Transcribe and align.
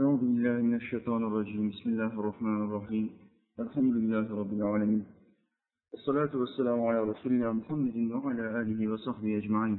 أعوذ 0.00 0.20
بالله 0.20 0.56
من 0.68 0.74
الشيطان 0.74 1.22
الرجيم. 1.28 1.68
بسم 1.70 1.86
الله 1.90 2.12
الرحمن 2.20 2.60
الرحيم. 2.66 3.06
الحمد 3.64 3.94
لله 4.02 4.26
رب 4.40 4.52
العالمين. 4.58 5.02
الصلاة 5.94 6.32
والسلام 6.40 6.78
على 6.88 7.00
رسول 7.10 7.32
الله 7.32 7.52
محمد 7.52 7.96
وعلى 8.12 8.44
آله 8.60 8.80
وصحبه 8.92 9.30
أجمعين. 9.40 9.78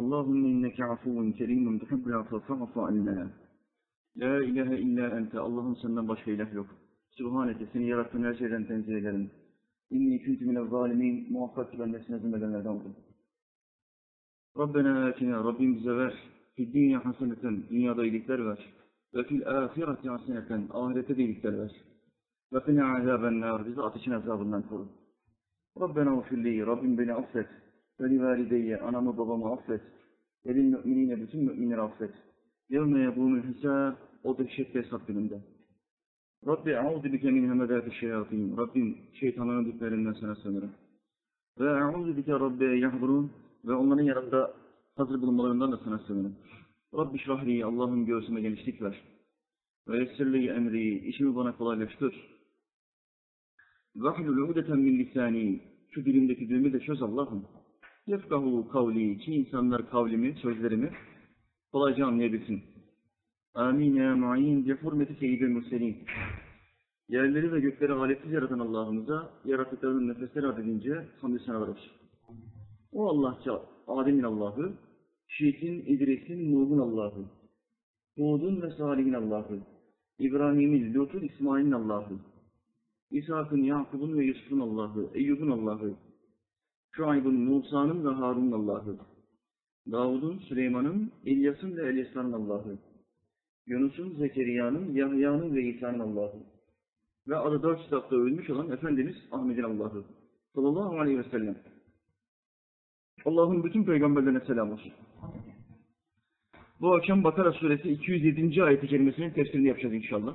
اللهم 0.00 0.40
إنك 0.52 0.80
عفو 0.80 1.32
كريم 1.38 1.78
تحب 1.82 2.02
العفو 2.08 2.38
فاعف 2.46 2.78
عنا. 2.78 3.30
لا 4.22 4.34
إله 4.48 4.70
إلا 4.84 5.18
أنت. 5.18 5.34
اللهم 5.34 5.74
صل 5.74 5.82
سمى 5.82 6.02
بشر 6.10 6.30
لك 6.40 6.52
سبحانك 7.18 7.58
سني 7.72 7.90
رب 7.94 8.12
ناشرا 8.24 8.58
تنزيلا 8.68 9.14
إني 9.94 10.16
كنت 10.24 10.40
من 10.50 10.56
الظالمين. 10.62 11.14
مؤخرة 11.34 11.70
لنسنا 11.80 12.16
زملا 12.22 12.46
لدنك 12.54 12.84
ربنا 14.62 14.92
آتنا 15.08 15.36
ربي 15.48 15.66
مزبح 15.72 16.14
في 16.54 16.62
الدنيا 16.66 16.98
حسنة. 16.98 17.42
دنيا 17.70 17.92
ضيقتر 17.98 18.40
باشر 18.48 18.83
ve 19.14 19.24
fil 19.24 19.48
ahireti 19.48 20.08
haseneten 20.08 20.68
ahirete 20.72 21.16
de 21.16 21.22
iyilikler 21.22 21.58
ver. 21.58 21.72
Ve 22.52 22.60
fina 22.60 22.96
azaben 22.96 23.40
nar 23.40 23.66
bizi 23.66 23.82
ateşin 23.82 24.10
azabından 24.10 24.62
koru. 24.62 24.88
Rabbena 25.80 26.16
ufirli, 26.18 26.66
Rabbim 26.66 26.98
beni 26.98 27.14
affet. 27.14 27.46
Ve 28.00 28.10
li 28.10 28.22
valideyye, 28.22 28.80
anamı 28.80 29.18
babamı 29.18 29.52
affet. 29.52 29.80
Ve 30.46 30.52
müminine, 30.52 31.20
bütün 31.20 31.44
müminleri 31.44 31.80
affet. 31.80 32.10
Yevme 32.70 32.98
yebûmül 32.98 33.42
hesab, 33.42 33.94
o 34.24 34.38
dehşetli 34.38 34.82
hesap 34.84 35.06
gününde. 35.06 35.40
Rabbi 36.46 36.78
a'udu 36.78 37.12
bike 37.12 37.30
min 37.30 37.48
hemedâti 37.48 37.94
şeyatîn. 38.00 38.56
Rabbim 38.56 38.98
şeytanların 39.20 39.64
diklerinden 39.64 40.12
sana 40.12 40.34
sığınırım. 40.34 40.70
Ve 41.60 41.70
a'udu 41.70 42.16
bike 42.16 42.32
Rabbi 42.32 42.80
yahdurun. 42.80 43.32
Ve 43.64 43.72
onların 43.72 44.02
yanında 44.02 44.54
hazır 44.96 45.22
bulunmalarından 45.22 45.72
da 45.72 45.76
sana 45.84 45.98
sığınırım. 45.98 46.36
Rabbi 46.98 47.18
şrahli, 47.18 47.64
Allah'ım 47.64 48.06
göğsüme 48.06 48.40
genişlik 48.40 48.82
ver. 48.82 49.02
Ve 49.88 49.98
yessirli 49.98 50.48
emri, 50.48 51.08
işimi 51.08 51.36
bana 51.36 51.56
kolaylaştır. 51.56 52.14
Vahlul 53.96 54.48
udeten 54.48 54.78
min 54.78 54.98
lisani, 54.98 55.60
şu 55.90 56.04
dilimdeki 56.04 56.48
düğümü 56.48 56.72
de 56.72 56.80
çöz 56.80 57.02
Allah'ım. 57.02 57.46
Yefkahu 58.06 58.68
kavli, 58.68 59.18
ki 59.18 59.34
insanlar 59.34 59.90
kavlimi, 59.90 60.34
sözlerimi 60.42 60.90
kolayca 61.72 62.06
anlayabilsin. 62.06 62.62
Amin 63.54 63.94
ya 63.94 64.16
mu'in, 64.16 64.66
bi 64.66 64.72
hurmeti 64.72 65.14
seyyidil 65.14 65.48
mürselin. 65.48 65.96
Yerleri 67.08 67.52
ve 67.52 67.60
gökleri 67.60 67.92
aletsiz 67.92 68.32
yaratan 68.32 68.58
Allah'ımıza 68.58 69.30
yaratıklarının 69.44 70.08
nefesleri 70.08 70.46
adedince 70.46 71.06
hamdü 71.20 71.38
senalar 71.38 71.68
olsun. 71.68 71.92
O 72.92 73.08
Allah 73.08 73.38
ki 73.38 73.50
Adem'in 73.86 74.22
Allah'ı, 74.22 74.72
Şiit'in, 75.28 75.80
İdris'in, 75.86 76.52
Nuh'un 76.52 76.78
Allah'ı, 76.78 77.24
Hud'un 78.16 78.62
ve 78.62 78.70
Salih'in 78.70 79.12
Allah'ı, 79.12 79.60
İbrahim'in, 80.18 80.94
Lut'un, 80.94 81.20
İsmail'in 81.20 81.72
Allah'ı, 81.72 82.18
İshak'ın, 83.10 83.62
Yakub'un 83.62 84.18
ve 84.18 84.24
Yusuf'un 84.24 84.60
Allah'ı, 84.60 85.10
Eyyub'un 85.14 85.50
Allah'ı, 85.50 85.94
Şuayb'ın, 86.90 87.34
Musa'nın 87.34 88.04
ve 88.04 88.14
Harun'un 88.14 88.52
Allah'ı, 88.52 88.98
Davud'un, 89.90 90.38
Süleyman'ın, 90.38 91.12
İlyas'ın 91.24 91.76
ve 91.76 91.88
Elyasa'nın 91.88 92.32
Allah'ı, 92.32 92.78
Yunus'un, 93.66 94.14
Zekeriya'nın, 94.14 94.94
Yahya'nın 94.94 95.54
ve 95.54 95.62
İsa'nın 95.62 95.98
Allah'ı. 95.98 96.54
Ve 97.28 97.36
adı 97.36 97.62
dört 97.62 97.82
kitapta 97.82 98.16
ölmüş 98.16 98.50
olan 98.50 98.70
Efendimiz 98.70 99.16
Ahmet'in 99.32 99.62
Allah'ı. 99.62 100.04
Sallallahu 100.54 101.00
aleyhi 101.00 101.18
ve 101.18 101.24
sellem. 101.30 101.73
Allah'ın 103.24 103.64
bütün 103.64 103.84
peygamberlerine 103.84 104.40
selam 104.40 104.72
olsun. 104.72 104.92
Bu 106.80 106.94
akşam 106.94 107.24
Bakara 107.24 107.52
suresi 107.52 107.88
207. 107.88 108.62
ayet-i 108.62 108.88
kerimesinin 108.88 109.30
tefsirini 109.30 109.68
yapacağız 109.68 109.94
inşallah. 109.94 110.34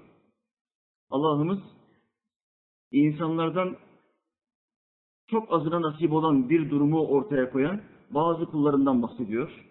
Allah'ımız 1.09 1.59
insanlardan 2.91 3.77
çok 5.27 5.53
azına 5.53 5.81
nasip 5.81 6.13
olan 6.13 6.49
bir 6.49 6.69
durumu 6.69 7.07
ortaya 7.07 7.51
koyan 7.51 7.81
bazı 8.11 8.45
kullarından 8.45 9.01
bahsediyor. 9.01 9.65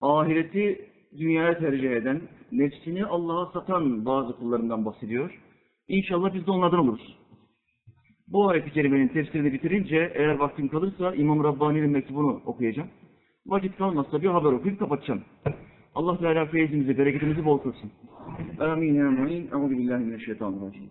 Ahireti 0.00 0.90
dünyaya 1.18 1.58
tercih 1.58 1.90
eden, 1.90 2.28
nefsini 2.52 3.06
Allah'a 3.06 3.52
satan 3.52 4.04
bazı 4.04 4.36
kullarından 4.36 4.84
bahsediyor. 4.84 5.42
İnşallah 5.88 6.34
biz 6.34 6.46
de 6.46 6.50
onlardan 6.50 6.78
oluruz. 6.78 7.17
Bu 8.27 8.49
ayet-i 8.49 8.71
kerimenin 8.71 9.07
tefsirini 9.07 9.53
bitirince 9.53 10.11
eğer 10.15 10.35
vaktim 10.35 10.67
kalırsa 10.67 11.15
İmam 11.15 11.43
Rabbani'nin 11.43 11.89
mektubunu 11.89 12.41
okuyacağım. 12.45 12.89
Vakit 13.45 13.77
kalmazsa 13.77 14.21
bir 14.21 14.27
haber 14.27 14.51
okuyup 14.51 14.79
kapatacağım. 14.79 15.21
Allah 15.95 16.17
Teala 16.17 16.45
feyzimizi, 16.45 16.97
bereketimizi 16.97 17.45
bol 17.45 17.57
kılsın. 17.57 17.91
Amin 18.59 18.93
ya 18.93 19.11
mu'in. 19.11 19.49
Euzu 19.51 19.69
billahi 19.69 20.03
mineşşeytanirracim. 20.03 20.89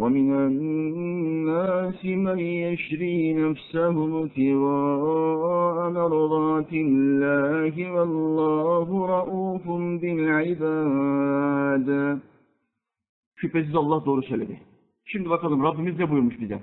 ومن 0.00 0.28
الناس 0.48 2.00
من 2.26 2.40
يشري 2.66 3.18
نفسه 3.42 3.96
ابتغاء 4.22 5.76
مرضات 5.98 6.72
الله 6.72 7.74
والله 7.94 8.88
رؤوف 9.16 9.66
بالعباد 10.02 11.88
Şüphesiz 13.36 13.74
Allah 13.74 14.06
doğru 14.06 14.22
söyledi. 14.22 14.60
Şimdi 15.10 15.30
bakalım 15.30 15.62
Rabbimiz 15.62 15.98
ne 15.98 16.10
buyurmuş 16.10 16.40
bize? 16.40 16.62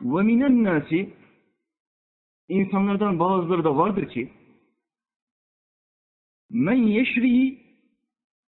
وَمِنَ 0.00 0.44
النَّاسِ 0.44 1.08
insanlardan 2.48 3.18
bazıları 3.18 3.64
da 3.64 3.76
vardır 3.76 4.08
ki 4.08 4.32
men 6.50 6.82
yeşri 6.82 7.58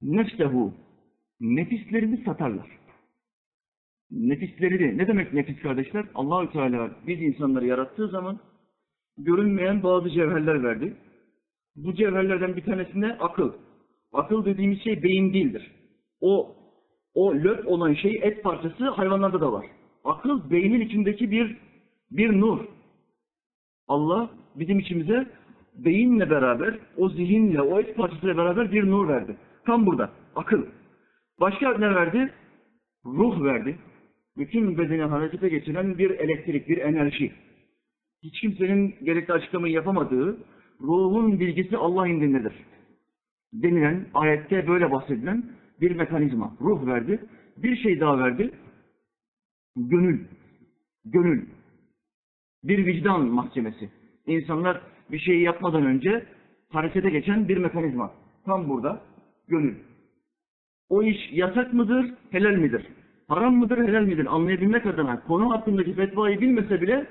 nefsehu 0.02 0.74
nefislerini 1.40 2.24
satarlar 2.24 2.84
nefislerini, 4.14 4.98
ne 4.98 5.08
demek 5.08 5.32
nefis 5.32 5.62
kardeşler? 5.62 6.06
Allahü 6.14 6.52
Teala 6.52 6.90
biz 7.06 7.22
insanları 7.22 7.66
yarattığı 7.66 8.08
zaman 8.08 8.40
görünmeyen 9.18 9.82
bazı 9.82 10.10
cevherler 10.10 10.64
verdi. 10.64 10.96
Bu 11.76 11.94
cevherlerden 11.94 12.56
bir 12.56 12.64
tanesine 12.64 13.12
akıl. 13.12 13.52
Akıl 14.12 14.44
dediğimiz 14.44 14.82
şey 14.82 15.02
beyin 15.02 15.32
değildir. 15.32 15.70
O 16.20 16.56
o 17.19 17.35
löp 17.35 17.67
olan 17.67 17.93
şey 17.93 18.19
et 18.23 18.43
parçası 18.43 18.89
hayvanlarda 18.89 19.41
da 19.41 19.51
var. 19.51 19.65
Akıl 20.03 20.51
beynin 20.51 20.81
içindeki 20.81 21.31
bir 21.31 21.57
bir 22.11 22.39
nur. 22.39 22.59
Allah 23.87 24.29
bizim 24.55 24.79
içimize 24.79 25.27
beyinle 25.75 26.29
beraber, 26.29 26.79
o 26.97 27.09
zihinle, 27.09 27.61
o 27.61 27.79
et 27.79 27.95
parçasıyla 27.95 28.37
beraber 28.37 28.71
bir 28.71 28.91
nur 28.91 29.07
verdi. 29.07 29.37
Tam 29.65 29.85
burada. 29.85 30.09
Akıl. 30.35 30.65
Başka 31.39 31.77
ne 31.77 31.95
verdi? 31.95 32.33
Ruh 33.05 33.43
verdi 33.43 33.77
bütün 34.37 34.77
bedeni 34.77 35.01
harekete 35.01 35.49
geçiren 35.49 35.97
bir 35.97 36.09
elektrik, 36.09 36.69
bir 36.69 36.77
enerji. 36.77 37.31
Hiç 38.23 38.41
kimsenin 38.41 38.95
gerekli 39.03 39.33
açıklamayı 39.33 39.73
yapamadığı 39.73 40.37
ruhun 40.81 41.39
bilgisi 41.39 41.77
Allah 41.77 42.07
indindedir. 42.07 42.53
Denilen, 43.53 44.05
ayette 44.13 44.67
böyle 44.67 44.91
bahsedilen 44.91 45.43
bir 45.81 45.95
mekanizma. 45.95 46.57
Ruh 46.61 46.85
verdi. 46.85 47.25
Bir 47.57 47.75
şey 47.75 47.99
daha 47.99 48.19
verdi. 48.19 48.51
Gönül. 49.75 50.25
Gönül. 51.05 51.49
Bir 52.63 52.85
vicdan 52.85 53.25
mahkemesi. 53.25 53.89
İnsanlar 54.25 54.81
bir 55.11 55.19
şeyi 55.19 55.41
yapmadan 55.41 55.85
önce 55.85 56.25
harekete 56.69 57.09
geçen 57.09 57.47
bir 57.47 57.57
mekanizma. 57.57 58.11
Tam 58.45 58.69
burada. 58.69 59.01
Gönül. 59.47 59.75
O 60.89 61.03
iş 61.03 61.31
yasak 61.31 61.73
mıdır, 61.73 62.13
helal 62.31 62.55
midir? 62.55 62.85
haram 63.29 63.55
mıdır, 63.55 63.77
helal 63.77 64.03
midir 64.03 64.25
anlayabilmek 64.25 64.85
adına 64.85 65.23
konu 65.23 65.51
hakkındaki 65.51 65.93
fetvayı 65.93 66.41
bilmese 66.41 66.81
bile 66.81 67.07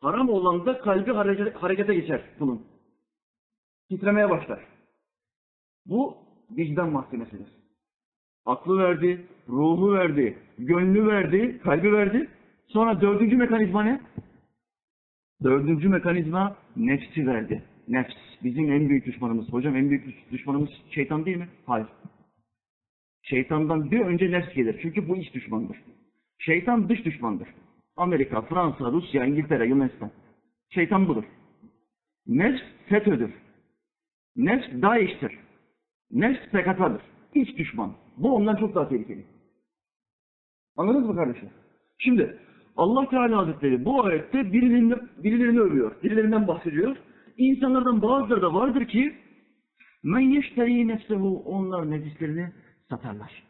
haram 0.00 0.28
olan 0.28 0.66
da 0.66 0.78
kalbi 0.78 1.12
harekete 1.52 1.94
geçer 1.94 2.22
bunun. 2.40 2.66
Titremeye 3.88 4.30
başlar. 4.30 4.64
Bu 5.86 6.16
vicdan 6.50 6.92
mahkemesidir. 6.92 7.61
Aklı 8.46 8.78
verdi, 8.78 9.26
ruhu 9.48 9.92
verdi, 9.92 10.38
gönlü 10.58 11.06
verdi, 11.06 11.60
kalbi 11.64 11.92
verdi. 11.92 12.28
Sonra 12.66 13.00
dördüncü 13.00 13.36
mekanizma 13.36 13.82
ne? 13.82 14.00
Dördüncü 15.42 15.88
mekanizma 15.88 16.56
nefsi 16.76 17.26
verdi. 17.26 17.62
Nefs. 17.88 18.14
Bizim 18.44 18.72
en 18.72 18.88
büyük 18.88 19.06
düşmanımız. 19.06 19.52
Hocam 19.52 19.76
en 19.76 19.90
büyük 19.90 20.30
düşmanımız 20.32 20.70
şeytan 20.90 21.24
değil 21.24 21.36
mi? 21.36 21.48
Hayır. 21.66 21.86
Şeytandan 23.22 23.90
bir 23.90 24.00
önce 24.00 24.30
nefs 24.30 24.54
gelir. 24.54 24.78
Çünkü 24.82 25.08
bu 25.08 25.16
iç 25.16 25.34
düşmandır. 25.34 25.76
Şeytan 26.38 26.88
dış 26.88 27.04
düşmandır. 27.04 27.48
Amerika, 27.96 28.42
Fransa, 28.42 28.92
Rusya, 28.92 29.24
İngiltere, 29.24 29.66
Yunanistan. 29.66 30.10
Şeytan 30.70 31.08
budur. 31.08 31.24
Nefs 32.26 32.62
FETÖ'dür. 32.88 33.30
Nefs 34.36 34.66
DAEŞ'tir. 34.82 35.38
Nefs 36.10 36.40
PKK'dır. 36.46 37.02
İç 37.34 37.58
düşman. 37.58 38.01
Bu 38.16 38.34
ondan 38.34 38.56
çok 38.56 38.74
daha 38.74 38.88
tehlikeli. 38.88 39.24
Anladınız 40.76 41.06
mı 41.06 41.16
kardeşler? 41.16 41.50
Şimdi 41.98 42.38
Allah 42.76 43.08
Teala 43.08 43.38
Hazretleri 43.38 43.84
bu 43.84 44.04
ayette 44.04 44.52
birilerini, 44.52 44.94
birilerini 45.24 45.60
övüyor. 45.60 46.02
Birilerinden 46.02 46.48
bahsediyor. 46.48 46.96
İnsanlardan 47.36 48.02
bazıları 48.02 48.42
da 48.42 48.54
vardır 48.54 48.84
ki 48.86 49.14
Men 50.02 50.20
yeşteri 50.20 50.88
nefsehu 50.88 51.42
onlar 51.44 51.90
nefislerini 51.90 52.52
satarlar. 52.90 53.42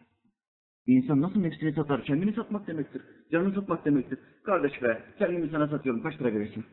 İnsan 0.86 1.20
nasıl 1.20 1.40
nefsini 1.40 1.72
satar? 1.72 2.04
Kendini 2.04 2.32
satmak 2.32 2.66
demektir. 2.66 3.02
Canını 3.32 3.54
satmak 3.54 3.84
demektir. 3.84 4.18
Kardeş 4.44 4.82
be, 4.82 5.02
kendimi 5.18 5.48
sana 5.48 5.68
satıyorum. 5.68 6.02
Kaç 6.02 6.20
lira 6.20 6.34
verirsin? 6.34 6.64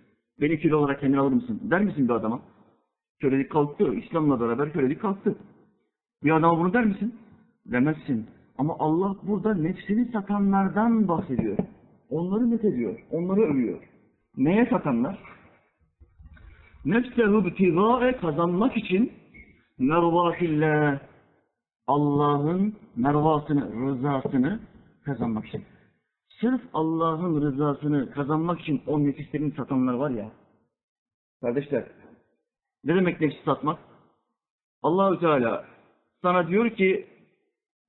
Beni 0.41 0.59
kilo 0.59 0.77
olarak 0.77 0.99
kendine 0.99 1.19
alır 1.19 1.31
mısın? 1.31 1.61
Der 1.63 1.83
misin 1.83 2.07
bir 2.07 2.13
adama? 2.13 2.41
Kölelik 3.19 3.51
kalktı. 3.51 3.93
İslam'la 3.93 4.39
beraber 4.39 4.73
kölelik 4.73 5.01
kalktı. 5.01 5.35
Bir 6.23 6.31
adama 6.31 6.59
bunu 6.59 6.73
der 6.73 6.85
misin? 6.85 7.15
Demezsin. 7.71 8.27
Ama 8.57 8.75
Allah 8.79 9.15
burada 9.23 9.53
nefsini 9.53 10.11
satanlardan 10.11 11.07
bahsediyor. 11.07 11.57
Onları 12.09 12.51
net 12.51 12.65
ediyor. 12.65 12.99
Onları 13.11 13.41
övüyor. 13.41 13.79
Neye 14.37 14.65
satanlar? 14.65 15.19
Nefsehu 16.85 17.45
btigâe 17.45 18.17
kazanmak 18.17 18.77
için 18.77 19.11
mervâtillah 19.79 20.99
Allah'ın 21.87 22.75
mervasını, 22.95 23.87
rızasını 23.87 24.59
kazanmak 25.05 25.45
için. 25.45 25.63
Sırf 26.41 26.61
Allah'ın 26.73 27.41
rızasını 27.41 28.11
kazanmak 28.11 28.61
için 28.61 28.81
o 28.87 29.03
nefislerini 29.03 29.51
satanlar 29.51 29.93
var 29.93 30.11
ya. 30.11 30.31
Kardeşler, 31.41 31.85
ne 32.83 32.95
demek 32.95 33.21
nefsi 33.21 33.43
satmak? 33.45 33.79
Allahü 34.83 35.19
Teala 35.19 35.65
sana 36.21 36.47
diyor 36.47 36.69
ki 36.69 37.07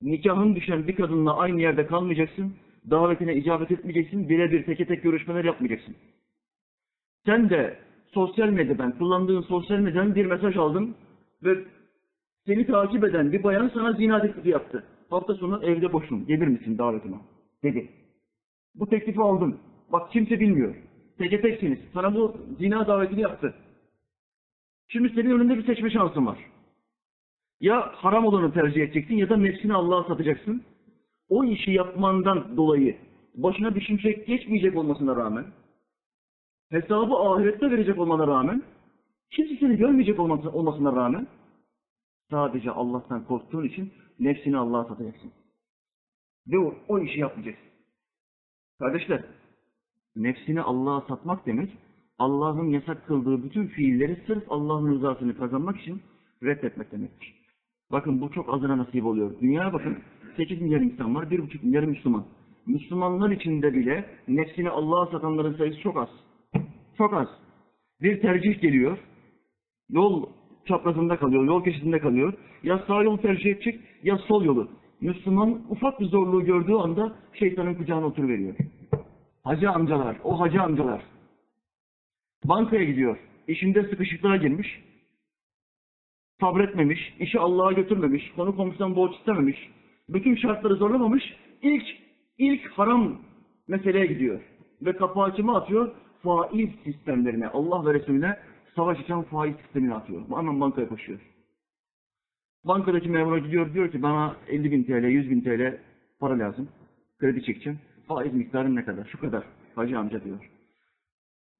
nikahın 0.02 0.56
düşen 0.56 0.86
bir 0.86 0.96
kadınla 0.96 1.36
aynı 1.36 1.60
yerde 1.60 1.86
kalmayacaksın, 1.86 2.54
davetine 2.90 3.36
icabet 3.36 3.70
etmeyeceksin, 3.70 4.28
birebir 4.28 4.64
teke 4.64 4.86
tek 4.86 5.02
görüşmeler 5.02 5.44
yapmayacaksın. 5.44 5.96
Sen 7.26 7.50
de 7.50 7.78
sosyal 8.06 8.48
medyadan, 8.48 8.98
kullandığın 8.98 9.42
sosyal 9.42 9.78
medyadan 9.78 10.14
bir 10.14 10.26
mesaj 10.26 10.56
aldın 10.56 10.94
ve 11.44 11.64
seni 12.46 12.66
takip 12.66 13.04
eden 13.04 13.32
bir 13.32 13.42
bayan 13.42 13.70
sana 13.74 13.92
zina 13.92 14.22
teklifi 14.22 14.48
yaptı. 14.48 14.84
Hafta 15.10 15.34
sonu 15.34 15.64
evde 15.64 15.92
boşum, 15.92 16.26
gelir 16.26 16.46
misin 16.46 16.78
davetime? 16.78 17.16
Dedi. 17.62 17.88
Bu 18.74 18.88
teklifi 18.88 19.20
aldın. 19.20 19.58
Bak 19.92 20.12
kimse 20.12 20.40
bilmiyor. 20.40 20.74
Teke 21.18 21.40
teksiniz. 21.40 21.78
Sana 21.92 22.14
bu 22.14 22.36
zina 22.58 22.86
davetini 22.86 23.20
yaptı. 23.20 23.54
Şimdi 24.88 25.08
senin 25.08 25.30
önünde 25.30 25.58
bir 25.58 25.66
seçme 25.66 25.90
şansın 25.90 26.26
var. 26.26 26.38
Ya 27.60 27.92
haram 27.94 28.26
olanı 28.26 28.52
tercih 28.52 28.82
edeceksin 28.82 29.14
ya 29.14 29.28
da 29.28 29.36
nefsini 29.36 29.74
Allah'a 29.74 30.04
satacaksın. 30.04 30.62
O 31.28 31.44
işi 31.44 31.70
yapmandan 31.70 32.56
dolayı 32.56 32.96
başına 33.34 33.80
şimşek 33.80 34.26
geçmeyecek 34.26 34.76
olmasına 34.76 35.16
rağmen, 35.16 35.46
hesabı 36.70 37.14
ahirette 37.14 37.70
verecek 37.70 37.98
olmana 37.98 38.26
rağmen, 38.26 38.62
kimse 39.30 39.56
seni 39.56 39.76
görmeyecek 39.76 40.20
olması- 40.20 40.50
olmasına 40.50 40.96
rağmen, 40.96 41.26
sadece 42.30 42.70
Allah'tan 42.70 43.24
korktuğun 43.24 43.64
için 43.64 43.92
nefsini 44.20 44.56
Allah'a 44.56 44.84
satacaksın. 44.84 45.32
Ve 46.46 46.58
o, 46.58 46.74
o 46.88 46.98
işi 46.98 47.20
yapmayacaksın. 47.20 47.68
Kardeşler, 48.78 49.24
nefsini 50.16 50.60
Allah'a 50.62 51.00
satmak 51.00 51.46
demek, 51.46 51.70
Allah'ın 52.18 52.68
yasak 52.68 53.06
kıldığı 53.06 53.44
bütün 53.44 53.66
fiilleri 53.66 54.22
sırf 54.26 54.52
Allah'ın 54.52 54.94
rızasını 54.94 55.36
kazanmak 55.36 55.80
için 55.80 56.02
reddetmek 56.42 56.92
demektir. 56.92 57.39
Bakın 57.92 58.20
bu 58.20 58.30
çok 58.30 58.54
azına 58.54 58.78
nasip 58.78 59.06
oluyor. 59.06 59.40
Dünyaya 59.40 59.72
bakın 59.72 59.98
8 60.36 60.60
milyar 60.60 60.80
insan 60.80 61.14
var, 61.14 61.24
1,5 61.24 61.64
milyar 61.64 61.84
Müslüman. 61.84 62.24
Müslümanlar 62.66 63.30
içinde 63.30 63.74
bile 63.74 64.04
nefsini 64.28 64.70
Allah'a 64.70 65.06
satanların 65.06 65.56
sayısı 65.56 65.80
çok 65.80 65.96
az. 65.96 66.08
Çok 66.98 67.14
az. 67.14 67.28
Bir 68.02 68.20
tercih 68.20 68.60
geliyor. 68.60 68.98
Yol 69.88 70.26
çaprazında 70.64 71.16
kalıyor, 71.16 71.44
yol 71.44 71.64
keşidinde 71.64 71.98
kalıyor. 71.98 72.32
Ya 72.62 72.84
sağ 72.86 73.02
yolu 73.02 73.20
tercih 73.20 73.50
edecek 73.50 73.80
ya 74.02 74.18
sol 74.18 74.44
yolu. 74.44 74.68
Müslüman 75.00 75.60
ufak 75.68 76.00
bir 76.00 76.06
zorluğu 76.06 76.44
gördüğü 76.44 76.74
anda 76.74 77.12
şeytanın 77.32 77.74
kucağına 77.74 78.06
oturuveriyor. 78.06 78.54
Hacı 79.44 79.70
amcalar, 79.70 80.16
o 80.24 80.40
hacı 80.40 80.62
amcalar. 80.62 81.02
Bankaya 82.44 82.84
gidiyor. 82.84 83.18
İşinde 83.48 83.82
sıkışıklığa 83.82 84.36
girmiş. 84.36 84.89
Sabretmemiş, 86.40 87.14
işi 87.20 87.38
Allah'a 87.38 87.72
götürmemiş, 87.72 88.32
konu 88.36 88.56
komşudan 88.56 88.96
borç 88.96 89.16
istememiş, 89.16 89.70
bütün 90.08 90.36
şartları 90.36 90.74
zorlamamış, 90.74 91.22
ilk 91.62 91.84
ilk 92.38 92.66
haram 92.70 93.18
meseleye 93.68 94.06
gidiyor. 94.06 94.40
Ve 94.82 94.92
kapı 94.92 95.20
açımı 95.20 95.56
atıyor, 95.56 95.90
faiz 96.22 96.70
sistemlerine, 96.84 97.48
Allah 97.48 97.86
ve 97.86 97.94
Resulüne 97.94 98.36
savaş 98.76 99.00
açan 99.00 99.22
faiz 99.22 99.56
sistemine 99.56 99.94
atıyor. 99.94 100.22
Hemen 100.36 100.60
bankaya 100.60 100.88
koşuyor. 100.88 101.20
Bankadaki 102.64 103.08
memura 103.08 103.38
gidiyor, 103.38 103.74
diyor 103.74 103.90
ki 103.90 104.02
bana 104.02 104.36
50 104.48 104.70
bin 104.70 104.84
TL, 104.84 105.04
100 105.04 105.30
bin 105.30 105.40
TL 105.40 105.78
para 106.20 106.38
lazım. 106.38 106.68
Kredi 107.18 107.42
çekeceğim. 107.42 107.78
Faiz 108.08 108.34
miktarı 108.34 108.74
ne 108.74 108.84
kadar? 108.84 109.04
Şu 109.04 109.20
kadar. 109.20 109.44
Hacı 109.74 109.98
amca 109.98 110.24
diyor. 110.24 110.50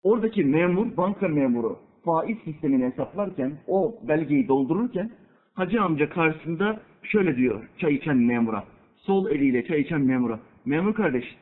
Oradaki 0.03 0.45
memur, 0.45 0.97
banka 0.97 1.29
memuru 1.29 1.79
faiz 2.05 2.39
sistemini 2.45 2.85
hesaplarken, 2.85 3.53
o 3.67 3.99
belgeyi 4.09 4.49
doldururken 4.49 5.11
hacı 5.55 5.83
amca 5.83 6.09
karşısında 6.11 6.81
şöyle 7.03 7.37
diyor 7.37 7.69
çay 7.79 7.95
içen 7.95 8.17
memura. 8.17 8.65
Sol 8.97 9.31
eliyle 9.31 9.65
çay 9.67 9.81
içen 9.81 10.01
memura. 10.01 10.41
Memur 10.65 10.95
kardeş, 10.95 11.37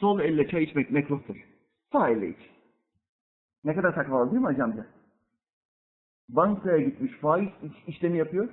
sol 0.00 0.20
elle 0.20 0.48
çay 0.48 0.62
içmek 0.62 0.90
mekruhtur. 0.90 1.36
Sağ 1.92 2.10
elle 2.10 2.28
iç. 2.28 2.38
Ne 3.64 3.74
kadar 3.74 3.94
takvalı 3.94 4.30
değil 4.30 4.40
mi 4.42 4.46
hacı 4.46 4.64
amca? 4.64 4.86
Bankaya 6.28 6.78
gitmiş 6.78 7.12
faiz 7.12 7.48
iş- 7.62 7.94
işlemi 7.94 8.18
yapıyor. 8.18 8.48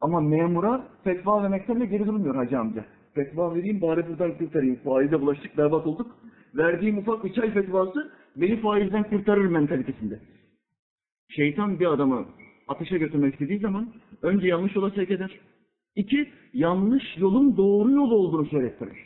Ama 0.00 0.20
memura 0.20 0.84
fetva 1.04 1.42
vermekten 1.42 1.90
geri 1.90 2.06
durmuyor 2.06 2.34
hacı 2.34 2.58
amca. 2.58 2.84
Fetva 3.14 3.54
vereyim 3.54 3.80
bari 3.80 4.08
buradan 4.08 4.38
kurtarayım. 4.38 4.76
Faize 4.76 5.20
bulaştık, 5.20 5.58
berbat 5.58 5.86
olduk. 5.86 6.16
Verdiğim 6.54 6.98
ufak 6.98 7.24
bir 7.24 7.32
çay 7.32 7.50
fetvası 7.54 8.12
beni 8.36 8.60
faizden 8.60 9.02
kurtarır 9.02 9.46
mentalitesinde. 9.46 10.20
Şeytan 11.36 11.80
bir 11.80 11.86
adamı 11.86 12.26
ateşe 12.68 12.98
götürmek 12.98 13.32
istediği 13.32 13.58
zaman 13.58 13.92
önce 14.22 14.46
yanlış 14.48 14.76
yola 14.76 14.90
sevk 14.90 15.10
eder. 15.10 15.40
İki, 15.96 16.28
yanlış 16.52 17.04
yolun 17.18 17.56
doğru 17.56 17.90
yol 17.90 18.10
olduğunu 18.10 18.46
söylettirir. 18.46 18.96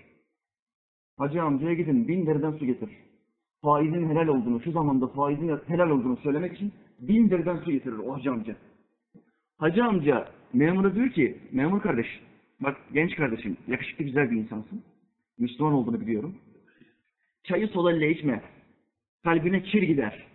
Hacı 1.19 1.43
amcaya 1.43 1.75
gidin 1.75 2.09
bin 2.09 2.27
deriden 2.27 2.53
su 2.53 2.67
getirir. 2.67 2.97
Faizin 3.63 4.09
helal 4.09 4.29
olduğunu, 4.29 4.63
şu 4.63 4.73
zamanda 4.73 5.07
faizin 5.07 5.59
helal 5.67 5.91
olduğunu 5.91 6.17
söylemek 6.17 6.53
için 6.53 6.73
bin 7.01 7.31
deriden 7.31 7.57
su 7.57 7.71
getirir 7.71 7.99
o 7.99 8.15
hacı 8.15 8.31
amca. 8.31 8.57
Hacı 9.59 9.85
amca 9.85 10.29
memura 10.53 10.95
diyor 10.95 11.11
ki, 11.11 11.39
memur 11.53 11.81
kardeş, 11.81 12.21
bak 12.61 12.77
genç 12.93 13.17
kardeşim, 13.17 13.57
yakışıklı 13.69 14.05
güzel 14.05 14.31
bir 14.31 14.37
insansın. 14.37 14.83
Müslüman 15.39 15.73
olduğunu 15.73 16.01
biliyorum. 16.01 16.35
Çayı 17.45 17.69
sol 17.69 17.91
elle 17.91 18.11
içme. 18.11 18.43
Kalbine 19.25 19.63
kir 19.63 19.83
gider. 19.83 20.27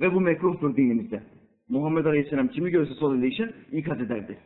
Ve 0.00 0.14
bu 0.14 0.20
mekruhtur 0.20 0.76
dinimizde. 0.76 1.22
Muhammed 1.68 2.04
Aleyhisselam 2.04 2.48
kimi 2.48 2.70
görse 2.70 2.94
sol 2.94 3.16
elle 3.16 3.26
içer, 3.26 3.50
ikaz 3.72 4.00
ederdi. 4.00 4.38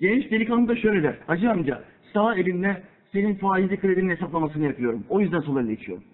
Genç 0.00 0.30
delikanlı 0.30 0.68
da 0.68 0.76
şöyle 0.76 1.02
der. 1.02 1.18
Hacı 1.26 1.50
amca, 1.50 1.84
sağ 2.12 2.34
elimle 2.34 2.82
senin 3.12 3.34
faizli 3.34 3.80
kredinin 3.80 4.10
hesaplamasını 4.10 4.64
yapıyorum. 4.64 5.04
O 5.08 5.20
yüzden 5.20 5.40
sol 5.40 5.60
elle 5.60 5.72
içiyorum. 5.72 6.04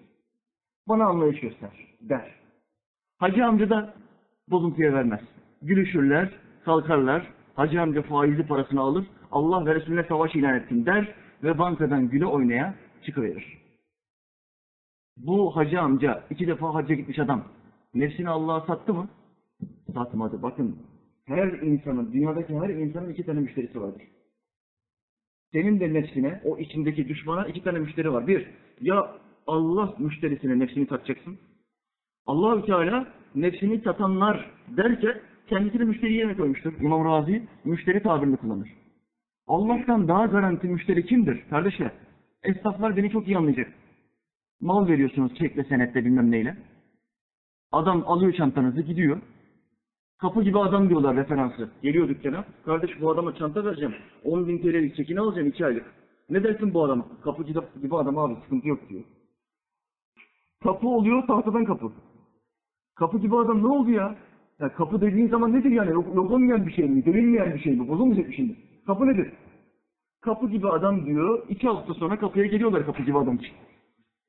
Bana 0.87 1.05
anlayış 1.05 1.39
göster, 1.39 1.69
der. 2.01 2.31
Hacı 3.17 3.45
amca 3.45 3.69
da 3.69 3.93
bozuntuya 4.49 4.93
vermez. 4.93 5.21
Gülüşürler, 5.61 6.29
kalkarlar. 6.65 7.27
Hacı 7.55 7.81
amca 7.81 8.01
faizli 8.01 8.47
parasını 8.47 8.81
alır. 8.81 9.05
Allah 9.31 9.65
ve 9.65 9.75
Resulüne 9.75 10.03
savaş 10.03 10.35
ilan 10.35 10.55
ettim 10.55 10.85
der 10.85 11.15
ve 11.43 11.57
bankadan 11.57 12.09
güle 12.09 12.25
oynaya 12.25 12.75
çıkıverir. 13.05 13.57
Bu 15.17 15.55
hacı 15.55 15.81
amca 15.81 16.23
iki 16.29 16.47
defa 16.47 16.73
hacca 16.73 16.95
gitmiş 16.95 17.19
adam. 17.19 17.43
Nefsini 17.99 18.29
Allah'a 18.29 18.61
sattı 18.61 18.93
mı? 18.93 19.09
Satmadı. 19.93 20.41
Bakın 20.41 20.77
her 21.25 21.47
insanın, 21.47 22.13
dünyadaki 22.13 22.59
her 22.59 22.69
insanın 22.69 23.09
iki 23.09 23.25
tane 23.25 23.39
müşterisi 23.39 23.81
vardır. 23.81 24.01
Senin 25.51 25.79
de 25.79 25.93
nefsine, 25.93 26.41
o 26.45 26.57
içindeki 26.57 27.07
düşmana 27.07 27.47
iki 27.47 27.63
tane 27.63 27.79
müşteri 27.79 28.13
var. 28.13 28.27
Bir, 28.27 28.47
ya 28.81 29.15
Allah 29.47 29.95
müşterisine 29.99 30.59
nefsini 30.59 30.87
satacaksın. 30.87 31.37
Allahü 32.25 32.65
Teala 32.65 33.07
nefsini 33.35 33.81
satanlar 33.81 34.51
derken 34.77 35.21
kendisini 35.47 35.83
müşteri 35.83 36.13
yerine 36.13 36.37
koymuştur. 36.37 36.73
İmam 36.81 37.05
Razi 37.05 37.47
müşteri 37.65 38.03
tabirini 38.03 38.37
kullanır. 38.37 38.69
Allah'tan 39.47 40.07
daha 40.07 40.25
garanti 40.25 40.67
müşteri 40.67 41.05
kimdir? 41.05 41.49
Kardeşler, 41.49 41.91
esnaflar 42.43 42.97
beni 42.97 43.11
çok 43.11 43.27
iyi 43.27 43.37
anlayacak. 43.37 43.73
Mal 44.61 44.87
veriyorsunuz 44.87 45.35
çekle 45.35 45.63
senette 45.63 46.05
bilmem 46.05 46.31
neyle. 46.31 46.57
Adam 47.71 48.03
alıyor 48.07 48.33
çantanızı 48.33 48.81
gidiyor. 48.81 49.21
Kapı 50.17 50.43
gibi 50.43 50.59
adam 50.59 50.89
diyorlar 50.89 51.15
referansı. 51.15 51.69
Geliyor 51.83 52.07
dükkana. 52.09 52.45
Kardeş 52.65 53.01
bu 53.01 53.11
adama 53.11 53.35
çanta 53.35 53.65
vereceğim. 53.65 53.95
10 54.23 54.47
bin 54.47 54.57
TL'lik 54.57 54.95
çekini 54.95 55.19
alacağım 55.19 55.47
2 55.47 55.65
aylık. 55.65 55.85
Ne 56.29 56.43
dersin 56.43 56.73
bu 56.73 56.83
adama? 56.83 57.05
Kapı 57.23 57.43
gibi, 57.43 57.95
adam 57.95 58.17
abi 58.17 58.35
sıkıntı 58.43 58.67
yok 58.67 58.89
diyor. 58.89 59.03
Kapı 60.63 60.87
oluyor 60.87 61.27
tahtadan 61.27 61.65
kapı. 61.65 61.91
Kapı 62.95 63.19
gibi 63.19 63.37
adam 63.37 63.63
ne 63.63 63.67
oldu 63.67 63.91
ya? 63.91 64.15
Ya 64.59 64.73
kapı 64.73 65.01
dediğin 65.01 65.27
zaman 65.27 65.53
nedir 65.53 65.71
yani? 65.71 65.91
Yok, 65.91 66.31
olmayan 66.31 66.67
bir 66.67 66.73
şey 66.73 66.89
mi? 66.89 67.03
Görünmeyen 67.03 67.53
bir 67.53 67.59
şey 67.59 67.75
mi? 67.75 67.87
Bozulmayacak 67.87 68.29
bir 68.29 68.35
şey 68.35 68.45
mi? 68.45 68.55
Kapı 68.87 69.07
nedir? 69.07 69.33
Kapı 70.21 70.49
gibi 70.49 70.69
adam 70.69 71.05
diyor, 71.05 71.45
iki 71.49 71.67
hafta 71.67 71.93
sonra 71.93 72.19
kapıya 72.19 72.45
geliyorlar 72.45 72.85
kapı 72.85 73.03
gibi 73.03 73.17
adam 73.17 73.35
için. 73.35 73.53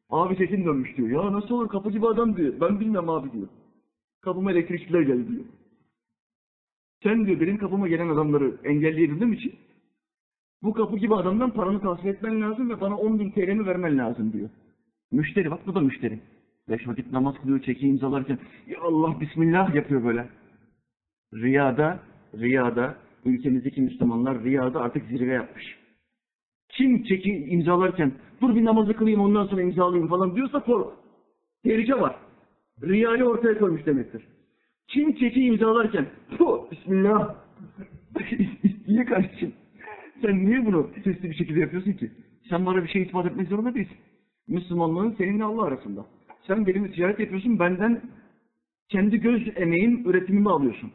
Abi 0.08 0.36
sesin 0.36 0.64
dönmüş 0.64 0.96
diyor. 0.96 1.24
Ya 1.24 1.32
nasıl 1.32 1.54
olur 1.54 1.68
kapı 1.68 1.90
gibi 1.90 2.06
adam 2.06 2.36
diyor. 2.36 2.54
Ben 2.60 2.80
bilmem 2.80 3.08
abi 3.08 3.32
diyor. 3.32 3.48
Kapıma 4.20 4.52
elektrikçiler 4.52 5.00
geldi 5.00 5.28
diyor. 5.28 5.44
Sen 7.02 7.26
diyor 7.26 7.40
benim 7.40 7.58
kapıma 7.58 7.88
gelen 7.88 8.08
adamları 8.08 8.56
engelleyebildiğim 8.64 9.32
için 9.32 9.54
bu 10.62 10.72
kapı 10.72 10.96
gibi 10.96 11.14
adamdan 11.14 11.50
paranı 11.50 11.80
tahsil 11.80 12.08
etmen 12.08 12.40
lazım 12.40 12.70
ve 12.70 12.80
bana 12.80 12.96
10 12.96 13.18
bin 13.18 13.30
TL'mi 13.30 13.66
vermen 13.66 13.98
lazım 13.98 14.32
diyor. 14.32 14.50
Müşteri 15.12 15.50
bak 15.50 15.66
bu 15.66 15.74
da 15.74 15.80
müşteri. 15.80 16.20
Beş 16.68 16.88
vakit 16.88 17.12
namaz 17.12 17.34
kılıyor, 17.42 17.62
çeki 17.62 17.88
imzalarken 17.88 18.38
ya 18.66 18.80
Allah 18.80 19.20
Bismillah 19.20 19.74
yapıyor 19.74 20.04
böyle. 20.04 20.28
Riyada, 21.34 22.00
riyada 22.34 22.96
ülkemizdeki 23.24 23.80
Müslümanlar 23.80 24.44
riyada 24.44 24.80
artık 24.80 25.06
zirve 25.06 25.32
yapmış. 25.32 25.78
Kim 26.68 27.02
çeki 27.02 27.30
imzalarken 27.30 28.12
dur 28.40 28.54
bir 28.54 28.64
namazı 28.64 28.92
kılayım 28.92 29.20
ondan 29.20 29.46
sonra 29.46 29.62
imzalayayım 29.62 30.08
falan 30.08 30.36
diyorsa 30.36 30.60
kork. 30.60 30.86
Tehlike 31.64 32.00
var. 32.00 32.16
Riyayı 32.82 33.24
ortaya 33.24 33.58
koymuş 33.58 33.86
demektir. 33.86 34.22
Kim 34.88 35.14
çeki 35.14 35.44
imzalarken 35.44 36.06
tu 36.38 36.70
Bismillah 36.70 37.34
niye 38.88 39.04
kardeşim? 39.04 39.52
Sen 40.22 40.46
niye 40.46 40.66
bunu 40.66 40.90
sesli 41.04 41.30
bir 41.30 41.34
şekilde 41.34 41.60
yapıyorsun 41.60 41.92
ki? 41.92 42.10
Sen 42.50 42.66
bana 42.66 42.82
bir 42.82 42.88
şey 42.88 43.02
ispat 43.02 43.26
etmek 43.26 43.48
zorunda 43.48 43.74
değilsin. 43.74 43.96
Müslümanlığın 44.48 45.14
seninle 45.18 45.44
Allah 45.44 45.64
arasında. 45.64 46.06
Sen 46.46 46.66
benimle 46.66 46.92
ticaret 46.92 47.20
yapıyorsun, 47.20 47.58
benden 47.58 48.02
kendi 48.88 49.20
göz 49.20 49.48
emeğim, 49.56 50.10
üretimimi 50.10 50.50
alıyorsun. 50.50 50.92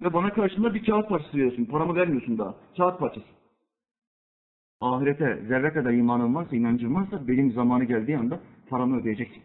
Ve 0.00 0.12
bana 0.12 0.32
karşılığında 0.32 0.74
bir 0.74 0.84
kağıt 0.84 1.08
parçası 1.08 1.36
veriyorsun. 1.36 1.64
Paramı 1.64 1.94
vermiyorsun 1.94 2.38
daha. 2.38 2.54
Kağıt 2.76 2.98
parçası. 2.98 3.26
Ahirete 4.80 5.42
zerre 5.48 5.72
kadar 5.72 5.92
imanın 5.92 6.34
varsa, 6.34 6.56
inancın 6.56 6.94
varsa 6.94 7.28
benim 7.28 7.52
zamanı 7.52 7.84
geldiği 7.84 8.18
anda 8.18 8.40
paramı 8.70 9.00
ödeyeceksin. 9.00 9.42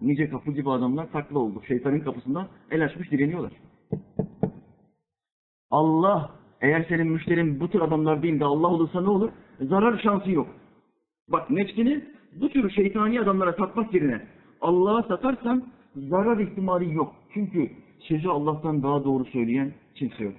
Nice 0.00 0.30
kapı 0.30 0.52
gibi 0.52 0.70
adamlar 0.70 1.12
takla 1.12 1.38
oldu. 1.38 1.62
Şeytanın 1.68 2.00
kapısından 2.00 2.48
el 2.70 2.84
açmış 2.84 3.10
direniyorlar. 3.10 3.52
Allah 5.70 6.30
eğer 6.60 6.84
senin 6.88 7.06
müşterin 7.06 7.60
bu 7.60 7.70
tür 7.70 7.80
adamlar 7.80 8.22
değil 8.22 8.40
de 8.40 8.44
Allah 8.44 8.66
olursa 8.66 9.00
ne 9.00 9.10
olur? 9.10 9.30
Zarar 9.60 9.98
şansı 9.98 10.30
yok. 10.30 10.48
Bak 11.28 11.50
nefsini 11.50 12.04
bu 12.40 12.48
tür 12.48 12.70
şeytani 12.70 13.20
adamlara 13.20 13.52
satmak 13.52 13.94
yerine 13.94 14.22
Allah'a 14.60 15.02
satarsan 15.02 15.64
zarar 15.96 16.38
ihtimali 16.38 16.94
yok. 16.94 17.14
Çünkü 17.34 17.70
sözü 17.98 18.28
Allah'tan 18.28 18.82
daha 18.82 19.04
doğru 19.04 19.24
söyleyen 19.24 19.72
kimse 19.94 20.24
yok. 20.24 20.34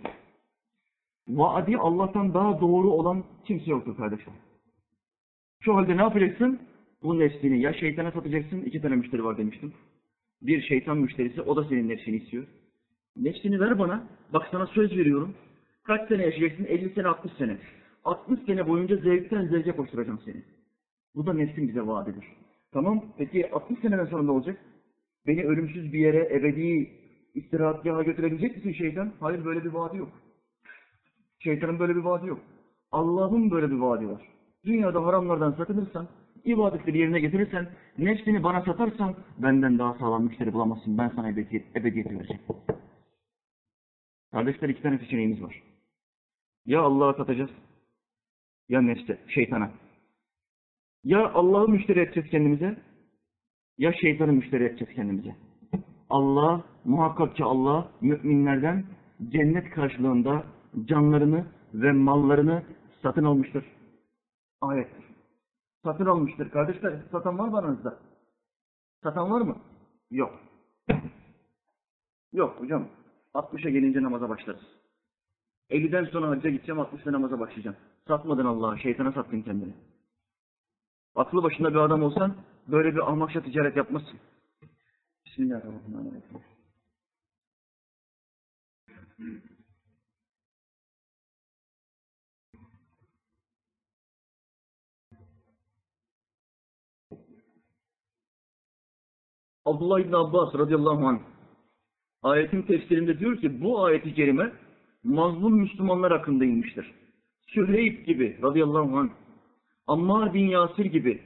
Vaadi 1.27 1.77
Allah'tan 1.77 2.33
daha 2.33 2.61
doğru 2.61 2.89
olan 2.89 3.23
kimse 3.45 3.71
yoktur 3.71 3.97
kardeşler. 3.97 4.33
Şu 5.59 5.75
halde 5.75 5.97
ne 5.97 6.01
yapacaksın? 6.01 6.59
Bu 7.03 7.19
nefsini 7.19 7.61
ya 7.61 7.73
şeytana 7.73 8.11
satacaksın, 8.11 8.61
iki 8.61 8.81
tane 8.81 8.95
müşteri 8.95 9.23
var 9.23 9.37
demiştim. 9.37 9.73
Bir 10.41 10.61
şeytan 10.61 10.97
müşterisi, 10.97 11.41
o 11.41 11.55
da 11.55 11.63
senin 11.63 11.89
nefsini 11.89 12.15
istiyor. 12.15 12.47
Nefsini 13.17 13.59
ver 13.59 13.79
bana, 13.79 14.07
bak 14.33 14.47
sana 14.51 14.67
söz 14.67 14.97
veriyorum. 14.97 15.35
Kaç 15.83 16.07
sene 16.07 16.23
yaşayacaksın? 16.23 16.65
50 16.65 16.93
sene, 16.93 17.07
60 17.07 17.33
sene. 17.33 17.57
60 18.03 18.39
sene 18.45 18.67
boyunca 18.67 18.95
zevkten 18.95 19.47
zevke 19.47 19.71
koşturacağım 19.71 20.19
seni. 20.25 20.43
Bu 21.15 21.25
da 21.25 21.33
nefsin 21.33 21.67
bize 21.67 21.87
vaadidir. 21.87 22.25
Tamam, 22.71 23.05
peki 23.17 23.51
60 23.51 23.79
seneden 23.79 24.05
sonra 24.05 24.23
ne 24.23 24.31
olacak? 24.31 24.57
Beni 25.27 25.43
ölümsüz 25.43 25.93
bir 25.93 25.99
yere, 25.99 26.29
ebedi 26.35 26.89
istirahatgaha 27.35 28.03
götürebilecek 28.03 28.55
misin 28.55 28.71
şeytan? 28.71 29.13
Hayır, 29.19 29.45
böyle 29.45 29.63
bir 29.63 29.69
vaadi 29.69 29.97
yok. 29.97 30.09
Şeytanın 31.39 31.79
böyle 31.79 31.95
bir 31.95 32.01
vaadi 32.01 32.27
yok. 32.27 32.39
Allah'ın 32.91 33.51
böyle 33.51 33.71
bir 33.71 33.77
vaadi 33.77 34.09
var. 34.09 34.21
Dünyada 34.65 35.05
haramlardan 35.05 35.51
sakınırsan, 35.51 36.07
ibadetleri 36.43 36.97
yerine 36.97 37.19
getirirsen, 37.19 37.69
nefsini 37.97 38.43
bana 38.43 38.61
satarsan, 38.61 39.15
benden 39.37 39.79
daha 39.79 39.93
sağlam 39.93 40.23
müşteri 40.23 40.53
bulamazsın. 40.53 40.97
Ben 40.97 41.09
sana 41.09 41.29
ebediyet, 41.29 41.75
ebediyeti 41.75 42.15
vereceğim. 42.15 42.41
Kardeşler 44.31 44.69
iki 44.69 44.81
tane 44.81 44.97
seçeneğimiz 44.97 45.43
var. 45.43 45.63
Ya 46.65 46.81
Allah'a 46.81 47.13
satacağız, 47.13 47.51
ya 48.69 48.81
nefse, 48.81 49.17
şeytana. 49.27 49.71
Ya 51.03 51.33
Allah'ı 51.33 51.67
müşteri 51.67 51.99
edeceğiz 51.99 52.29
kendimize, 52.29 52.77
ya 53.77 53.93
şeytanı 53.93 54.33
müşteri 54.33 54.63
edeceğiz 54.63 54.95
kendimize. 54.95 55.35
Allah, 56.09 56.63
muhakkak 56.85 57.35
ki 57.35 57.43
Allah, 57.43 57.91
müminlerden 58.01 58.85
cennet 59.29 59.69
karşılığında 59.69 60.43
canlarını 60.85 61.45
ve 61.73 61.91
mallarını 61.91 62.63
satın 63.03 63.23
almıştır. 63.23 63.65
Ayettir. 64.61 65.05
Satın 65.83 66.05
almıştır. 66.05 66.49
Kardeşler, 66.51 66.99
satan 67.11 67.39
var 67.39 67.47
mı 67.47 67.57
aranızda? 67.57 67.99
Satan 69.03 69.31
var 69.31 69.41
mı? 69.41 69.57
Yok. 70.11 70.39
Yok 72.33 72.59
hocam. 72.59 72.87
60'a 73.33 73.69
gelince 73.69 74.03
namaza 74.03 74.29
başlarız. 74.29 74.61
50'den 75.69 76.05
sonra 76.05 76.29
hacca 76.29 76.49
gideceğim, 76.49 76.81
60'da 76.81 77.11
namaza 77.11 77.39
başlayacağım. 77.39 77.77
Satmadın 78.07 78.45
Allah'a, 78.45 78.77
şeytana 78.77 79.11
sattın 79.11 79.41
kendini. 79.41 79.73
Aklı 81.15 81.43
başında 81.43 81.69
bir 81.69 81.79
adam 81.79 82.03
olsan, 82.03 82.35
böyle 82.67 82.95
bir 82.95 83.09
ahmakça 83.09 83.41
ticaret 83.41 83.77
yapmazsın. 83.77 84.19
Bismillahirrahmanirrahim. 85.25 86.41
Abdullah 99.67 99.99
İbni 99.99 100.15
Abbas 100.15 100.55
radıyallahu 100.55 101.07
anh 101.07 101.19
ayetin 102.23 102.61
tefsirinde 102.61 103.19
diyor 103.19 103.37
ki 103.37 103.61
bu 103.61 103.83
ayeti 103.83 104.13
kerime 104.13 104.51
mazlum 105.03 105.59
Müslümanlar 105.59 106.11
hakkında 106.11 106.45
inmiştir. 106.45 106.91
Süheyb 107.47 108.05
gibi 108.05 108.37
radıyallahu 108.43 108.97
anh, 108.97 109.09
Ammar 109.87 110.33
bin 110.33 110.47
Yasir 110.47 110.85
gibi, 110.85 111.21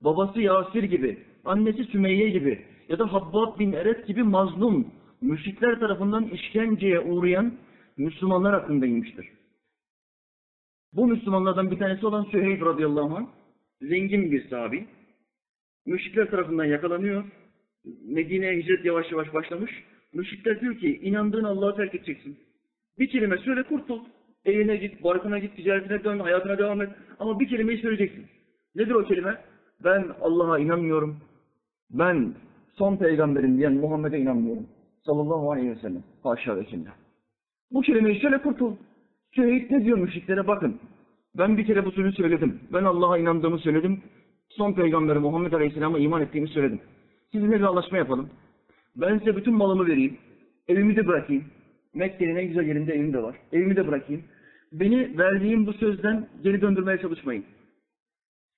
babası 0.00 0.40
Yasir 0.40 0.82
gibi, 0.82 1.18
annesi 1.44 1.84
Sümeyye 1.84 2.28
gibi 2.30 2.64
ya 2.88 2.98
da 2.98 3.12
Habbab 3.12 3.58
bin 3.58 3.72
Eret 3.72 4.06
gibi 4.06 4.22
mazlum, 4.22 4.86
müşrikler 5.20 5.80
tarafından 5.80 6.24
işkenceye 6.24 7.00
uğrayan 7.00 7.54
Müslümanlar 7.96 8.60
hakkında 8.60 8.86
inmiştir. 8.86 9.28
Bu 10.92 11.06
Müslümanlardan 11.06 11.70
bir 11.70 11.78
tanesi 11.78 12.06
olan 12.06 12.24
Süheyb 12.24 12.62
radıyallahu 12.62 13.16
anh, 13.16 13.26
zengin 13.80 14.32
bir 14.32 14.48
sahabi, 14.48 14.86
müşrikler 15.86 16.30
tarafından 16.30 16.64
yakalanıyor, 16.64 17.24
Medine'ye 18.06 18.56
hicret 18.56 18.84
yavaş 18.84 19.12
yavaş 19.12 19.34
başlamış. 19.34 19.70
Müşrikler 20.12 20.60
diyor 20.60 20.78
ki 20.78 21.00
inandığın 21.02 21.44
Allah'ı 21.44 21.76
terk 21.76 21.94
edeceksin. 21.94 22.38
Bir 22.98 23.08
kelime 23.08 23.38
söyle 23.38 23.62
kurtul. 23.62 24.00
Evine 24.44 24.76
git, 24.76 25.04
barkına 25.04 25.38
git, 25.38 25.56
ticaretine 25.56 26.04
dön, 26.04 26.18
hayatına 26.18 26.58
devam 26.58 26.82
et. 26.82 26.90
Ama 27.18 27.40
bir 27.40 27.48
kelimeyi 27.48 27.78
söyleyeceksin. 27.78 28.26
Nedir 28.74 28.94
o 28.94 29.04
kelime? 29.04 29.38
Ben 29.84 30.06
Allah'a 30.20 30.58
inanmıyorum. 30.58 31.16
Ben 31.90 32.34
son 32.74 32.96
peygamberim 32.96 33.58
diyen 33.58 33.72
Muhammed'e 33.72 34.18
inanmıyorum. 34.18 34.66
Sallallahu 35.06 35.52
aleyhi 35.52 35.70
ve 35.70 35.76
sellem. 35.76 36.02
Haşa 36.22 36.56
ve 36.56 36.64
kella. 36.64 36.94
Bu 37.70 37.80
kelimeyi 37.80 38.20
söyle 38.20 38.42
kurtul. 38.42 38.76
Şehit 39.36 39.70
ne 39.70 39.84
diyor 39.84 39.98
müşriklere 39.98 40.46
bakın. 40.46 40.80
Ben 41.38 41.56
bir 41.56 41.66
kere 41.66 41.84
bu 41.84 41.90
sözü 41.92 42.12
söyledim. 42.12 42.60
Ben 42.72 42.84
Allah'a 42.84 43.18
inandığımı 43.18 43.58
söyledim. 43.58 44.02
Son 44.48 44.72
peygamberi 44.72 45.18
Muhammed 45.18 45.52
Aleyhisselam'a 45.52 45.98
iman 45.98 46.22
ettiğimi 46.22 46.48
söyledim. 46.48 46.80
Sizinle 47.34 47.56
bir 47.56 47.64
anlaşma 47.64 47.98
yapalım. 47.98 48.30
Ben 48.96 49.18
size 49.18 49.36
bütün 49.36 49.54
malımı 49.54 49.86
vereyim. 49.86 50.18
Evimi 50.68 50.96
de 50.96 51.06
bırakayım. 51.06 51.44
Mekke'nin 51.94 52.36
en 52.36 52.48
güzel 52.48 52.66
yerinde 52.66 52.94
evim 52.94 53.12
de 53.12 53.22
var. 53.22 53.36
Evimi 53.52 53.76
de 53.76 53.86
bırakayım. 53.86 54.24
Beni 54.72 55.18
verdiğim 55.18 55.66
bu 55.66 55.72
sözden 55.72 56.26
geri 56.42 56.60
döndürmeye 56.60 56.98
çalışmayın. 56.98 57.44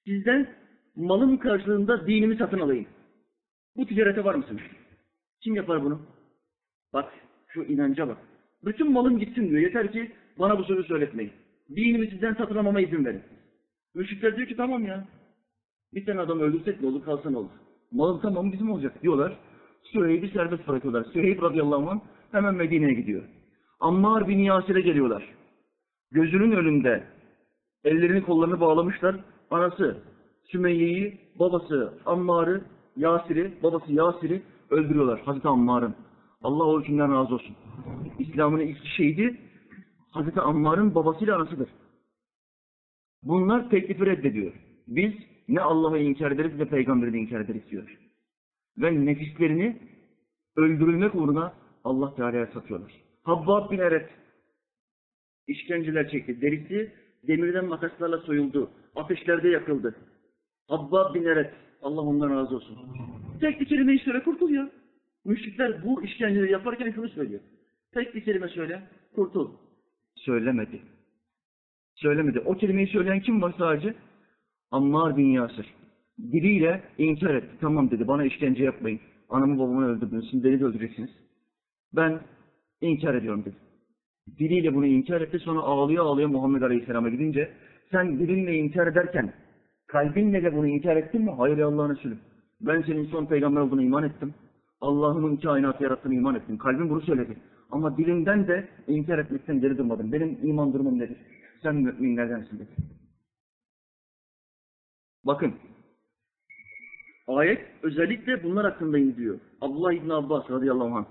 Sizden 0.07 0.49
malım 0.97 1.39
karşılığında 1.39 2.07
dinimi 2.07 2.37
satın 2.37 2.61
alayım. 2.61 2.87
Bu 3.77 3.87
ticarete 3.87 4.25
var 4.25 4.35
mısınız? 4.35 4.63
Kim 5.41 5.55
yapar 5.55 5.85
bunu? 5.85 6.03
Bak 6.93 7.13
şu 7.49 7.63
inanca 7.63 8.09
bak. 8.09 8.19
Bütün 8.65 8.93
malım 8.93 9.19
gitsin 9.19 9.51
diyor. 9.51 9.61
Yeter 9.61 9.93
ki 9.93 10.13
bana 10.39 10.59
bu 10.59 10.65
sözü 10.65 10.85
söyletmeyin. 10.85 11.33
Dinimi 11.77 12.11
sizden 12.11 12.35
satın 12.35 12.57
almama 12.57 12.81
izin 12.81 13.05
verin. 13.05 13.23
Müşrikler 13.95 14.37
diyor 14.37 14.49
ki 14.49 14.57
tamam 14.57 14.85
ya. 14.85 15.05
Bir 15.95 16.07
tane 16.07 16.21
adam 16.21 16.41
öldürsek 16.41 16.81
ne 16.81 16.87
olur 16.87 17.05
kalsa 17.05 17.31
ne 17.31 17.37
olur. 17.37 17.66
Malın 17.93 18.21
tamamı 18.21 18.53
bizim 18.53 18.71
olacak 18.71 19.03
diyorlar. 19.03 19.37
Süheyb'i 19.83 20.29
serbest 20.29 20.69
bırakıyorlar. 20.69 21.05
Süheyb 21.05 21.43
radıyallahu 21.43 21.91
anh 21.91 22.01
hemen 22.33 22.55
Medine'ye 22.55 22.95
gidiyor. 22.95 23.23
Ammar 23.81 24.29
bin 24.29 24.39
Yasir'e 24.39 24.81
geliyorlar. 24.81 25.25
Gözünün 26.11 26.53
önünde 26.53 27.05
ellerini 27.85 28.23
kollarını 28.23 28.61
bağlamışlar. 28.61 29.17
Anası 29.51 30.03
Sümeyye'yi, 30.45 31.19
babası 31.39 31.95
Ammar'ı, 32.07 32.65
Yasir'i, 32.97 33.53
babası 33.63 33.93
Yasir'i 33.93 34.43
öldürüyorlar 34.71 35.21
Hazreti 35.21 35.49
Ammar'ın. 35.49 35.95
Allah 36.43 36.65
o 36.65 36.81
hükümden 36.81 37.13
razı 37.13 37.35
olsun. 37.35 37.57
İslam'ın 38.19 38.61
ilk 38.61 38.85
şehidi 38.97 39.41
Hazreti 40.11 40.41
Ammar'ın 40.41 40.95
babasıyla 40.95 41.37
anasıdır. 41.37 41.69
Bunlar 43.23 43.71
teklifi 43.71 44.07
reddediyor. 44.07 44.53
Biz 44.87 45.13
ne 45.49 45.61
Allah'ı 45.61 45.99
inkar 45.99 46.33
ederiz 46.33 46.59
ne 46.59 46.65
peygamberi 46.65 47.17
inkar 47.17 47.41
ederiz 47.41 47.63
diyor. 47.71 47.99
Ve 48.79 49.07
nefislerini 49.07 49.77
öldürülmek 50.57 51.15
uğruna 51.15 51.53
Allah 51.85 52.15
Teala'ya 52.15 52.47
satıyorlar. 52.47 52.93
Habbab 53.23 53.71
bin 53.71 53.79
Eret 53.79 54.11
işkenceler 55.47 56.11
çekti. 56.11 56.41
Derisi 56.41 56.93
demirden 57.29 57.65
makaslarla 57.65 58.19
soyuldu. 58.19 58.71
Ateşlerde 58.97 59.49
yakıldı. 59.49 59.97
Habbab 60.69 61.15
bin 61.15 61.25
Eret 61.25 61.53
Allah 61.83 62.01
ondan 62.01 62.31
razı 62.31 62.57
olsun. 62.57 62.79
Tek 63.41 63.61
bir 63.61 63.67
kelime 63.67 63.99
söyle 63.99 64.23
kurtul 64.23 64.51
ya. 64.51 64.71
Müşrikler 65.25 65.85
bu 65.85 66.05
işkenceleri 66.05 66.53
yaparken 66.53 66.93
şunu 66.93 67.09
söylüyor. 67.09 67.41
Tek 67.95 68.15
bir 68.15 68.25
kelime 68.25 68.49
söyle 68.49 68.83
kurtul. 69.15 69.51
Söylemedi. 70.15 70.83
Söylemedi. 71.95 72.41
O 72.41 72.55
kelimeyi 72.55 72.87
söyleyen 72.87 73.21
kim 73.21 73.43
var 73.43 73.55
sadece? 73.59 73.95
Ammar 74.71 75.17
bin 75.17 75.27
Yasir. 75.27 75.67
Diliyle 76.19 76.83
inkar 76.99 77.35
etti. 77.35 77.57
Tamam 77.61 77.91
dedi 77.91 78.09
bana 78.09 78.25
işkence 78.25 78.65
yapmayın. 78.65 79.01
Anamı 79.29 79.59
babamı 79.59 79.87
öldürdünüz. 79.87 80.31
Şimdi 80.31 80.45
beni 80.45 80.61
de 80.61 80.65
öldüreceksiniz. 80.65 81.11
Ben 81.97 82.21
inkar 82.81 83.15
ediyorum 83.15 83.45
dedi. 83.45 83.57
Diliyle 84.39 84.75
bunu 84.75 84.87
inkar 84.87 85.21
etti. 85.21 85.39
Sonra 85.39 85.61
ağlıyor 85.61 86.05
ağlıyor 86.05 86.29
Muhammed 86.29 86.63
Aleyhisselam'a 86.63 87.09
gidince 87.09 87.51
sen 87.91 88.19
dilinle 88.19 88.55
inkar 88.57 88.87
ederken 88.87 89.33
kalbinle 89.87 90.43
de 90.43 90.57
bunu 90.57 90.67
inkar 90.67 90.97
ettin 90.97 91.23
mi? 91.23 91.31
Hayır 91.31 91.57
ya 91.59 91.67
Allah'ın 91.67 91.97
Resulü. 91.97 92.19
Ben 92.61 92.83
senin 92.83 93.05
son 93.07 93.27
peygamber 93.27 93.61
olduğuna 93.61 93.83
iman 93.83 94.05
ettim. 94.05 94.35
Allah'ın 94.81 95.37
kainatı 95.37 95.85
yarattığına 95.85 96.15
iman 96.15 96.35
ettim. 96.35 96.59
Kalbim 96.59 96.91
bunu 96.91 97.01
söyledi. 97.01 97.37
Ama 97.71 97.97
dilimden 97.97 98.49
de 98.49 98.69
inkar 98.89 99.19
etmekten 99.19 99.61
geri 99.61 99.79
durmadım. 99.79 100.13
Benim 100.13 100.39
iman 100.43 100.73
durumum 100.73 100.99
nedir? 100.99 101.17
Sen 101.63 101.75
müminlerdensin 101.77 102.59
dedi. 102.59 102.69
Bakın. 105.27 105.55
Ayet 107.27 107.61
özellikle 107.83 108.43
bunlar 108.43 108.71
hakkında 108.71 108.99
indiriyor. 108.99 109.41
Abdullah 109.61 109.93
İbni 109.93 110.15
Abbas 110.15 110.51
radıyallahu 110.51 110.97
anh. 110.97 111.07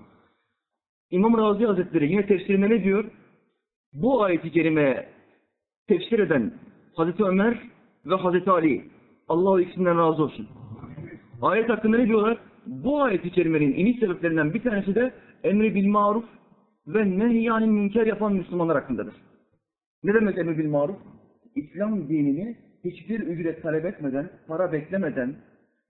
İmam 1.10 1.38
Razi 1.38 1.66
Hazretleri 1.66 2.12
yine 2.12 2.26
tefsirinde 2.26 2.70
ne 2.70 2.84
diyor? 2.84 3.04
Bu 3.92 4.22
ayeti 4.22 4.50
kerime 4.50 5.08
tefsir 5.88 6.18
eden 6.18 6.54
Hazreti 6.94 7.24
Ömer 7.24 7.58
ve 8.06 8.14
Hazreti 8.14 8.50
Ali. 8.50 8.84
Allah 9.28 9.60
ikisinden 9.60 9.98
razı 9.98 10.22
olsun. 10.22 10.48
Ayet 11.42 11.68
hakkında 11.68 11.96
ne 11.96 12.06
diyorlar? 12.06 12.38
Bu 12.66 13.02
ayeti 13.02 13.30
kerimenin 13.30 13.72
iniş 13.74 13.98
sebeplerinden 13.98 14.54
bir 14.54 14.62
tanesi 14.62 14.94
de 14.94 15.12
emri 15.44 15.74
bil 15.74 15.86
maruf 15.86 16.24
ve 16.86 17.18
nehyanil 17.18 17.66
münker 17.66 18.06
yapan 18.06 18.32
Müslümanlar 18.32 18.76
hakkındadır. 18.80 19.14
Ne 20.02 20.14
demek 20.14 20.38
emri 20.38 20.58
bil 20.58 20.68
maruf? 20.68 20.96
İslam 21.54 22.08
dinini 22.08 22.65
hiçbir 22.90 23.20
ücret 23.20 23.62
talep 23.62 23.84
etmeden, 23.84 24.30
para 24.46 24.72
beklemeden, 24.72 25.36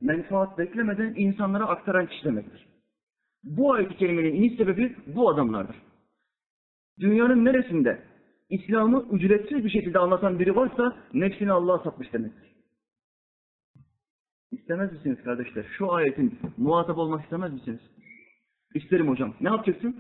menfaat 0.00 0.58
beklemeden 0.58 1.14
insanlara 1.16 1.64
aktaran 1.64 2.06
kişi 2.06 2.24
demektir. 2.24 2.66
Bu 3.44 3.72
ayet-i 3.72 3.96
kerimenin 3.96 4.34
iniş 4.34 4.56
sebebi 4.56 4.96
bu 5.06 5.30
adamlardır. 5.30 5.76
Dünyanın 7.00 7.44
neresinde 7.44 8.02
İslam'ı 8.50 9.06
ücretsiz 9.12 9.64
bir 9.64 9.70
şekilde 9.70 9.98
anlatan 9.98 10.38
biri 10.38 10.56
varsa 10.56 10.96
nefsini 11.14 11.52
Allah'a 11.52 11.78
satmış 11.78 12.12
demektir. 12.12 12.46
İstemez 14.52 14.92
misiniz 14.92 15.18
kardeşler? 15.24 15.66
Şu 15.78 15.92
ayetin 15.92 16.38
muhatap 16.56 16.98
olmak 16.98 17.24
istemez 17.24 17.52
misiniz? 17.52 17.80
İsterim 18.74 19.08
hocam. 19.08 19.34
Ne 19.40 19.48
yapacaksın? 19.48 19.96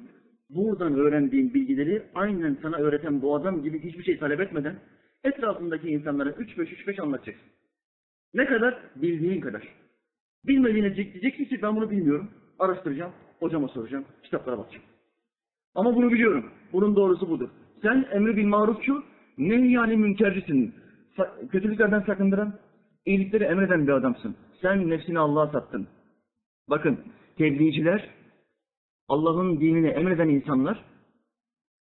Buradan 0.50 0.94
öğrendiğin 0.94 1.54
bilgileri 1.54 2.02
aynen 2.14 2.58
sana 2.62 2.76
öğreten 2.76 3.22
bu 3.22 3.34
adam 3.34 3.62
gibi 3.62 3.84
hiçbir 3.84 4.04
şey 4.04 4.18
talep 4.18 4.40
etmeden 4.40 4.76
etrafındaki 5.26 5.88
insanlara 5.88 6.30
3-5-3-5 6.30 7.02
anlatacaksın. 7.02 7.46
Ne 8.34 8.46
kadar? 8.46 8.78
Bildiğin 8.96 9.40
kadar. 9.40 9.62
Bilmediğine 10.44 10.96
diyeceksin 10.96 11.44
ki 11.44 11.62
ben 11.62 11.76
bunu 11.76 11.90
bilmiyorum. 11.90 12.30
Araştıracağım, 12.58 13.12
hocama 13.40 13.68
soracağım, 13.68 14.04
kitaplara 14.22 14.58
bakacağım. 14.58 14.84
Ama 15.74 15.96
bunu 15.96 16.12
biliyorum. 16.12 16.50
Bunun 16.72 16.96
doğrusu 16.96 17.28
budur. 17.30 17.48
Sen 17.82 18.08
emri 18.12 18.36
bil 18.36 18.46
marufçu, 18.46 19.04
ne 19.38 19.68
yani 19.68 19.96
münkercisin. 19.96 20.74
Kötülüklerden 21.50 22.00
sakındıran, 22.00 22.58
iyilikleri 23.06 23.44
emreden 23.44 23.86
bir 23.86 23.92
adamsın. 23.92 24.36
Sen 24.62 24.90
nefsini 24.90 25.18
Allah'a 25.18 25.46
sattın. 25.46 25.88
Bakın, 26.70 26.98
tebliğciler, 27.38 28.10
Allah'ın 29.08 29.60
dinini 29.60 29.88
emreden 29.88 30.28
insanlar, 30.28 30.84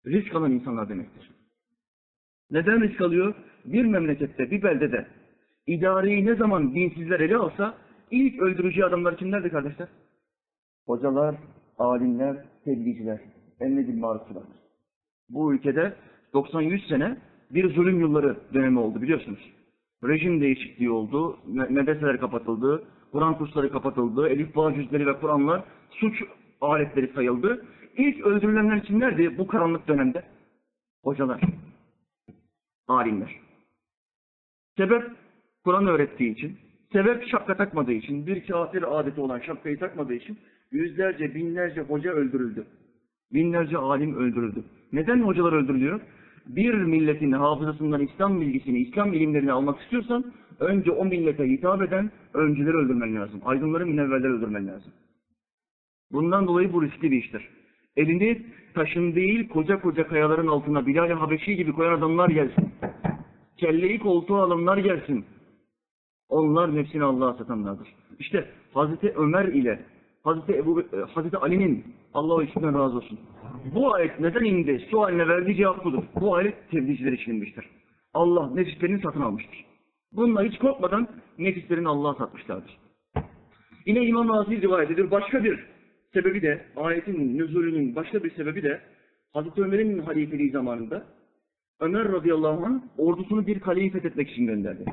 risk 0.05 0.35
alan 0.35 0.51
insanlar 0.51 0.89
demektir. 0.89 1.31
Neden 2.51 2.81
risk 2.81 3.01
alıyor? 3.01 3.33
Bir 3.65 3.85
memlekette, 3.85 4.51
bir 4.51 4.63
beldede 4.63 5.05
idareyi 5.67 6.25
ne 6.25 6.35
zaman 6.35 6.75
dinsizler 6.75 7.19
ele 7.19 7.35
alsa 7.35 7.73
ilk 8.11 8.41
öldürücü 8.41 8.83
adamlar 8.83 9.17
kimlerdi 9.17 9.49
kardeşler? 9.49 9.87
Hocalar, 10.85 11.35
alimler, 11.77 12.37
tebliğciler, 12.65 13.19
emredil 13.59 13.97
marufçulardır. 13.97 14.55
Bu 15.29 15.53
ülkede 15.53 15.93
90-100 16.33 16.87
sene 16.87 17.17
bir 17.51 17.73
zulüm 17.73 17.99
yılları 17.99 18.37
dönemi 18.53 18.79
oldu 18.79 19.01
biliyorsunuz. 19.01 19.39
Rejim 20.03 20.41
değişikliği 20.41 20.89
oldu, 20.89 21.37
me- 21.53 21.69
medreseler 21.69 22.19
kapatıldı, 22.19 22.83
Kur'an 23.11 23.37
kursları 23.37 23.71
kapatıldı, 23.71 24.27
Elif 24.27 24.55
Bağ 24.55 24.73
cüzleri 24.73 25.07
ve 25.07 25.19
Kur'anlar 25.19 25.63
suç 25.91 26.23
aletleri 26.61 27.13
sayıldı. 27.13 27.65
İlk 27.97 28.25
öldürülenler 28.25 28.83
kimlerdi 28.83 29.37
bu 29.37 29.47
karanlık 29.47 29.87
dönemde? 29.87 30.23
Hocalar, 31.03 31.41
alimler. 32.87 33.35
Sebep 34.77 35.03
Kur'an 35.63 35.87
öğrettiği 35.87 36.31
için, 36.35 36.57
sebep 36.91 37.27
şapka 37.27 37.57
takmadığı 37.57 37.91
için, 37.91 38.27
bir 38.27 38.47
kafir 38.47 38.99
adeti 38.99 39.21
olan 39.21 39.39
şapkayı 39.39 39.79
takmadığı 39.79 40.13
için 40.13 40.37
yüzlerce, 40.71 41.35
binlerce 41.35 41.81
hoca 41.81 42.11
öldürüldü. 42.11 42.65
Binlerce 43.33 43.77
alim 43.77 44.15
öldürüldü. 44.15 44.63
Neden 44.93 45.21
hocalar 45.21 45.53
öldürülüyor? 45.53 46.01
Bir 46.45 46.73
milletin 46.73 47.31
hafızasından 47.31 48.01
İslam 48.01 48.41
bilgisini, 48.41 48.79
İslam 48.79 49.13
ilimlerini 49.13 49.51
almak 49.51 49.81
istiyorsan 49.81 50.33
önce 50.59 50.91
o 50.91 51.05
millete 51.05 51.49
hitap 51.49 51.81
eden 51.81 52.11
öncüleri 52.33 52.77
öldürmen 52.77 53.15
lazım. 53.15 53.41
Aydınları, 53.45 53.85
münevverleri 53.85 54.31
öldürmen 54.31 54.67
lazım. 54.67 54.91
Bundan 56.11 56.47
dolayı 56.47 56.73
bu 56.73 56.83
riskli 56.83 57.11
bir 57.11 57.17
iştir. 57.17 57.49
Elini 57.97 58.41
taşın 58.73 59.15
değil 59.15 59.49
koca 59.49 59.81
koca 59.81 60.07
kayaların 60.07 60.47
altına 60.47 60.85
Bilal-i 60.85 61.13
Habeşi 61.13 61.55
gibi 61.55 61.71
koyan 61.71 61.97
adamlar 61.97 62.29
gelsin. 62.29 62.73
Kelleyi 63.57 63.99
koltuğa 63.99 64.43
alanlar 64.43 64.77
gelsin. 64.77 65.25
Onlar 66.29 66.75
nefsini 66.75 67.03
Allah'a 67.03 67.33
satanlardır. 67.33 67.87
İşte 68.19 68.49
Hazreti 68.73 69.13
Ömer 69.15 69.45
ile 69.45 69.79
Hazreti 70.23 70.53
Ebu 70.53 70.81
e, 70.81 70.85
Hazreti 71.13 71.37
Ali'nin 71.37 71.83
Allah 72.13 72.43
işinden 72.43 72.79
razı 72.79 72.97
olsun. 72.97 73.19
Bu 73.75 73.93
ayet 73.93 74.19
neden 74.19 74.43
indi? 74.43 74.87
Sualine 74.91 75.27
verdiği 75.27 75.55
cevap 75.55 75.85
budur. 75.85 76.03
Bu 76.21 76.35
ayet 76.35 76.69
tebliğciler 76.71 77.11
için 77.11 77.31
inmiştir. 77.31 77.65
Allah 78.13 78.49
nefislerini 78.53 79.01
satın 79.01 79.21
almıştır. 79.21 79.65
Bununla 80.11 80.43
hiç 80.43 80.57
korkmadan 80.57 81.07
nefislerini 81.37 81.87
Allah'a 81.87 82.13
satmışlardır. 82.13 82.77
Yine 83.85 84.05
İmam 84.05 84.29
Razi 84.29 84.61
rivayet 84.61 84.91
ediyor. 84.91 85.11
Başka 85.11 85.43
bir 85.43 85.74
sebebi 86.15 86.41
de 86.41 86.65
ayetin 86.75 87.37
nüzulünün 87.37 87.95
başka 87.95 88.23
bir 88.23 88.35
sebebi 88.35 88.63
de 88.63 88.81
Hazreti 89.33 89.61
Ömer'in 89.61 89.99
halifeliği 89.99 90.51
zamanında 90.51 91.05
Ömer 91.79 92.11
radıyallahu 92.11 92.65
anh 92.65 92.81
ordusunu 92.97 93.47
bir 93.47 93.59
kaleyi 93.59 93.91
fethetmek 93.91 94.29
için 94.29 94.47
gönderdi. 94.47 94.85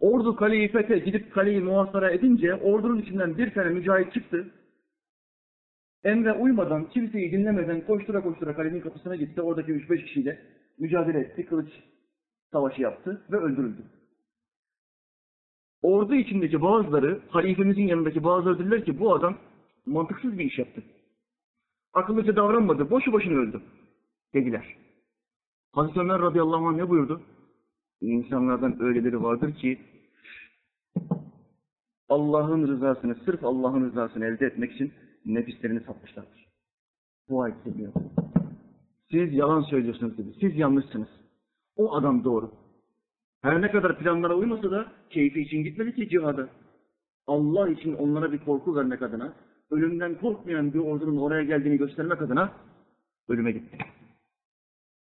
Ordu 0.00 0.36
kaleyi 0.36 0.68
fethe 0.68 0.98
gidip 0.98 1.32
kaleyi 1.32 1.60
muhasara 1.60 2.10
edince 2.10 2.54
ordunun 2.54 3.02
içinden 3.02 3.38
bir 3.38 3.54
tane 3.54 3.70
mücahit 3.70 4.12
çıktı. 4.12 4.50
Emre 6.04 6.32
uymadan, 6.32 6.88
kimseyi 6.88 7.32
dinlemeden 7.32 7.86
koştura 7.86 8.22
koştura 8.22 8.56
kalenin 8.56 8.80
kapısına 8.80 9.16
gitti. 9.16 9.42
Oradaki 9.42 9.72
3-5 9.72 10.04
kişiyle 10.04 10.38
mücadele 10.78 11.18
etti. 11.18 11.46
Kılıç 11.46 11.68
savaşı 12.52 12.82
yaptı 12.82 13.22
ve 13.30 13.36
öldürüldü. 13.36 13.82
Ordu 15.82 16.14
içindeki 16.14 16.62
bazıları, 16.62 17.20
halifemizin 17.28 17.86
yanındaki 17.86 18.24
bazıları 18.24 18.58
dediler 18.58 18.84
ki 18.84 19.00
bu 19.00 19.14
adam 19.14 19.38
mantıksız 19.86 20.38
bir 20.38 20.44
iş 20.44 20.58
yaptı. 20.58 20.82
Akıllıca 21.92 22.36
davranmadı, 22.36 22.90
boşu 22.90 23.12
boşuna 23.12 23.34
öldü 23.38 23.62
dediler. 24.34 24.76
Hazreti 25.72 26.00
Ömer 26.00 26.20
radıyallahu 26.20 26.66
anh 26.66 26.76
ne 26.76 26.88
buyurdu? 26.88 27.22
İnsanlardan 28.00 28.82
öyleleri 28.82 29.22
vardır 29.22 29.54
ki 29.54 29.78
Allah'ın 32.08 32.68
rızasını, 32.68 33.14
sırf 33.14 33.44
Allah'ın 33.44 33.84
rızasını 33.84 34.24
elde 34.24 34.46
etmek 34.46 34.72
için 34.72 34.92
nefislerini 35.26 35.80
satmışlardır. 35.80 36.46
Bu 37.28 37.42
ayet 37.42 37.56
söylüyor. 37.64 37.92
Siz 39.10 39.32
yalan 39.32 39.62
söylüyorsunuz 39.62 40.18
dedi. 40.18 40.34
Siz 40.40 40.56
yanlışsınız. 40.56 41.08
O 41.76 41.94
adam 41.94 42.24
doğru. 42.24 42.50
Her 43.42 43.62
ne 43.62 43.70
kadar 43.70 43.98
planlara 43.98 44.34
uymasa 44.34 44.70
da 44.70 44.92
keyfi 45.10 45.40
için 45.40 45.64
gitmedi 45.64 45.94
ki 45.94 46.08
cihada. 46.08 46.48
Allah 47.26 47.68
için 47.68 47.94
onlara 47.94 48.32
bir 48.32 48.38
korku 48.38 48.76
vermek 48.76 49.02
adına, 49.02 49.34
ölümden 49.74 50.14
korkmayan 50.14 50.74
bir 50.74 50.78
ordunun 50.78 51.16
oraya 51.16 51.42
geldiğini 51.42 51.78
göstermek 51.78 52.22
adına 52.22 52.52
ölüme 53.28 53.52
gitti. 53.52 53.78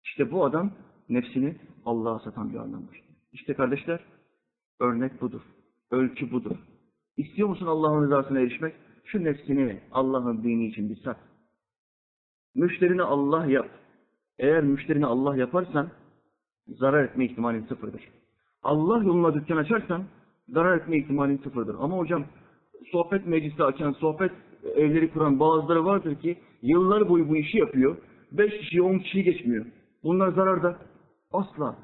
İşte 0.04 0.30
bu 0.30 0.44
adam 0.44 0.72
nefsini 1.08 1.56
Allah'a 1.84 2.18
satan 2.18 2.52
bir 2.52 2.58
adamdır. 2.58 3.02
İşte 3.32 3.54
kardeşler 3.54 4.00
örnek 4.80 5.20
budur. 5.20 5.40
Ölçü 5.90 6.32
budur. 6.32 6.56
İstiyor 7.16 7.48
musun 7.48 7.66
Allah'ın 7.66 8.04
rızasına 8.04 8.40
erişmek? 8.40 8.74
Şu 9.04 9.24
nefsini 9.24 9.80
Allah'ın 9.92 10.42
dini 10.42 10.66
için 10.66 10.90
bir 10.90 10.96
sat. 10.96 11.16
Müşterini 12.54 13.02
Allah 13.02 13.46
yap. 13.46 13.68
Eğer 14.38 14.62
müşterini 14.62 15.06
Allah 15.06 15.36
yaparsan 15.36 15.90
zarar 16.68 17.04
etme 17.04 17.24
ihtimalin 17.24 17.66
sıfırdır. 17.66 18.08
Allah 18.62 19.04
yoluna 19.04 19.34
dükkan 19.34 19.56
açarsan 19.56 20.04
zarar 20.48 20.76
etme 20.78 20.98
ihtimalin 20.98 21.38
sıfırdır. 21.38 21.76
Ama 21.78 21.98
hocam 21.98 22.24
sohbet 22.92 23.26
meclisi 23.26 23.64
açan, 23.64 23.92
sohbet 23.92 24.32
evleri 24.76 25.10
kuran 25.10 25.40
bazıları 25.40 25.84
vardır 25.84 26.20
ki 26.20 26.36
yıllar 26.62 27.08
boyu 27.08 27.28
bu 27.28 27.36
işi 27.36 27.58
yapıyor. 27.58 27.96
Beş 28.32 28.58
kişiyi, 28.58 28.82
on 28.82 28.98
kişiyi 28.98 29.24
geçmiyor. 29.24 29.66
Bunlar 30.02 30.28
zararda. 30.28 30.78
Asla. 31.32 31.76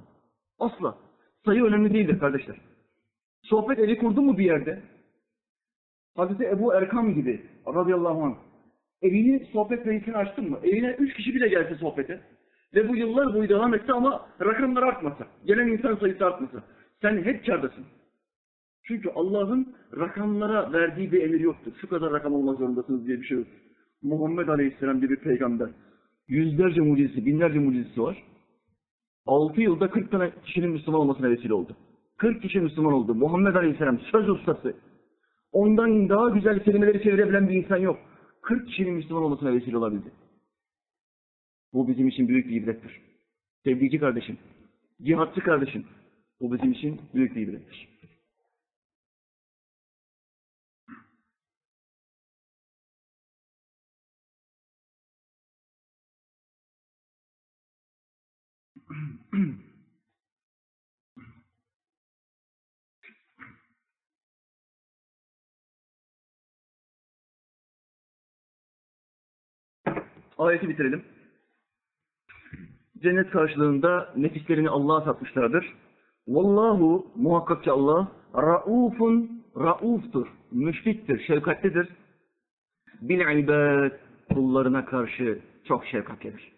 Asla. 0.59 0.99
Sayı 1.45 1.65
önemli 1.65 1.95
değildir 1.95 2.19
kardeşler. 2.19 2.57
Sohbet 3.43 3.79
evi 3.79 3.99
kurdu 3.99 4.23
mu 4.23 4.39
bir 4.39 4.45
yerde? 4.45 4.83
Hazreti 6.17 6.45
Ebu 6.45 6.75
Erkam 6.75 7.15
gibi 7.15 7.43
radıyallahu 7.67 8.25
anh 8.25 8.35
evini 9.03 9.47
sohbet 9.53 9.87
reisini 9.87 10.17
açtın 10.17 10.51
mı? 10.51 10.59
Evine 10.63 10.97
üç 10.99 11.15
kişi 11.15 11.35
bile 11.35 11.49
gelse 11.49 11.75
sohbete 11.75 12.21
ve 12.75 12.89
bu 12.89 12.97
yıllar 12.97 13.35
boyu 13.35 13.49
devam 13.49 13.75
etti 13.75 13.93
ama 13.93 14.27
rakamlar 14.41 14.83
artmasa, 14.83 15.27
gelen 15.45 15.67
insan 15.69 15.97
sayısı 15.97 16.27
artmasa 16.27 16.63
sen 17.03 17.23
hep 17.23 17.47
kârdasın. 17.47 17.85
Çünkü 18.83 19.11
Allah'ın 19.11 19.75
rakamlara 19.97 20.73
verdiği 20.73 21.13
bir 21.13 21.23
emir 21.23 21.41
yoktur. 21.41 21.73
Şu 21.81 21.89
kadar 21.89 22.13
rakam 22.13 22.33
olmak 22.33 22.59
zorundasınız 22.59 23.07
diye 23.07 23.21
bir 23.21 23.27
şey 23.27 23.39
yok. 23.39 23.47
Muhammed 24.03 24.49
Aleyhisselam 24.49 25.01
diye 25.01 25.11
bir 25.11 25.17
peygamber. 25.17 25.71
Yüzlerce 26.29 26.81
mucizesi, 26.81 27.27
binlerce 27.27 27.59
mucizesi 27.59 28.03
var. 28.03 28.25
6 29.27 29.61
yılda 29.61 29.91
40 29.91 30.11
tane 30.11 30.33
kişinin 30.45 30.71
Müslüman 30.71 31.01
olmasına 31.01 31.31
vesile 31.31 31.55
oldu. 31.55 31.77
40 32.17 32.43
kişi 32.43 32.61
Müslüman 32.61 32.93
oldu. 32.93 33.15
Muhammed 33.15 33.55
Aleyhisselam 33.55 33.99
söz 33.99 34.29
ustası. 34.29 34.77
Ondan 35.53 36.09
daha 36.09 36.29
güzel 36.29 36.65
kelimeleri 36.65 37.03
çevirebilen 37.03 37.49
bir 37.49 37.55
insan 37.55 37.77
yok. 37.77 37.99
40 38.43 38.69
kişinin 38.69 38.95
Müslüman 38.95 39.23
olmasına 39.23 39.53
vesile 39.53 39.77
olabildi. 39.77 40.13
Bu 41.73 41.89
bizim 41.89 42.09
için 42.09 42.29
büyük 42.29 42.49
bir 42.49 42.63
ibrettir. 42.63 43.01
Sevgili 43.65 43.99
kardeşim, 43.99 44.39
cihatçı 45.03 45.41
kardeşim, 45.41 45.85
bu 46.41 46.53
bizim 46.53 46.73
için 46.73 47.01
büyük 47.15 47.37
bir 47.37 47.41
ibrettir. 47.41 47.89
Ayeti 70.39 70.69
bitirelim. 70.69 71.05
Cennet 73.03 73.31
karşılığında 73.31 74.13
nefislerini 74.17 74.69
Allah'a 74.69 75.05
satmışlardır. 75.05 75.75
Vallahu 76.29 77.13
muhakkak 77.17 77.65
ki 77.65 77.71
Allah 77.71 78.13
raufun 78.35 79.45
rauftur, 79.57 80.29
müşfiktir, 80.51 81.25
şefkatlidir. 81.27 81.89
Bil 83.01 83.39
ibad 83.39 83.93
kullarına 84.35 84.85
karşı 84.85 85.41
çok 85.65 85.87
şefkatlidir. 85.87 86.53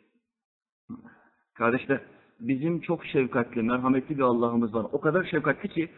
Kardeşler 1.54 2.11
bizim 2.48 2.80
çok 2.80 3.06
şefkatli, 3.06 3.62
merhametli 3.62 4.18
bir 4.18 4.22
Allah'ımız 4.22 4.74
var. 4.74 4.86
O 4.92 5.00
kadar 5.00 5.24
şefkatli 5.24 5.68
ki 5.68 5.88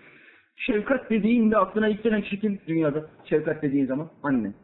şefkat 0.57 1.11
dediğinde 1.11 1.57
aklına 1.57 1.89
ilk 1.89 2.03
gelen 2.03 2.23
kişi 2.23 2.43
dünyada? 2.67 3.11
Şefkat 3.25 3.63
dediğin 3.63 3.87
zaman 3.87 4.11
anne. 4.23 4.55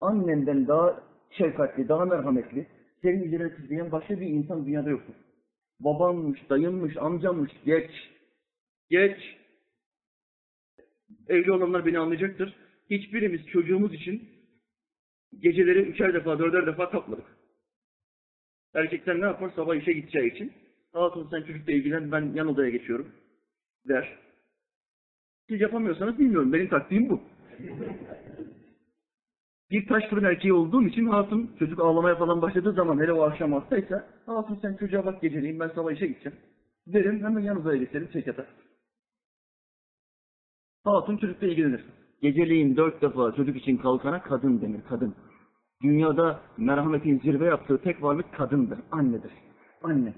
Annenden 0.00 0.68
daha 0.68 1.00
şefkatli, 1.30 1.88
daha 1.88 2.04
merhametli, 2.04 2.66
senin 3.02 3.22
üzerine 3.22 3.56
titreyen 3.56 3.92
başka 3.92 4.20
bir 4.20 4.26
insan 4.26 4.66
dünyada 4.66 4.90
yoktur. 4.90 5.14
Babanmış, 5.80 6.50
dayınmış, 6.50 6.96
amcammış, 6.96 7.52
geç. 7.64 7.90
Geç. 8.90 9.18
Evli 11.28 11.52
olanlar 11.52 11.86
beni 11.86 11.98
anlayacaktır. 11.98 12.54
Hiçbirimiz 12.90 13.46
çocuğumuz 13.46 13.94
için 13.94 14.28
geceleri 15.40 15.78
üçer 15.78 16.14
defa, 16.14 16.38
dörder 16.38 16.66
defa 16.66 16.90
topladık. 16.90 17.37
Erkekler 18.78 19.20
ne 19.20 19.24
yapar? 19.24 19.50
Sabah 19.56 19.74
işe 19.74 19.92
gideceği 19.92 20.32
için. 20.34 20.52
Hatun 20.92 21.28
sen 21.30 21.42
çocukla 21.42 21.72
ilgilen, 21.72 22.12
ben 22.12 22.32
yan 22.34 22.48
odaya 22.48 22.70
geçiyorum. 22.70 23.12
Der. 23.88 24.18
Siz 25.48 25.60
yapamıyorsanız 25.60 26.18
bilmiyorum. 26.18 26.52
Benim 26.52 26.68
taktiğim 26.68 27.08
bu. 27.08 27.20
Bir 29.70 29.86
taş 29.86 30.04
fırın 30.10 30.24
erkeği 30.24 30.52
olduğum 30.52 30.82
için 30.82 31.06
hatun 31.06 31.50
çocuk 31.58 31.80
ağlamaya 31.80 32.16
falan 32.16 32.42
başladığı 32.42 32.72
zaman 32.72 33.00
hele 33.00 33.12
o 33.12 33.22
akşam 33.22 33.52
hastaysa 33.52 34.06
hatun 34.26 34.58
sen 34.62 34.76
çocuğa 34.76 35.06
bak 35.06 35.22
geceleyin 35.22 35.60
ben 35.60 35.68
sabah 35.68 35.92
işe 35.92 36.06
gideceğim. 36.06 36.38
Derim 36.86 37.24
hemen 37.24 37.40
yan 37.40 37.60
odaya 37.60 37.78
geçelim 37.78 38.08
çek 38.12 38.26
yatar. 38.26 38.46
Hatun 40.84 41.16
çocukla 41.16 41.46
ilgilenir. 41.46 41.84
Geceleyin 42.22 42.76
dört 42.76 43.02
defa 43.02 43.32
çocuk 43.32 43.56
için 43.56 43.76
kalkana 43.76 44.22
kadın 44.22 44.60
denir 44.60 44.80
kadın. 44.88 45.14
Dünyada 45.82 46.40
merhametin 46.56 47.18
zirve 47.18 47.44
yaptığı 47.44 47.78
tek 47.82 48.02
varlık 48.02 48.34
kadındır, 48.34 48.78
annedir. 48.90 49.32
Anne. 49.82 50.14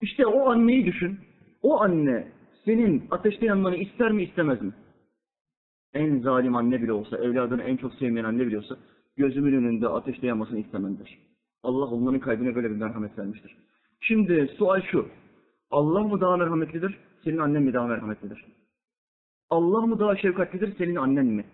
İşte 0.00 0.26
o 0.26 0.50
anneyi 0.50 0.86
düşün. 0.86 1.18
O 1.62 1.80
anne 1.80 2.32
senin 2.64 3.04
ateşte 3.10 3.46
yanmanı 3.46 3.76
ister 3.76 4.12
mi 4.12 4.22
istemez 4.22 4.62
mi? 4.62 4.72
En 5.94 6.20
zalim 6.20 6.56
anne 6.56 6.82
bile 6.82 6.92
olsa, 6.92 7.18
evladını 7.18 7.62
en 7.62 7.76
çok 7.76 7.94
sevmeyen 7.94 8.24
anne 8.24 8.46
bile 8.46 8.58
olsa 8.58 8.76
gözümün 9.16 9.52
önünde 9.52 9.88
ateşte 9.88 10.26
yanmasını 10.26 10.58
istememdir. 10.58 11.18
Allah 11.62 11.86
onların 11.86 12.20
kalbine 12.20 12.54
böyle 12.54 12.70
bir 12.70 12.76
merhamet 12.76 13.18
vermiştir. 13.18 13.56
Şimdi 14.00 14.54
sual 14.58 14.80
şu. 14.82 15.08
Allah 15.70 16.02
mı 16.02 16.20
daha 16.20 16.36
merhametlidir, 16.36 16.98
senin 17.24 17.38
annen 17.38 17.62
mi 17.62 17.72
daha 17.72 17.86
merhametlidir? 17.86 18.44
Allah 19.50 19.86
mı 19.86 19.98
daha 19.98 20.16
şefkatlidir, 20.16 20.76
senin 20.78 20.96
annen 20.96 21.26
mi? 21.26 21.44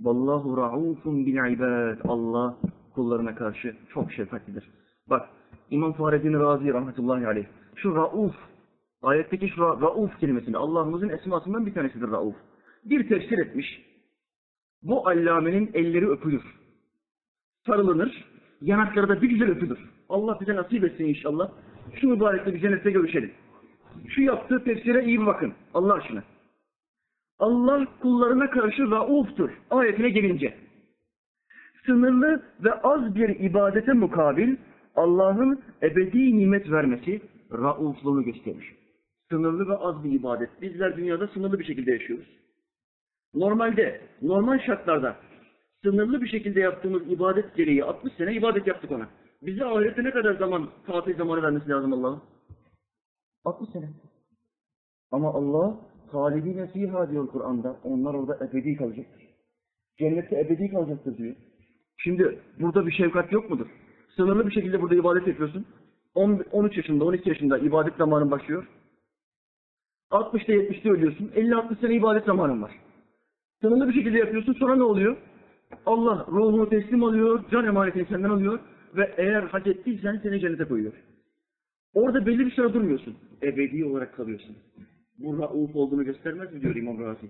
Vallahu 0.00 0.56
raufun 0.56 1.26
bil 1.26 1.52
ibad. 1.52 1.98
Allah 2.08 2.56
kullarına 2.94 3.34
karşı 3.34 3.76
çok 3.94 4.12
şefkatlidir. 4.12 4.70
Bak 5.10 5.28
İmam 5.70 5.92
Fahreddin 5.92 6.32
Razi 6.32 6.72
rahmetullahi 6.74 7.26
aleyh. 7.26 7.44
Şu 7.76 7.94
rauf, 7.96 8.34
ayetteki 9.02 9.48
şu 9.48 9.60
ra- 9.60 9.80
rauf 9.80 10.20
kelimesini 10.20 10.56
Allah'ımızın 10.56 11.08
esmasından 11.08 11.66
bir 11.66 11.74
tanesidir 11.74 12.08
rauf. 12.10 12.34
Bir 12.84 13.08
tefsir 13.08 13.38
etmiş. 13.38 13.82
Bu 14.82 15.08
allamenin 15.08 15.70
elleri 15.74 16.08
öpülür. 16.08 16.42
Sarılınır. 17.66 18.24
Yanakları 18.60 19.08
da 19.08 19.22
bir 19.22 19.28
güzel 19.28 19.50
öpülür. 19.50 19.78
Allah 20.08 20.38
bize 20.40 20.56
nasip 20.56 20.84
etsin 20.84 21.04
inşallah. 21.04 21.50
Şu 22.00 22.08
mübarekle 22.08 22.54
bir 22.54 22.60
cennette 22.60 22.90
görüşelim. 22.90 23.32
Şu 24.08 24.22
yaptığı 24.22 24.64
tefsire 24.64 25.04
iyi 25.04 25.26
bakın. 25.26 25.52
Allah 25.74 25.94
aşkına. 25.94 26.22
Allah 27.38 27.86
kullarına 28.02 28.50
karşı 28.50 28.90
rauftur. 28.90 29.50
Ayetine 29.70 30.10
gelince. 30.10 30.54
Sınırlı 31.86 32.42
ve 32.64 32.72
az 32.72 33.14
bir 33.14 33.28
ibadete 33.28 33.92
mukabil 33.92 34.56
Allah'ın 34.96 35.62
ebedi 35.82 36.38
nimet 36.38 36.70
vermesi 36.70 37.22
raufluğunu 37.52 38.22
gösterir. 38.22 38.74
Sınırlı 39.30 39.68
ve 39.68 39.76
az 39.76 40.04
bir 40.04 40.12
ibadet. 40.12 40.62
Bizler 40.62 40.96
dünyada 40.96 41.28
sınırlı 41.28 41.58
bir 41.58 41.64
şekilde 41.64 41.92
yaşıyoruz. 41.92 42.28
Normalde, 43.34 44.00
normal 44.22 44.58
şartlarda 44.58 45.16
sınırlı 45.82 46.22
bir 46.22 46.28
şekilde 46.28 46.60
yaptığımız 46.60 47.02
ibadet 47.12 47.56
gereği 47.56 47.84
60 47.84 48.12
sene 48.12 48.34
ibadet 48.34 48.66
yaptık 48.66 48.90
ona. 48.90 49.08
Bize 49.42 49.64
ahirette 49.64 50.04
ne 50.04 50.10
kadar 50.10 50.34
zaman, 50.34 50.68
tatil 50.86 51.16
zamanı 51.16 51.42
vermesi 51.42 51.68
lazım 51.68 51.92
Allah'ın? 51.92 52.22
60 53.44 53.70
sene. 53.70 53.90
Ama 55.10 55.32
Allah 55.32 55.76
halidine 56.12 56.66
fiha 56.66 57.10
diyor 57.10 57.26
Kur'an'da. 57.26 57.76
Onlar 57.84 58.14
orada 58.14 58.46
ebedi 58.46 58.76
kalacaktır. 58.76 59.22
Cennette 59.98 60.40
ebedi 60.40 60.70
kalacaktır 60.70 61.16
diyor. 61.16 61.36
Şimdi 61.96 62.38
burada 62.60 62.86
bir 62.86 62.92
şefkat 62.92 63.32
yok 63.32 63.50
mudur? 63.50 63.66
Sınırlı 64.16 64.46
bir 64.46 64.52
şekilde 64.52 64.82
burada 64.82 64.94
ibadet 64.94 65.26
yapıyorsun. 65.26 65.66
10, 66.14 66.44
13 66.52 66.76
yaşında, 66.76 67.04
12 67.04 67.28
yaşında 67.28 67.58
ibadet 67.58 67.96
zamanın 67.96 68.30
başlıyor. 68.30 68.66
60'ta 70.10 70.52
70'te 70.52 70.90
ölüyorsun. 70.90 71.30
50-60 71.36 71.80
sene 71.80 71.94
ibadet 71.94 72.24
zamanın 72.24 72.62
var. 72.62 72.72
Sınırlı 73.60 73.88
bir 73.88 73.94
şekilde 73.94 74.18
yapıyorsun. 74.18 74.52
Sonra 74.52 74.76
ne 74.76 74.82
oluyor? 74.82 75.16
Allah 75.86 76.26
ruhunu 76.28 76.68
teslim 76.68 77.04
alıyor, 77.04 77.44
can 77.50 77.64
emanetini 77.64 78.06
senden 78.06 78.30
alıyor 78.30 78.58
ve 78.96 79.14
eğer 79.16 79.42
hak 79.42 79.66
ettiysen 79.66 80.20
seni 80.22 80.40
cennete 80.40 80.64
koyuyor. 80.64 80.92
Orada 81.94 82.26
belli 82.26 82.46
bir 82.46 82.50
süre 82.50 82.72
durmuyorsun. 82.72 83.16
Ebedi 83.42 83.84
olarak 83.84 84.16
kalıyorsun. 84.16 84.56
Bu 85.18 85.38
rauf 85.38 85.76
olduğunu 85.76 86.04
göstermez 86.04 86.52
mi 86.52 86.60
diyor 86.60 86.76
İmam 86.76 87.00
Razi. 87.00 87.26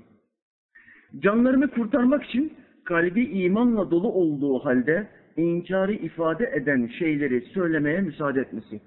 Canlarını 1.18 1.70
kurtarmak 1.70 2.24
için 2.24 2.52
kalbi 2.84 3.24
imanla 3.24 3.90
dolu 3.90 4.12
olduğu 4.12 4.58
halde 4.58 5.08
inkarı 5.36 5.92
ifade 5.92 6.52
eden 6.56 6.86
şeyleri 6.98 7.40
söylemeye 7.40 8.00
müsaade 8.00 8.40
etmesi. 8.40 8.80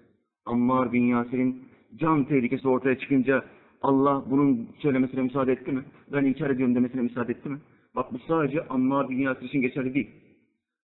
Ammar 0.45 0.93
bin 0.93 1.03
Yasir'in 1.03 1.63
can 1.95 2.25
tehlikesi 2.25 2.67
ortaya 2.67 2.99
çıkınca 2.99 3.43
Allah 3.81 4.23
bunun 4.29 4.69
söylemesine 4.79 5.21
müsaade 5.21 5.51
etti 5.51 5.71
mi? 5.71 5.83
Ben 6.11 6.25
inkar 6.25 6.49
ediyorum 6.49 6.75
demesine 6.75 7.01
müsaade 7.01 7.31
etti 7.31 7.49
mi? 7.49 7.59
Bak 7.95 8.13
bu 8.13 8.19
sadece 8.19 8.67
Ammar 8.67 9.09
bin 9.09 9.17
Yasir 9.17 9.45
için 9.45 9.61
geçerli 9.61 9.93
değil. 9.93 10.09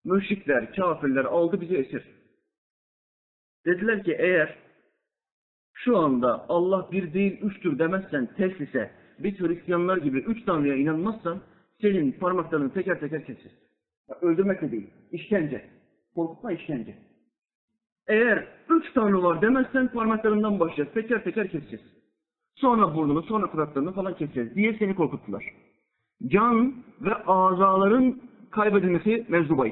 Müşrikler, 0.05 0.75
kafirler 0.75 1.25
aldı 1.25 1.61
bizi 1.61 1.77
esir. 1.77 2.03
Dediler 3.67 4.05
ki 4.05 4.17
eğer 4.19 4.57
şu 5.85 5.99
anda 5.99 6.47
Allah 6.49 6.89
bir 6.93 7.13
değil 7.13 7.41
üçtür 7.43 7.79
demezsen 7.79 8.27
teslise, 8.37 8.91
biz 9.19 9.41
Hristiyanlar 9.41 9.97
gibi 9.97 10.19
üç 10.19 10.45
tanrıya 10.45 10.77
inanmazsan 10.77 11.41
senin 11.81 12.13
parmaklarını 12.13 12.73
teker 12.73 13.01
teker. 13.01 13.23
Bak, 14.09 14.23
Öldürmek 14.23 14.63
de 14.63 14.73
değil, 14.73 14.91
işkence. 15.13 15.65
Korkutma 16.15 16.53
işkence. 16.53 16.95
Eğer 18.07 18.49
üç 18.71 18.93
tanrı 18.93 19.23
var 19.23 19.43
demezsen 19.43 19.89
parmaklarından 19.89 20.61
başlayacağız, 20.61 20.95
teker 20.95 21.25
teker 21.25 21.49
keseceğiz. 21.49 21.85
Sonra 22.55 22.95
burnunu, 22.95 23.23
sonra 23.23 23.47
kulaklarını 23.47 23.93
falan 23.93 24.17
keseceğiz 24.17 24.55
diye 24.55 24.79
seni 24.79 24.95
korkuttular. 24.95 25.45
Can 26.27 26.75
ve 27.01 27.15
azaların 27.15 28.21
kaybedilmesi 28.51 29.27
mevzu. 29.29 29.67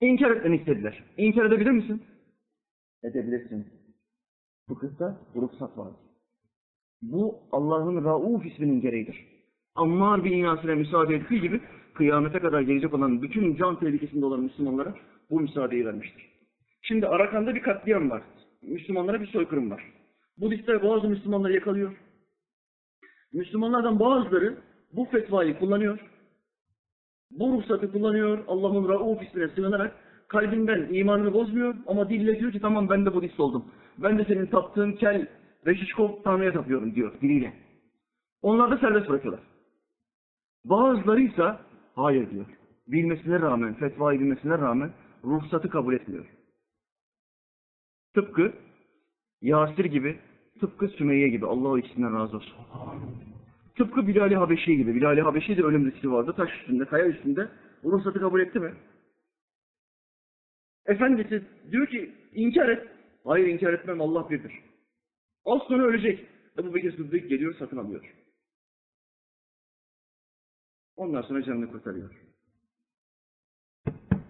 İnkar 0.00 0.30
etmeni 0.30 0.56
istediler. 0.56 1.04
İnkar 1.16 1.44
edebilir 1.44 1.70
misin? 1.70 2.02
Edebilirsin. 3.02 3.79
Fıkıhta 4.70 5.18
ruhsat 5.36 5.78
vardır. 5.78 6.00
Bu 7.02 7.38
Allah'ın 7.52 8.04
Rauf 8.04 8.46
isminin 8.46 8.80
gereğidir. 8.80 9.26
Ammar 9.74 10.24
bin 10.24 10.36
Yasir'e 10.36 10.74
müsaade 10.74 11.14
ettiği 11.14 11.40
gibi 11.40 11.60
kıyamete 11.94 12.38
kadar 12.38 12.60
gelecek 12.60 12.94
olan 12.94 13.22
bütün 13.22 13.56
can 13.56 13.80
tehlikesinde 13.80 14.26
olan 14.26 14.40
Müslümanlara 14.40 14.94
bu 15.30 15.40
müsaadeyi 15.40 15.86
vermiştir. 15.86 16.24
Şimdi 16.82 17.06
Arakan'da 17.06 17.54
bir 17.54 17.62
katliam 17.62 18.10
var. 18.10 18.22
Müslümanlara 18.62 19.20
bir 19.20 19.26
soykırım 19.26 19.70
var. 19.70 19.82
Budistler 20.38 20.82
bazı 20.82 21.08
Müslümanları 21.08 21.52
yakalıyor. 21.52 21.96
Müslümanlardan 23.32 24.00
bazıları 24.00 24.58
bu 24.92 25.04
fetvayı 25.04 25.58
kullanıyor. 25.58 25.98
Bu 27.30 27.52
ruhsatı 27.52 27.92
kullanıyor. 27.92 28.44
Allah'ın 28.48 28.88
Rauf 28.88 29.22
ismine 29.22 29.48
sığınarak 29.48 29.96
kalbinden 30.30 30.88
imanını 30.90 31.32
bozmuyor 31.32 31.74
ama 31.86 32.08
dille 32.08 32.40
diyor 32.40 32.52
ki 32.52 32.60
tamam 32.60 32.88
ben 32.88 33.06
de 33.06 33.14
Budist 33.14 33.40
oldum. 33.40 33.64
Ben 33.98 34.18
de 34.18 34.24
senin 34.24 34.46
taptığın 34.46 34.92
kel 34.92 35.26
ve 35.66 35.74
şişko 35.74 36.22
tanrıya 36.24 36.52
tapıyorum 36.52 36.94
diyor 36.94 37.12
diliyle. 37.20 37.52
Onlar 38.42 38.70
da 38.70 38.78
serbest 38.78 39.08
bırakıyorlar. 39.08 39.42
Bazıları 40.64 41.20
ise 41.20 41.54
hayır 41.94 42.30
diyor. 42.30 42.46
Bilmesine 42.88 43.40
rağmen, 43.40 43.74
fetvayı 43.74 44.20
bilmesine 44.20 44.58
rağmen 44.58 44.90
ruhsatı 45.24 45.70
kabul 45.70 45.94
etmiyor. 45.94 46.26
Tıpkı 48.14 48.52
Yasir 49.42 49.84
gibi, 49.84 50.18
tıpkı 50.60 50.88
Sümeyye 50.88 51.28
gibi. 51.28 51.46
Allah 51.46 51.78
ikisinden 51.78 52.14
razı 52.14 52.36
olsun. 52.36 52.54
Tıpkı 53.76 54.06
Bilal-i 54.06 54.36
Habeşi 54.36 54.76
gibi. 54.76 54.94
Bilal-i 54.94 55.20
Habeşi 55.22 55.56
de 55.56 55.62
ölüm 55.62 55.90
riski 55.90 56.12
vardı. 56.12 56.34
Taş 56.36 56.50
üstünde, 56.60 56.84
kaya 56.84 57.06
üstünde. 57.06 57.48
Ruhsatı 57.84 58.20
kabul 58.20 58.40
etti 58.40 58.60
mi? 58.60 58.72
Efendisi 60.86 61.42
diyor 61.70 61.86
ki 61.86 62.12
inkar 62.34 62.68
et. 62.68 62.88
Hayır 63.24 63.46
inkar 63.46 63.72
etmem 63.72 64.00
Allah 64.00 64.30
birdir. 64.30 64.52
Az 65.44 65.62
sonra 65.62 65.82
ölecek. 65.82 66.26
Ebu 66.58 66.74
Bekir 66.74 66.96
Sıddık 66.96 67.28
geliyor 67.28 67.54
satın 67.58 67.76
alıyor. 67.76 68.14
Ondan 70.96 71.22
sonra 71.22 71.42
canını 71.42 71.70
kurtarıyor. 71.72 72.10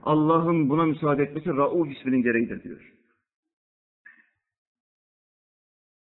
Allah'ın 0.02 0.70
buna 0.70 0.84
müsaade 0.84 1.22
etmesi 1.22 1.48
Rauf 1.48 1.92
isminin 1.92 2.22
gereğidir 2.22 2.62
diyor. 2.62 2.92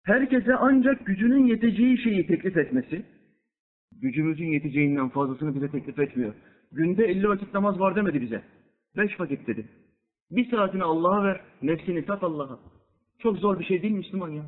Herkese 0.03 0.55
ancak 0.55 1.07
gücünün 1.07 1.47
yeteceği 1.47 1.99
şeyi 1.99 2.27
teklif 2.27 2.57
etmesi, 2.57 3.07
gücümüzün 3.93 4.47
yeteceğinden 4.47 5.09
fazlasını 5.09 5.55
bize 5.55 5.71
teklif 5.71 5.99
etmiyor. 5.99 6.35
Günde 6.73 7.05
50 7.05 7.29
vakit 7.29 7.55
namaz 7.55 7.81
var 7.81 7.97
demedi 7.97 8.21
bize. 8.21 8.43
5 8.97 9.21
vakit 9.21 9.47
dedi. 9.47 9.69
Bir 10.31 10.51
saatini 10.51 10.83
Allah'a 10.83 11.25
ver, 11.25 11.41
nefsini 11.63 12.03
sat 12.03 12.23
Allah'a. 12.23 12.59
Çok 13.19 13.39
zor 13.39 13.59
bir 13.59 13.65
şey 13.65 13.83
değil 13.83 13.95
Müslüman 13.95 14.29
ya. 14.29 14.43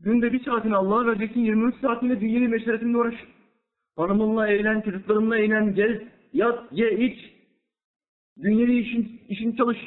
Günde 0.00 0.32
bir 0.32 0.44
saatini 0.44 0.74
Allah'a 0.74 1.06
vereceksin, 1.06 1.40
23 1.40 1.80
saatini 1.80 2.20
dünyevi 2.20 2.48
meşretinle 2.48 2.96
uğraş. 2.96 3.14
Hanımınla 3.96 4.48
eğlen, 4.48 4.80
çocuklarınla 4.80 5.38
eğlen, 5.38 5.74
gez, 5.74 6.02
yat, 6.32 6.72
ye, 6.72 6.98
iç. 6.98 7.18
Dünyevi 8.42 8.78
işin, 8.78 9.20
işin 9.28 9.56
çalış. 9.56 9.78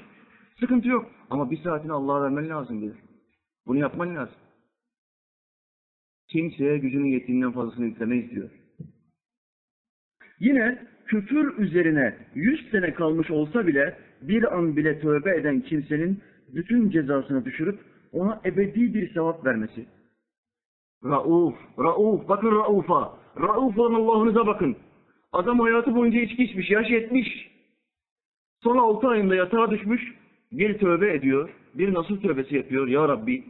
Sıkıntı 0.60 0.88
yok. 0.88 1.12
Ama 1.30 1.52
bir 1.52 1.58
saatini 1.58 1.92
Allah'a 1.92 2.24
vermen 2.24 2.50
lazım 2.50 2.82
diyor. 2.82 2.96
Bunu 3.68 3.78
yapman 3.78 4.16
lazım. 4.16 4.36
Kimseye 6.28 6.78
gücünün 6.78 7.12
yettiğinden 7.12 7.52
fazlasını 7.52 7.88
istemeyiz 7.88 8.32
diyor. 8.32 8.50
Yine 10.40 10.88
küfür 11.06 11.58
üzerine 11.58 12.18
yüz 12.36 12.72
sene 12.72 12.94
kalmış 12.94 13.32
olsa 13.32 13.68
bile 13.68 13.98
bir 14.22 14.58
an 14.58 14.78
bile 14.78 15.00
tövbe 15.00 15.36
eden 15.36 15.62
kimsenin 15.62 16.20
bütün 16.48 16.90
cezasını 16.90 17.46
düşürüp 17.46 17.80
ona 18.12 18.42
ebedi 18.46 18.94
bir 18.94 19.14
sevap 19.14 19.46
vermesi. 19.46 19.86
Rauf, 21.04 21.56
Rauf, 21.80 22.30
bakın 22.30 22.52
Rauf'a. 22.52 23.14
Rauf 23.40 23.80
olan 23.80 23.94
Allah'ınıza 23.94 24.48
bakın. 24.48 24.76
Adam 25.34 25.60
hayatı 25.60 25.96
boyunca 25.96 26.22
içki 26.22 26.44
içmiş, 26.44 26.72
yaş 26.72 26.90
yetmiş. 26.90 27.52
Son 28.64 28.78
altı 28.78 29.08
ayında 29.08 29.36
yatağa 29.36 29.72
düşmüş, 29.72 30.16
bir 30.52 30.78
tövbe 30.78 31.14
ediyor, 31.14 31.50
bir 31.74 31.94
nasıl 31.94 32.22
tövbesi 32.22 32.56
yapıyor. 32.56 32.88
Ya 32.88 33.08
Rabbi, 33.08 33.44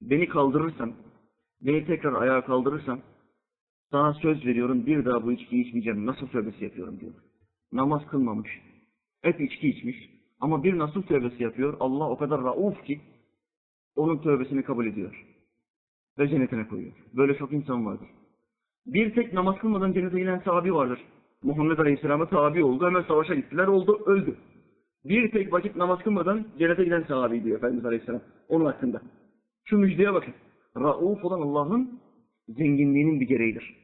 beni 0.00 0.28
kaldırırsan, 0.28 0.92
beni 1.60 1.86
tekrar 1.86 2.12
ayağa 2.12 2.44
kaldırırsan, 2.44 3.00
sana 3.90 4.14
söz 4.14 4.46
veriyorum 4.46 4.86
bir 4.86 5.04
daha 5.04 5.22
bu 5.22 5.32
içkiyi 5.32 5.64
içmeyeceğim. 5.64 6.06
Nasıl 6.06 6.26
tövbesi 6.28 6.64
yapıyorum 6.64 7.00
diyor. 7.00 7.12
Namaz 7.72 8.06
kılmamış. 8.06 8.60
Hep 9.24 9.40
içki 9.40 9.68
içmiş. 9.68 10.10
Ama 10.40 10.64
bir 10.64 10.78
nasıl 10.78 11.02
tövbesi 11.02 11.42
yapıyor. 11.42 11.76
Allah 11.80 12.10
o 12.10 12.18
kadar 12.18 12.42
rauf 12.42 12.84
ki 12.84 13.00
onun 13.96 14.18
tövbesini 14.18 14.62
kabul 14.62 14.86
ediyor. 14.86 15.24
Ve 16.18 16.28
cennetine 16.28 16.68
koyuyor. 16.68 16.92
Böyle 17.16 17.36
çok 17.38 17.52
insan 17.52 17.86
vardır. 17.86 18.08
Bir 18.86 19.14
tek 19.14 19.32
namaz 19.32 19.58
kılmadan 19.58 19.92
cennete 19.92 20.18
giden 20.18 20.38
sahabi 20.38 20.74
vardır. 20.74 20.98
Muhammed 21.42 21.78
Aleyhisselam'a 21.78 22.28
tabi 22.28 22.64
oldu. 22.64 22.86
Hemen 22.86 23.02
savaşa 23.02 23.34
gittiler. 23.34 23.66
Oldu. 23.66 24.02
Öldü. 24.06 24.36
Bir 25.04 25.30
tek 25.30 25.52
vakit 25.52 25.76
namaz 25.76 25.98
kılmadan 25.98 26.46
cennete 26.58 26.84
giden 26.84 27.02
sahabi 27.02 27.44
diyor 27.44 27.58
Efendimiz 27.58 27.86
Aleyhisselam. 27.86 28.20
Onun 28.48 28.64
hakkında. 28.64 29.02
Şu 29.64 29.78
müjdeye 29.78 30.14
bakın. 30.14 30.34
Rauf 30.76 31.24
olan 31.24 31.40
Allah'ın 31.40 32.00
zenginliğinin 32.48 33.20
bir 33.20 33.26
gereğidir. 33.26 33.76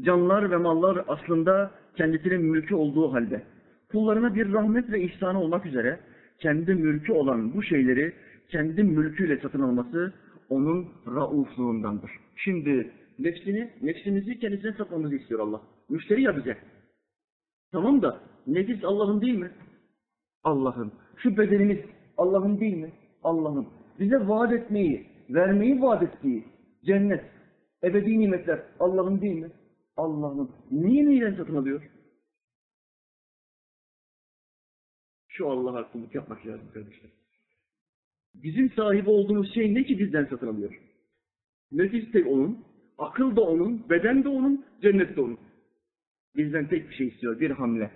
Canlar 0.00 0.50
ve 0.50 0.56
mallar 0.56 1.04
aslında 1.08 1.70
kendisinin 1.96 2.42
mülkü 2.42 2.74
olduğu 2.74 3.12
halde 3.12 3.55
kullarına 3.96 4.34
bir 4.34 4.52
rahmet 4.52 4.90
ve 4.90 5.02
ihsanı 5.02 5.40
olmak 5.40 5.66
üzere 5.66 6.00
kendi 6.38 6.74
mülkü 6.74 7.12
olan 7.12 7.54
bu 7.54 7.62
şeyleri 7.62 8.12
kendi 8.48 8.82
mülküyle 8.82 9.40
satın 9.40 9.60
alması 9.60 10.12
onun 10.48 10.88
raufluğundandır. 11.06 12.10
Şimdi 12.36 12.90
nefsini, 13.18 13.70
nefsimizi 13.82 14.38
kendisine 14.38 14.72
satmamızı 14.72 15.16
istiyor 15.16 15.40
Allah. 15.40 15.60
Müşteri 15.88 16.22
ya 16.22 16.36
bize. 16.36 16.56
Tamam 17.72 18.02
da 18.02 18.20
nefis 18.46 18.84
Allah'ın 18.84 19.20
değil 19.20 19.38
mi? 19.38 19.50
Allah'ın. 20.44 20.92
Şu 21.16 21.36
bedenimiz 21.36 21.78
Allah'ın 22.16 22.60
değil 22.60 22.76
mi? 22.76 22.92
Allah'ın. 23.22 23.66
Bize 24.00 24.28
vaat 24.28 24.52
etmeyi, 24.52 25.06
vermeyi 25.30 25.82
vaat 25.82 26.02
ettiği 26.02 26.44
cennet, 26.84 27.24
ebedi 27.84 28.18
nimetler 28.18 28.62
Allah'ın 28.80 29.20
değil 29.20 29.40
mi? 29.40 29.48
Allah'ın. 29.96 30.50
Niye 30.70 31.06
neyden 31.06 31.34
satın 31.34 31.56
alıyor? 31.56 31.82
Şu 35.36 35.50
Allah'a 35.50 35.92
kulluk 35.92 36.14
yapmak 36.14 36.46
lazım 36.46 36.70
kardeşler. 36.74 37.10
Bizim 38.34 38.70
sahibi 38.70 39.10
olduğumuz 39.10 39.54
şey 39.54 39.74
ne 39.74 39.84
ki 39.84 39.98
bizden 39.98 40.24
satın 40.24 40.46
alıyor? 40.46 40.80
Nefis 41.72 42.12
de 42.12 42.24
onun, 42.24 42.64
akıl 42.98 43.36
da 43.36 43.40
onun, 43.40 43.90
beden 43.90 44.24
de 44.24 44.28
onun, 44.28 44.64
cennet 44.82 45.16
de 45.16 45.20
onun. 45.20 45.38
Bizden 46.36 46.68
tek 46.68 46.88
bir 46.90 46.94
şey 46.94 47.08
istiyor, 47.08 47.40
bir 47.40 47.50
hamle. 47.50 47.90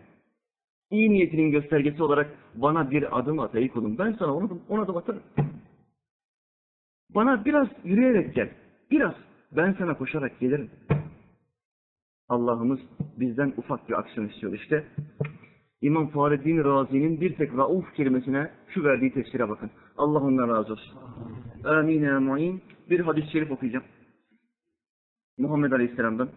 İyi 0.90 1.10
niyetinin 1.10 1.50
göstergesi 1.50 2.02
olarak 2.02 2.36
bana 2.54 2.90
bir 2.90 3.18
adım 3.18 3.40
at 3.40 3.54
ey 3.54 3.68
kulum. 3.68 3.98
Ben 3.98 4.12
sana 4.12 4.34
onu, 4.34 4.60
ona 4.68 4.82
adım 4.82 4.96
atarım. 4.96 5.22
Bana 7.10 7.44
biraz 7.44 7.68
yürüyerek 7.84 8.34
gel. 8.34 8.50
Biraz. 8.90 9.14
Ben 9.52 9.72
sana 9.78 9.98
koşarak 9.98 10.40
gelirim. 10.40 10.70
Allah'ımız 12.28 12.80
bizden 13.16 13.52
ufak 13.56 13.88
bir 13.88 13.98
aksiyon 13.98 14.28
istiyor 14.28 14.52
işte. 14.52 14.86
İmam 15.82 16.08
Fahreddin 16.08 16.64
Razi'nin 16.64 17.20
bir 17.20 17.36
tek 17.36 17.56
rauf 17.56 17.94
kelimesine 17.94 18.50
şu 18.68 18.84
verdiği 18.84 19.12
tefsire 19.12 19.48
bakın. 19.48 19.70
Allah 19.96 20.18
ondan 20.18 20.48
razı 20.48 20.72
olsun. 20.72 20.98
Amin 21.64 22.02
ya 22.02 22.20
mu'in. 22.20 22.62
Bir 22.90 23.00
hadis-i 23.00 23.30
şerif 23.30 23.50
okuyacağım. 23.50 23.84
Muhammed 25.38 25.72
Aleyhisselam'dan. 25.72 26.28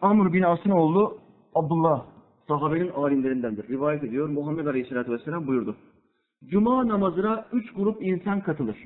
Amr 0.00 0.32
bin 0.32 0.42
As'ın 0.42 0.70
oğlu 0.70 1.18
Abdullah 1.54 2.06
sahabenin 2.48 2.88
alimlerindendir. 2.88 3.68
Rivayet 3.68 4.04
ediyor. 4.04 4.28
Muhammed 4.28 4.66
Aleyhisselatü 4.66 5.12
Vesselam 5.12 5.46
buyurdu. 5.46 5.76
Cuma 6.44 6.88
namazına 6.88 7.46
üç 7.52 7.72
grup 7.72 8.02
insan 8.02 8.42
katılır. 8.42 8.82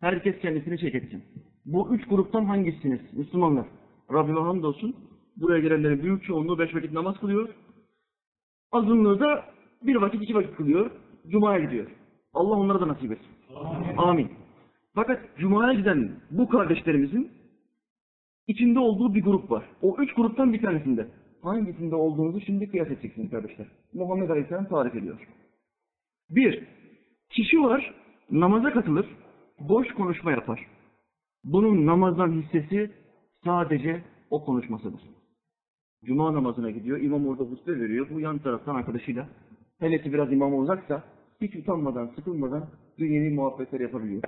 Herkes 0.00 0.38
kendisini 0.40 0.78
çek 0.78 0.94
etsin. 0.94 1.24
Bu 1.64 1.94
üç 1.94 2.08
gruptan 2.08 2.44
hangisiniz? 2.44 3.00
Müslümanlar. 3.12 3.66
Rabbime 4.12 4.40
hamdolsun. 4.40 4.96
Buraya 5.36 5.60
gelenlerin 5.60 6.02
büyük 6.02 6.24
çoğunluğu 6.24 6.58
beş 6.58 6.74
vakit 6.74 6.92
namaz 6.92 7.20
kılıyor. 7.20 7.48
Azınlığı 8.72 9.20
da 9.20 9.44
bir 9.82 9.96
vakit 9.96 10.22
iki 10.22 10.34
vakit 10.34 10.56
kılıyor. 10.56 10.90
Cuma'ya 11.28 11.60
gidiyor. 11.60 11.86
Allah 12.34 12.54
onlara 12.54 12.80
da 12.80 12.88
nasip 12.88 13.12
etsin. 13.12 13.28
Amin. 13.96 14.30
Fakat 14.94 15.20
Cuma'ya 15.38 15.72
giden 15.72 16.10
bu 16.30 16.48
kardeşlerimizin 16.48 17.32
içinde 18.46 18.78
olduğu 18.78 19.14
bir 19.14 19.24
grup 19.24 19.50
var. 19.50 19.64
O 19.82 19.96
üç 19.98 20.14
gruptan 20.14 20.52
bir 20.52 20.62
tanesinde. 20.62 21.08
Hangisinde 21.42 21.94
olduğunuzu 21.94 22.40
şimdi 22.40 22.70
kıyas 22.70 22.88
edeceksiniz 22.88 23.30
kardeşler. 23.30 23.66
Muhammed 23.94 24.30
Aleyhisselam 24.30 24.68
tarif 24.68 24.94
ediyor. 24.94 25.28
Bir, 26.30 26.64
kişi 27.30 27.62
var, 27.62 27.94
namaza 28.30 28.72
katılır, 28.72 29.06
boş 29.60 29.88
konuşma 29.88 30.30
yapar. 30.30 30.66
Bunun 31.44 31.86
namazdan 31.86 32.32
hissesi 32.32 32.90
sadece 33.44 34.04
o 34.30 34.44
konuşmasıdır. 34.44 35.00
Cuma 36.04 36.34
namazına 36.34 36.70
gidiyor, 36.70 37.00
imam 37.00 37.26
orada 37.26 37.42
hutbe 37.42 37.80
veriyor. 37.80 38.06
Bu 38.10 38.20
yan 38.20 38.38
taraftan 38.38 38.74
arkadaşıyla, 38.74 39.28
hele 39.78 40.02
ki 40.02 40.12
biraz 40.12 40.32
imama 40.32 40.56
uzaksa, 40.56 41.04
hiç 41.40 41.56
utanmadan, 41.56 42.06
sıkılmadan 42.16 42.66
dünyevi 42.98 43.34
muhabbetler 43.34 43.80
yapabiliyor. 43.80 44.22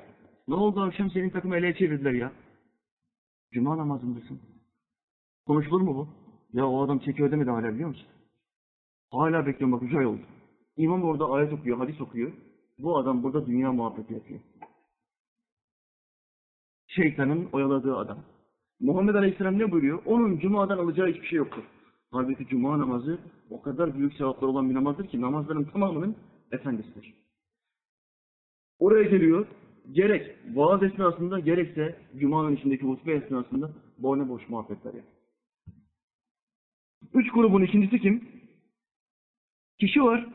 Ne 0.48 0.54
oldu 0.54 0.80
akşam 0.80 1.10
senin 1.10 1.30
takımı 1.30 1.56
ele 1.56 1.74
çevirdiler 1.74 2.12
ya? 2.12 2.32
Cuma 3.52 3.76
namazındasın. 3.76 4.40
Konuşulur 5.46 5.80
mu 5.80 5.94
bu? 5.94 6.08
Ya 6.58 6.66
o 6.66 6.82
adam 6.82 6.98
çekiyor 6.98 7.30
demedi 7.30 7.50
hala 7.50 7.74
biliyor 7.74 7.88
musun? 7.88 8.06
Hala 9.10 9.46
bekliyorum 9.46 9.72
bak 9.72 9.82
üç 9.82 9.94
ay 9.94 10.06
oldu. 10.06 10.22
İmam 10.76 11.02
orada 11.02 11.30
ayet 11.30 11.52
okuyor, 11.52 11.78
hadis 11.78 12.00
okuyor. 12.00 12.32
Bu 12.78 12.98
adam 12.98 13.22
burada 13.22 13.46
dünya 13.46 13.72
muhabbeti 13.72 14.14
yapıyor. 14.14 14.40
Şeytanın 16.86 17.48
oyaladığı 17.52 17.96
adam. 17.96 18.18
Muhammed 18.82 19.14
Aleyhisselam 19.14 19.58
ne 19.58 19.70
buyuruyor? 19.70 20.02
Onun 20.06 20.38
cumadan 20.38 20.78
alacağı 20.78 21.06
hiçbir 21.06 21.26
şey 21.26 21.36
yoktur. 21.36 21.62
Halbuki 22.10 22.46
cuma 22.46 22.78
namazı 22.78 23.18
o 23.50 23.62
kadar 23.62 23.98
büyük 23.98 24.14
sevaplar 24.14 24.48
olan 24.48 24.70
bir 24.70 24.74
namazdır 24.74 25.06
ki 25.06 25.20
namazların 25.20 25.64
tamamının 25.64 26.16
efendisidir. 26.52 27.14
Oraya 28.78 29.02
geliyor, 29.02 29.46
gerek 29.92 30.36
vaaz 30.54 30.82
esnasında 30.82 31.38
gerekse 31.38 31.98
Cuma'nın 32.20 32.56
içindeki 32.56 32.86
hutbe 32.86 33.12
esnasında 33.12 33.70
boyuna 33.98 34.28
boş 34.28 34.48
muhabbetler 34.48 34.94
yapıyor. 34.94 35.22
Üç 37.14 37.32
grubun 37.32 37.62
ikincisi 37.62 37.98
kim? 37.98 38.28
Kişi 39.80 40.02
var, 40.02 40.26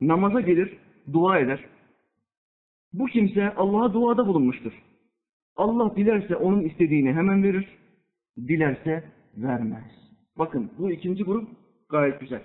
namaza 0.00 0.40
gelir, 0.40 0.78
dua 1.12 1.38
eder. 1.38 1.64
Bu 2.92 3.06
kimse 3.06 3.54
Allah'a 3.54 3.94
duada 3.94 4.26
bulunmuştur. 4.26 4.72
Allah 5.56 5.96
dilerse 5.96 6.36
onun 6.36 6.62
istediğini 6.62 7.12
hemen 7.12 7.42
verir, 7.42 7.78
dilerse 8.48 9.04
vermez. 9.36 9.84
Bakın 10.38 10.70
bu 10.78 10.90
ikinci 10.90 11.24
grup 11.24 11.48
gayet 11.88 12.20
güzel. 12.20 12.42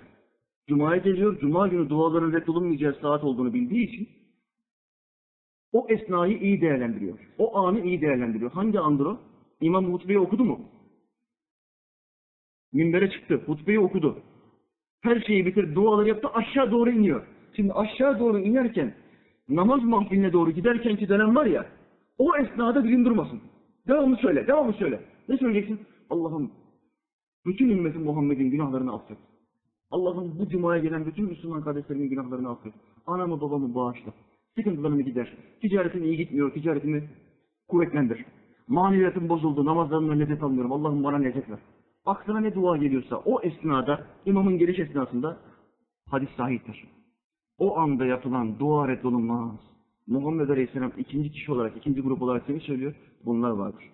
Cuma'ya 0.68 0.96
geliyor, 0.96 1.40
Cuma 1.40 1.68
günü 1.68 1.88
duaların 1.88 2.32
reddolunmayacağı 2.32 2.94
saat 3.02 3.24
olduğunu 3.24 3.54
bildiği 3.54 3.88
için 3.88 4.08
o 5.72 5.86
esnayı 5.88 6.38
iyi 6.38 6.60
değerlendiriyor. 6.60 7.18
O 7.38 7.56
anı 7.58 7.80
iyi 7.80 8.00
değerlendiriyor. 8.00 8.52
Hangi 8.52 8.80
andır 8.80 9.06
o? 9.06 9.20
İmam 9.60 9.92
hutbeyi 9.92 10.18
okudu 10.18 10.44
mu? 10.44 10.60
Minbere 12.72 13.10
çıktı, 13.10 13.42
hutbeyi 13.46 13.80
okudu. 13.80 14.18
Her 15.00 15.20
şeyi 15.20 15.46
bitirdi, 15.46 15.74
duaları 15.74 16.08
yaptı, 16.08 16.28
aşağı 16.28 16.70
doğru 16.70 16.90
iniyor. 16.90 17.26
Şimdi 17.56 17.72
aşağı 17.72 18.18
doğru 18.18 18.38
inerken, 18.38 18.94
namaz 19.48 19.82
mahfiline 19.82 20.32
doğru 20.32 20.50
giderken 20.50 20.96
ki 20.96 21.08
dönem 21.08 21.36
var 21.36 21.46
ya, 21.46 21.66
o 22.18 22.36
esnada 22.36 22.84
dilin 22.84 23.04
durmasın. 23.04 23.40
Devamlı 23.88 24.16
söyle, 24.16 24.46
devamlı 24.46 24.72
söyle. 24.72 25.00
Ne 25.28 25.36
söyleyeceksin? 25.36 25.86
Allah'ım, 26.10 26.50
bütün 27.46 27.68
ümmetin 27.68 28.02
Muhammed'in 28.02 28.50
günahlarını 28.50 28.94
affet. 28.94 29.18
Allah'ım 29.90 30.38
bu 30.38 30.48
cumaya 30.48 30.82
gelen 30.82 31.06
bütün 31.06 31.24
Müslüman 31.24 31.64
kardeşlerimin 31.64 32.10
günahlarını 32.10 32.50
affet. 32.50 32.72
Anamı 33.06 33.40
babamı 33.40 33.74
bağışla. 33.74 34.12
Sıkıntılarımı 34.56 35.02
gider. 35.02 35.36
Ticaretim 35.60 36.04
iyi 36.04 36.16
gitmiyor, 36.16 36.52
ticaretimi 36.52 37.08
kuvvetlendir. 37.68 38.24
Maneviyatım 38.68 39.28
bozuldu, 39.28 39.64
namazlarımdan 39.64 40.20
lezzet 40.20 40.42
almıyorum. 40.42 40.72
Allah'ım 40.72 41.04
bana 41.04 41.16
lezzet 41.16 41.50
ver. 41.50 41.58
Aklına 42.06 42.40
ne 42.40 42.54
dua 42.54 42.76
geliyorsa 42.76 43.16
o 43.16 43.40
esnada, 43.42 44.06
imamın 44.26 44.58
geliş 44.58 44.78
esnasında 44.78 45.36
hadis 46.10 46.28
sahiptir. 46.36 46.84
O 47.58 47.78
anda 47.78 48.06
yapılan 48.06 48.58
dua 48.58 48.88
reddolunmaz. 48.88 49.60
Muhammed 50.06 50.48
Aleyhisselam 50.48 50.92
ikinci 50.98 51.32
kişi 51.32 51.52
olarak, 51.52 51.76
ikinci 51.76 52.00
grup 52.00 52.22
olarak 52.22 52.42
seni 52.46 52.60
söylüyor. 52.60 52.94
Bunlar 53.24 53.50
vardır. 53.50 53.84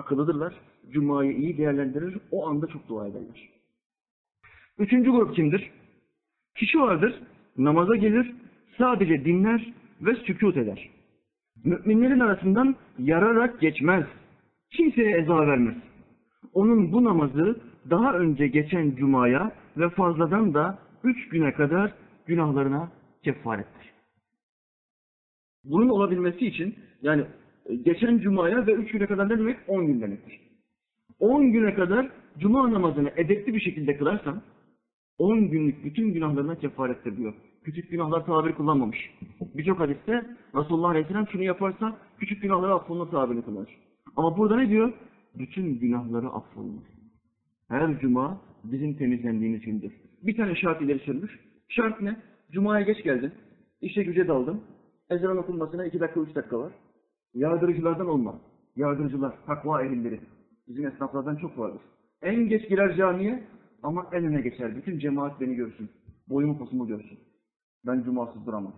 Akıllıdırlar. 0.00 0.54
Cuma'yı 0.90 1.32
iyi 1.32 1.58
değerlendirir. 1.58 2.18
O 2.30 2.48
anda 2.48 2.66
çok 2.66 2.88
dua 2.88 3.06
ederler. 3.06 3.48
Üçüncü 4.78 5.10
grup 5.10 5.34
kimdir? 5.34 5.70
Kişi 6.56 6.80
vardır. 6.80 7.14
Namaza 7.58 7.96
gelir. 7.96 8.32
Sadece 8.78 9.24
dinler 9.24 9.72
ve 10.00 10.14
sükut 10.14 10.56
eder. 10.56 10.90
Müminlerin 11.64 12.20
arasından 12.20 12.76
yararak 12.98 13.60
geçmez. 13.60 14.04
Kimseye 14.70 15.18
eza 15.18 15.38
vermez. 15.46 15.76
Onun 16.54 16.92
bu 16.92 17.04
namazı 17.04 17.60
daha 17.90 18.14
önce 18.14 18.46
geçen 18.46 18.96
cumaya 18.96 19.52
ve 19.76 19.90
fazladan 19.90 20.54
da 20.54 20.78
üç 21.04 21.28
güne 21.28 21.52
kadar 21.52 21.92
günahlarına 22.26 22.92
kefarettir. 23.24 23.92
Bunun 25.64 25.88
olabilmesi 25.88 26.46
için 26.46 26.74
yani 27.02 27.24
geçen 27.82 28.18
cumaya 28.18 28.66
ve 28.66 28.72
üç 28.72 28.92
güne 28.92 29.06
kadar 29.06 29.28
ne 29.28 29.38
demek? 29.38 29.56
On 29.68 29.86
gün 29.86 30.00
demektir. 30.00 30.40
On 31.18 31.52
güne 31.52 31.74
kadar 31.74 32.10
cuma 32.38 32.72
namazını 32.72 33.10
edepli 33.16 33.54
bir 33.54 33.60
şekilde 33.60 33.96
kılarsan 33.96 34.42
on 35.18 35.50
günlük 35.50 35.84
bütün 35.84 36.12
günahlarına 36.12 36.58
kefarettir 36.58 37.16
diyor. 37.16 37.34
Küçük 37.64 37.90
günahlar 37.90 38.26
tabiri 38.26 38.54
kullanmamış. 38.54 39.10
Birçok 39.54 39.80
hadiste 39.80 40.26
Resulullah 40.54 40.88
Aleyhisselam 40.88 41.26
şunu 41.28 41.42
yaparsa 41.42 41.96
küçük 42.18 42.42
günahları 42.42 42.74
affolunur 42.74 43.10
tabirini 43.10 43.42
kullanır. 43.42 43.76
Ama 44.16 44.38
burada 44.38 44.56
ne 44.56 44.68
diyor? 44.68 44.92
Bütün 45.34 45.78
günahları 45.78 46.26
affolunur. 46.28 46.82
Her 47.68 48.00
cuma 48.00 48.40
bizim 48.64 48.94
temizlendiğimiz 48.94 49.60
gündür. 49.60 49.92
Bir 50.22 50.36
tane 50.36 50.54
şart 50.54 50.82
ileri 50.82 50.98
sürmüş. 50.98 51.38
Şart 51.68 52.00
ne? 52.00 52.16
Cuma'ya 52.52 52.86
geç 52.86 53.02
geldin. 53.02 53.32
İşe 53.80 54.02
güce 54.02 54.28
daldın. 54.28 54.60
Ezan 55.10 55.36
okunmasına 55.36 55.86
iki 55.86 56.00
dakika, 56.00 56.20
üç 56.20 56.34
dakika 56.34 56.58
var. 56.58 56.72
Yardırıcılardan 57.34 58.08
olma. 58.08 58.40
Yardırıcılar, 58.76 59.34
takva 59.46 59.82
ehilleri. 59.82 60.20
Bizim 60.68 60.86
esnaflardan 60.86 61.36
çok 61.36 61.58
vardır. 61.58 61.82
En 62.22 62.48
geç 62.48 62.68
girer 62.68 62.96
camiye 62.96 63.44
ama 63.82 64.06
en 64.12 64.24
öne 64.24 64.40
geçer. 64.40 64.76
Bütün 64.76 64.98
cemaat 64.98 65.40
beni 65.40 65.54
görsün. 65.54 65.90
Boyumu 66.28 66.58
posumu 66.58 66.86
görsün. 66.86 67.18
Ben 67.86 68.02
cumasız 68.02 68.46
duramam. 68.46 68.72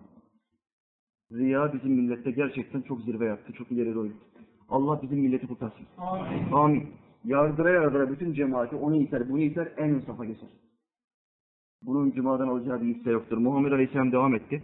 Riya 1.32 1.72
bizim 1.72 1.92
millette 1.92 2.30
gerçekten 2.30 2.82
çok 2.82 3.00
zirve 3.00 3.26
yaptı. 3.26 3.52
Çok 3.52 3.72
ileri 3.72 3.94
doğru 3.94 4.06
gitti. 4.06 4.40
Allah 4.68 5.02
bizim 5.02 5.18
milleti 5.18 5.46
kurtarsın. 5.46 5.86
Amin. 5.98 6.52
Amin. 6.52 6.88
Yardıra 7.24 7.70
yardıra 7.70 8.10
bütün 8.10 8.32
cemaati 8.32 8.76
onu 8.76 8.96
iter, 8.96 9.28
bunu 9.28 9.40
iter, 9.40 9.72
en 9.76 9.94
ön 9.94 10.00
safa 10.00 10.24
geçer. 10.24 10.48
Bunun 11.82 12.10
cumadan 12.10 12.48
alacağı 12.48 12.82
bir 12.82 12.94
hisse 12.94 13.10
yoktur. 13.10 13.38
Muhammed 13.38 13.72
Aleyhisselam 13.72 14.12
devam 14.12 14.34
etti. 14.34 14.62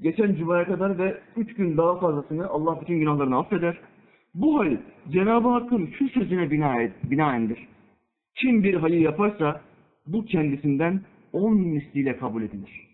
Geçen 0.00 0.34
cumaya 0.34 0.64
kadar 0.64 0.98
ve 0.98 1.20
üç 1.36 1.54
gün 1.54 1.76
daha 1.76 2.00
fazlasını 2.00 2.46
Allah 2.46 2.80
bütün 2.80 2.98
günahlarını 2.98 3.38
affeder. 3.38 3.78
Bu 4.34 4.58
hayır 4.58 4.80
Cenab-ı 5.08 5.48
Hakk'ın 5.48 5.86
şu 5.86 6.08
sözüne 6.08 6.50
bina 6.50 6.88
binaendir. 7.10 7.68
Kim 8.34 8.62
bir 8.62 8.74
hayır 8.74 9.00
yaparsa 9.00 9.60
bu 10.06 10.24
kendisinden 10.24 11.00
on 11.32 11.56
misliyle 11.56 12.16
kabul 12.16 12.42
edilir. 12.42 12.88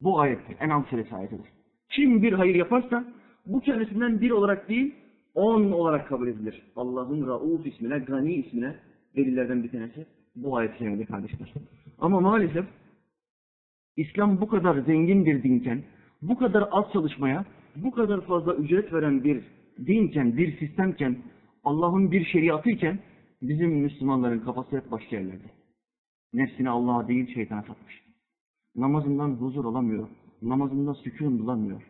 Bu 0.00 0.20
ayettir. 0.20 0.56
En'am 0.60 0.86
suresi 0.90 1.16
ayetidir. 1.16 1.46
Kim 1.90 2.22
bir 2.22 2.32
hayır 2.32 2.54
yaparsa 2.54 3.04
bu 3.46 3.60
kendisinden 3.60 4.20
bir 4.20 4.30
olarak 4.30 4.68
değil 4.68 4.94
on 5.34 5.70
olarak 5.70 6.08
kabul 6.08 6.28
edilir. 6.28 6.62
Allah'ın 6.76 7.26
Rauf 7.26 7.66
ismine, 7.66 7.98
Gani 7.98 8.34
ismine 8.34 8.74
delillerden 9.16 9.64
bir 9.64 9.70
tanesi 9.70 10.06
bu 10.36 10.56
ayet 10.56 10.78
sevgili 10.78 11.06
kardeşler. 11.06 11.52
Ama 11.98 12.20
maalesef 12.20 12.64
İslam 13.96 14.40
bu 14.40 14.48
kadar 14.48 14.78
zengin 14.78 15.26
bir 15.26 15.42
dinken, 15.42 15.82
bu 16.22 16.38
kadar 16.38 16.68
az 16.70 16.84
çalışmaya, 16.92 17.44
bu 17.76 17.90
kadar 17.90 18.20
fazla 18.20 18.54
ücret 18.54 18.92
veren 18.92 19.24
bir 19.24 19.44
dinken, 19.86 20.36
bir 20.36 20.58
sistemken, 20.58 21.18
Allah'ın 21.64 22.12
bir 22.12 22.24
şeriatı 22.24 22.70
iken 22.70 22.98
bizim 23.42 23.70
Müslümanların 23.70 24.40
kafası 24.40 24.76
hep 24.76 24.90
başka 24.90 25.16
yerlerde. 25.16 25.50
Nefsini 26.32 26.70
Allah'a 26.70 27.08
değil 27.08 27.34
şeytana 27.34 27.62
satmış. 27.62 28.02
Namazından 28.76 29.30
huzur 29.30 29.64
alamıyor. 29.64 30.08
Namazında 30.42 30.94
sükun 30.94 31.38
bulamıyor. 31.38 31.82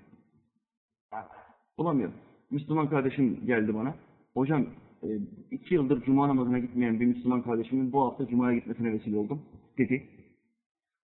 Bulamıyor. 1.78 2.12
Müslüman 2.50 2.90
kardeşim 2.90 3.46
geldi 3.46 3.74
bana. 3.74 3.94
Hocam 4.34 4.66
e, 5.02 5.08
iki 5.50 5.74
yıldır 5.74 6.02
cuma 6.02 6.28
namazına 6.28 6.58
gitmeyen 6.58 7.00
bir 7.00 7.06
Müslüman 7.06 7.42
kardeşimin 7.42 7.92
bu 7.92 8.04
hafta 8.04 8.26
cumaya 8.26 8.58
gitmesine 8.58 8.92
vesile 8.92 9.16
oldum 9.16 9.42
dedi. 9.78 10.08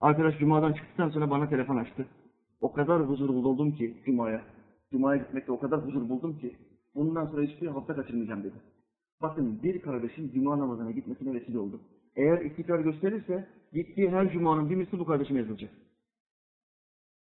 Arkadaş 0.01 0.39
cumadan 0.39 0.73
çıktıktan 0.73 1.11
sonra 1.11 1.31
bana 1.31 1.49
telefon 1.49 1.77
açtı. 1.77 2.07
O 2.65 2.73
kadar 2.73 3.03
huzur 3.03 3.29
buldum 3.29 3.73
ki 3.73 3.95
cumaya. 4.07 4.43
Cumaya 4.93 5.23
gitmekte 5.23 5.53
o 5.53 5.61
kadar 5.61 5.81
huzur 5.87 6.09
buldum 6.09 6.39
ki 6.39 6.57
bundan 6.95 7.27
sonra 7.27 7.43
hiçbir 7.43 7.67
hafta 7.67 7.97
kaçırmayacağım 7.97 8.45
dedi. 8.45 8.55
Bakın 9.23 9.63
bir 9.63 9.83
kardeşin 9.83 10.31
cuma 10.35 10.59
namazına 10.59 10.91
gitmesine 10.91 11.35
vesile 11.35 11.59
oldu. 11.59 11.81
Eğer 12.17 12.45
istikrar 12.45 12.81
gösterirse 12.81 13.49
gittiği 13.73 14.11
her 14.11 14.33
cumanın 14.33 14.71
bir 14.71 14.75
misli 14.75 14.99
bu 14.99 15.05
kardeşime 15.05 15.41
yazılacak. 15.41 15.71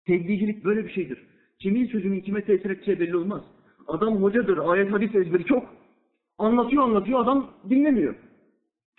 Tebliğcilik 0.06 0.66
böyle 0.66 0.86
bir 0.86 0.92
şeydir. 0.92 1.28
Kimin 1.60 1.88
sözünün 1.88 2.22
kime 2.22 2.46
tesir 2.46 2.70
edeceği 2.70 3.00
belli 3.00 3.18
olmaz. 3.18 3.42
Adam 3.88 4.24
hocadır, 4.24 4.58
ayet 4.58 4.92
hadis 4.92 5.16
ezberi 5.16 5.46
çok. 5.46 5.64
Anlatıyor 6.38 6.84
anlatıyor, 6.84 7.20
adam 7.20 7.50
dinlemiyor. 7.70 8.16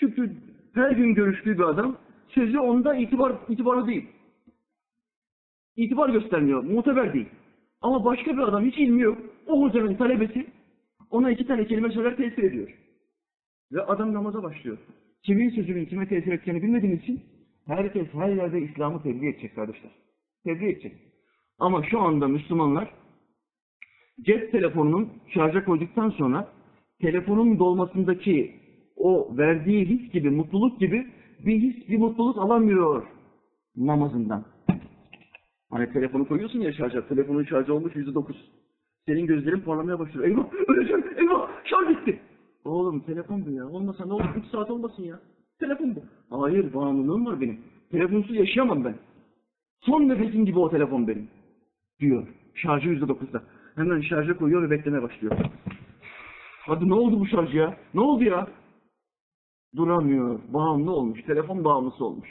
Çünkü 0.00 0.32
her 0.74 0.90
gün 0.90 1.14
görüştüğü 1.14 1.58
bir 1.58 1.62
adam, 1.62 1.96
sözü 2.28 2.58
onda 2.58 2.94
itibar, 2.94 3.32
itibarlı 3.48 3.86
değil. 3.86 4.13
İtibar 5.76 6.08
göstermiyor, 6.08 6.62
muteber 6.62 7.14
değil. 7.14 7.28
Ama 7.80 8.04
başka 8.04 8.32
bir 8.32 8.42
adam 8.42 8.64
hiç 8.64 8.78
ilmi 8.78 9.02
yok. 9.02 9.18
O 9.46 9.62
hocanın 9.62 9.94
talebesi 9.94 10.46
ona 11.10 11.30
iki 11.30 11.46
tane 11.46 11.66
kelime 11.66 11.90
söyler 11.90 12.16
tesir 12.16 12.42
ediyor. 12.42 12.78
Ve 13.72 13.82
adam 13.82 14.14
namaza 14.14 14.42
başlıyor. 14.42 14.78
Kimin 15.22 15.50
sözünün 15.50 15.84
kime 15.84 16.08
tesir 16.08 16.32
edeceğini 16.32 16.62
bilmediğiniz 16.62 17.02
için 17.02 17.20
herkes 17.66 18.06
her 18.12 18.28
yerde 18.28 18.60
İslam'ı 18.60 19.02
tebliğ 19.02 19.28
edecek 19.28 19.54
kardeşler. 19.54 19.90
Tebliğ 20.44 20.68
edecek. 20.68 20.92
Ama 21.58 21.82
şu 21.82 22.00
anda 22.00 22.28
Müslümanlar 22.28 22.94
cep 24.20 24.52
telefonunun 24.52 25.08
şarja 25.34 25.64
koyduktan 25.64 26.10
sonra 26.10 26.48
telefonun 27.00 27.58
dolmasındaki 27.58 28.54
o 28.96 29.36
verdiği 29.38 29.84
his 29.84 30.12
gibi, 30.12 30.30
mutluluk 30.30 30.80
gibi 30.80 31.06
bir 31.46 31.60
his, 31.60 31.88
bir 31.88 31.98
mutluluk 31.98 32.38
alamıyor 32.38 33.06
namazından. 33.76 34.53
Hani 35.74 35.92
telefonu 35.92 36.28
koyuyorsun 36.28 36.60
ya 36.60 36.72
şarja, 36.72 37.08
telefonun 37.08 37.44
şarjı 37.44 37.74
olmuş 37.74 37.96
yüzde 37.96 38.14
dokuz. 38.14 38.36
Senin 39.06 39.26
gözlerin 39.26 39.60
parlamaya 39.60 39.98
başlıyor. 39.98 40.26
Eyvah, 40.26 40.52
öleceğim, 40.68 41.04
eyvah, 41.16 41.48
şarj 41.64 41.88
bitti. 41.88 42.20
Oğlum 42.64 43.00
telefon 43.00 43.46
bu 43.46 43.50
ya, 43.50 43.68
olmasa 43.68 44.06
ne 44.06 44.12
olur, 44.12 44.24
3 44.36 44.46
saat 44.46 44.70
olmasın 44.70 45.02
ya. 45.02 45.20
Telefon 45.60 45.96
bu. 45.96 46.02
Hayır, 46.42 46.74
bağımlılığım 46.74 47.26
var 47.26 47.40
benim. 47.40 47.60
Telefonsuz 47.90 48.36
yaşayamam 48.36 48.84
ben. 48.84 48.94
Son 49.80 50.08
nefesim 50.08 50.46
gibi 50.46 50.58
o 50.58 50.70
telefon 50.70 51.08
benim. 51.08 51.28
Diyor. 52.00 52.26
Şarjı 52.54 52.88
yüzde 52.88 53.08
dokuzda. 53.08 53.42
Hemen 53.74 54.00
şarja 54.00 54.36
koyuyor 54.36 54.62
ve 54.62 54.70
beklemeye 54.70 55.02
başlıyor. 55.02 55.36
Hadi 56.66 56.88
ne 56.88 56.94
oldu 56.94 57.20
bu 57.20 57.26
şarj 57.26 57.54
ya? 57.54 57.76
Ne 57.94 58.00
oldu 58.00 58.24
ya? 58.24 58.48
Duramıyor. 59.76 60.40
Bağımlı 60.48 60.92
olmuş. 60.92 61.22
Telefon 61.22 61.64
bağımlısı 61.64 62.04
olmuş. 62.04 62.28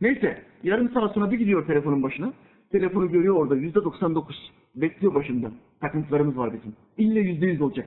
Neyse. 0.00 0.42
Yarım 0.62 0.90
saat 0.90 1.14
sonra 1.14 1.30
bir 1.30 1.38
gidiyor 1.38 1.66
telefonun 1.66 2.02
başına. 2.02 2.32
Telefonu 2.74 3.10
görüyor 3.10 3.34
orada. 3.34 3.56
Yüzde 3.56 3.84
doksan 3.84 4.14
dokuz. 4.14 4.52
Bekliyor 4.74 5.14
başında. 5.14 5.52
Takıntılarımız 5.80 6.36
var 6.36 6.52
bizim. 6.52 6.76
İlle 6.96 7.20
yüzde 7.20 7.46
yüz 7.46 7.60
olacak. 7.60 7.86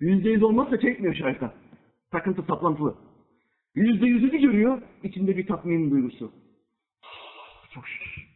Yüzde 0.00 0.30
yüz 0.30 0.42
olmazsa 0.42 0.80
çekmiyor 0.80 1.14
şarjdan. 1.14 1.52
Takıntı 2.10 2.42
saplantılı. 2.42 2.94
Yüzde 3.74 4.06
yüzü 4.06 4.32
bir 4.32 4.40
görüyor. 4.40 4.82
içinde 5.02 5.36
bir 5.36 5.46
tatmin 5.46 5.90
duygusu. 5.90 6.32
Çok 7.74 7.88
şükür. 7.88 8.28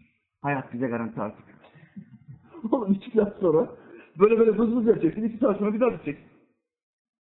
Hayat 0.42 0.74
bize 0.74 0.86
garanti 0.86 1.20
artık. 1.20 1.44
Oğlum 2.72 2.92
iki 2.92 3.10
saat 3.10 3.40
sonra 3.40 3.70
böyle 4.18 4.38
böyle 4.38 4.58
vız 4.58 4.76
vız 4.76 4.86
yapacaksın. 4.86 5.22
iki 5.22 5.38
saat 5.38 5.58
sonra 5.58 5.74
bir 5.74 5.80
daha 5.80 5.92
bitecek. 5.92 6.18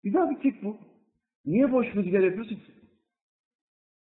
Bir 0.03 0.13
daha 0.13 0.29
bitecek 0.29 0.63
bu. 0.63 0.77
Niye 1.45 1.71
boş 1.71 1.95
rüzgar 1.95 2.19
yapıyorsun? 2.19 2.59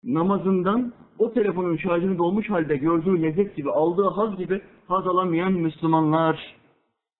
Namazından 0.04 0.94
o 1.18 1.34
telefonun 1.34 1.78
şarjını 1.78 2.18
dolmuş 2.18 2.50
halde 2.50 2.78
gördüğü 2.78 3.22
lezzet 3.22 3.56
gibi, 3.56 3.72
aldığı 3.72 4.08
haz 4.08 4.38
gibi 4.38 4.62
haz 4.88 5.08
alamayan 5.08 5.54
Müslümanlar. 5.54 6.56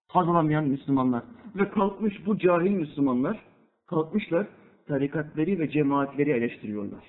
Haz 0.08 0.28
alamayan 0.28 0.68
Müslümanlar. 0.68 1.24
Ve 1.56 1.70
kalkmış 1.70 2.26
bu 2.26 2.38
cahil 2.38 2.72
Müslümanlar, 2.72 3.40
kalkmışlar 3.88 4.48
tarikatları 4.88 5.60
ve 5.60 5.70
cemaatleri 5.70 6.30
eleştiriyorlar. 6.32 7.04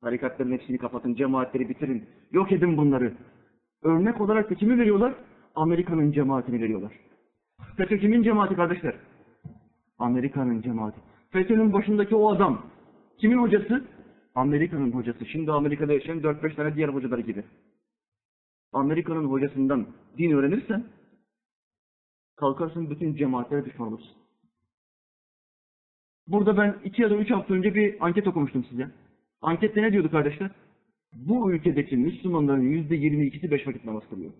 Tarikatların 0.00 0.52
hepsini 0.52 0.78
kapatın, 0.78 1.14
cemaatleri 1.14 1.68
bitirin, 1.68 2.04
yok 2.32 2.52
edin 2.52 2.76
bunları. 2.76 3.14
Örnek 3.82 4.20
olarak 4.20 4.50
da 4.50 4.54
kimi 4.54 4.78
veriyorlar? 4.78 5.14
Amerika'nın 5.54 6.12
cemaatini 6.12 6.62
veriyorlar. 6.62 6.92
FETÖ 7.76 7.98
kimin 7.98 8.22
cemaati 8.22 8.54
kardeşler? 8.54 8.94
Amerika'nın 9.98 10.62
cemaati. 10.62 11.00
FETÖ'nün 11.30 11.72
başındaki 11.72 12.16
o 12.16 12.32
adam 12.32 12.62
kimin 13.18 13.38
hocası? 13.38 13.84
Amerika'nın 14.36 14.92
hocası. 14.92 15.26
Şimdi 15.26 15.52
Amerika'da 15.52 15.92
yaşayan 15.92 16.20
4-5 16.20 16.54
tane 16.54 16.74
diğer 16.74 16.88
hocaları 16.88 17.20
gibi. 17.20 17.44
Amerika'nın 18.72 19.24
hocasından 19.24 19.86
din 20.18 20.30
öğrenirsen 20.30 20.84
kalkarsın 22.36 22.90
bütün 22.90 23.14
cemaatlere 23.14 23.64
düşman 23.64 23.88
olursun. 23.88 24.16
Burada 26.26 26.56
ben 26.56 26.76
iki 26.84 27.02
ya 27.02 27.10
da 27.10 27.16
üç 27.16 27.30
hafta 27.30 27.54
önce 27.54 27.74
bir 27.74 28.06
anket 28.06 28.26
okumuştum 28.26 28.64
size. 28.64 28.90
Ankette 29.40 29.82
ne 29.82 29.92
diyordu 29.92 30.10
kardeşler? 30.10 30.50
Bu 31.12 31.52
ülkedeki 31.52 31.96
Müslümanların 31.96 32.62
yüzde 32.62 32.94
yirmi 32.96 33.26
ikisi 33.26 33.50
beş 33.50 33.66
vakit 33.66 33.84
namaz 33.84 34.02
kılıyor. 34.10 34.32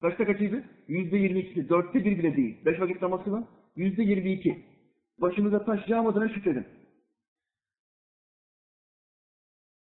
Kaçta 0.00 0.26
kaçıydı? 0.26 0.64
Yüzde 0.88 1.16
yirmi 1.16 1.40
ikisi. 1.40 1.68
Dörtte 1.68 2.04
bir 2.04 2.18
bile 2.18 2.36
değil. 2.36 2.64
Beş 2.64 2.80
vakit 2.80 3.02
namaz 3.02 3.24
kılan 3.24 3.46
yüzde 3.76 4.02
yirmi 4.02 4.32
iki. 4.32 4.64
Başımıza 5.18 5.64
taş 5.64 5.88
yağmadığına 5.88 6.28
şükredin. 6.28 6.66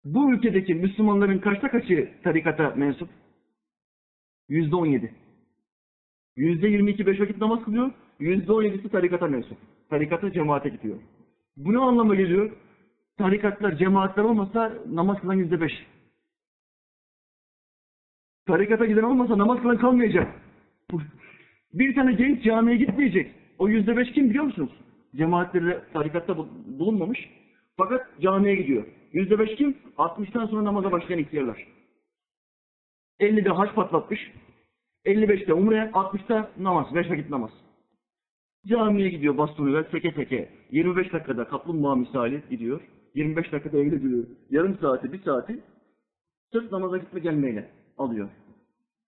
Bu 0.05 0.33
ülkedeki 0.33 0.75
Müslümanların 0.75 1.39
kaçta 1.39 1.71
kaçı 1.71 2.09
tarikata 2.23 2.73
mensup? 2.75 3.09
Yüzde 4.49 4.75
on 4.75 4.85
yedi. 4.85 5.13
Yüzde 6.35 6.67
yirmi 6.67 6.91
iki 6.91 7.05
beş 7.05 7.19
vakit 7.19 7.37
namaz 7.37 7.63
kılıyor. 7.65 7.91
Yüzde 8.19 8.51
on 8.51 8.63
yedisi 8.63 8.89
tarikata 8.89 9.27
mensup. 9.27 9.57
Tarikata 9.89 10.31
cemaate 10.31 10.69
gidiyor. 10.69 10.97
Bu 11.57 11.73
ne 11.73 11.77
anlama 11.77 12.15
geliyor? 12.15 12.51
Tarikatlar, 13.17 13.77
cemaatler 13.77 14.23
olmasa 14.23 14.73
namaz 14.91 15.19
kılan 15.21 15.33
yüzde 15.33 15.61
beş. 15.61 15.71
Tarikata 18.45 18.85
giden 18.85 19.03
olmasa 19.03 19.37
namaz 19.37 19.61
kılan 19.61 19.77
kalmayacak. 19.77 20.27
Bir 21.73 21.95
tane 21.95 22.13
genç 22.13 22.43
camiye 22.43 22.77
gitmeyecek. 22.77 23.31
O 23.57 23.67
yüzde 23.67 23.97
beş 23.97 24.11
kim 24.11 24.29
biliyor 24.29 24.43
musunuz? 24.43 24.71
Cemaatleri 25.15 25.79
tarikatta 25.93 26.37
bu- 26.37 26.47
bulunmamış. 26.79 27.29
Fakat 27.77 28.21
camiye 28.21 28.55
gidiyor. 28.55 28.85
Yüzde 29.15 29.39
beş 29.39 29.55
kim? 29.55 29.77
60'tan 29.97 30.47
sonra 30.47 30.63
namaza 30.63 30.91
başlayan 30.91 31.19
ihtiyarlar. 31.19 31.67
50'de 33.19 33.49
haç 33.49 33.75
patlatmış. 33.75 34.31
55'te 35.05 35.53
umre, 35.53 35.91
60'ta 35.93 36.51
namaz, 36.57 36.95
5 36.95 37.09
vakit 37.09 37.29
namaz. 37.29 37.51
Camiye 38.67 39.09
gidiyor 39.09 39.37
bastonuyla 39.37 39.83
seke 39.83 40.11
seke. 40.11 40.49
25 40.71 41.13
dakikada 41.13 41.47
kaplumbağa 41.47 41.95
misali 41.95 42.43
gidiyor. 42.49 42.81
25 43.13 43.51
dakikada 43.51 43.77
evde 43.77 44.03
duruyor. 44.03 44.23
Yarım 44.49 44.77
saati, 44.77 45.13
bir 45.13 45.21
saati 45.23 45.59
sırf 46.51 46.71
namaza 46.71 46.97
gitme 46.97 47.19
gelmeyle 47.19 47.69
alıyor. 47.97 48.29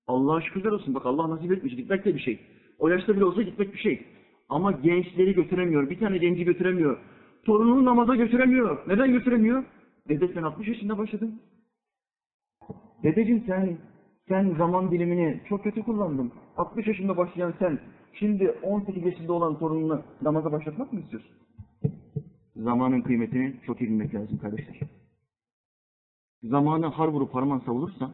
Allah'a 0.08 0.41
şükürler 0.41 0.72
olsun. 0.72 0.95
Bak 0.95 1.05
Allah 1.05 1.30
nasip 1.30 1.51
etmiş. 1.51 1.76
Gitmek 1.76 2.05
de 2.05 2.16
bir 2.16 2.20
şey. 2.20 2.39
O 2.80 2.88
yaşta 2.89 3.16
bile 3.16 3.26
olsa 3.26 3.41
gitmek 3.41 3.74
bir 3.74 3.80
şey. 3.80 4.05
Ama 4.49 4.72
gençleri 4.72 5.34
götüremiyor. 5.34 5.89
Bir 5.89 5.99
tane 5.99 6.18
genci 6.18 6.43
götüremiyor. 6.43 6.97
Torununu 7.45 7.86
namaza 7.86 8.16
götüremiyor. 8.16 8.88
Neden 8.88 9.12
götüremiyor? 9.12 9.64
Dede 10.10 10.34
sen 10.34 10.43
60 10.43 10.68
yaşında 10.68 10.97
başladın. 10.97 11.41
Dedeciğim 13.03 13.43
sen 13.47 13.78
sen 14.28 14.55
zaman 14.58 14.91
dilimini 14.91 15.41
çok 15.49 15.64
kötü 15.64 15.84
kullandın. 15.84 16.32
60 16.58 16.88
yaşında 16.88 17.18
başlayan 17.18 17.53
sen 17.60 17.80
şimdi 18.14 18.51
18 18.51 19.05
yaşında 19.05 19.34
olan 19.34 19.60
torununu 19.60 20.01
namaza 20.22 20.51
başlatmak 20.51 20.93
mı 20.93 20.99
istiyorsun? 20.99 21.32
Zamanın 22.55 23.01
kıymetini 23.01 23.55
çok 23.66 23.82
iyi 23.82 23.89
bilmek 23.89 24.16
lazım 24.16 24.38
kardeşler. 24.38 24.80
Zamanı 26.43 26.86
har 26.86 27.08
vurup 27.08 27.36
harman 27.36 27.60
savulursan 27.60 28.14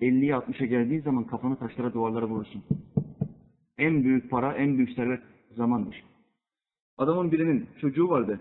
50'ye 0.00 0.32
60'a 0.32 0.66
geldiği 0.66 1.00
zaman 1.00 1.24
kafanı 1.24 1.56
taşlara 1.56 1.94
duvarlara 1.94 2.26
vurursun. 2.26 2.62
En 3.78 4.04
büyük 4.04 4.30
para, 4.30 4.52
en 4.52 4.76
büyük 4.76 4.90
servet 4.90 5.20
zamandır. 5.56 6.04
Adamın 6.98 7.32
birinin 7.32 7.66
çocuğu 7.80 8.08
vardı. 8.08 8.40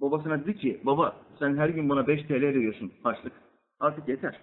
Babasına 0.00 0.44
dedi 0.44 0.56
ki, 0.56 0.80
baba 0.84 1.16
sen 1.38 1.56
her 1.56 1.68
gün 1.68 1.88
bana 1.88 2.06
5 2.06 2.22
TL 2.22 2.32
veriyorsun 2.32 2.92
harçlık. 3.02 3.32
Artık 3.80 4.08
yeter. 4.08 4.40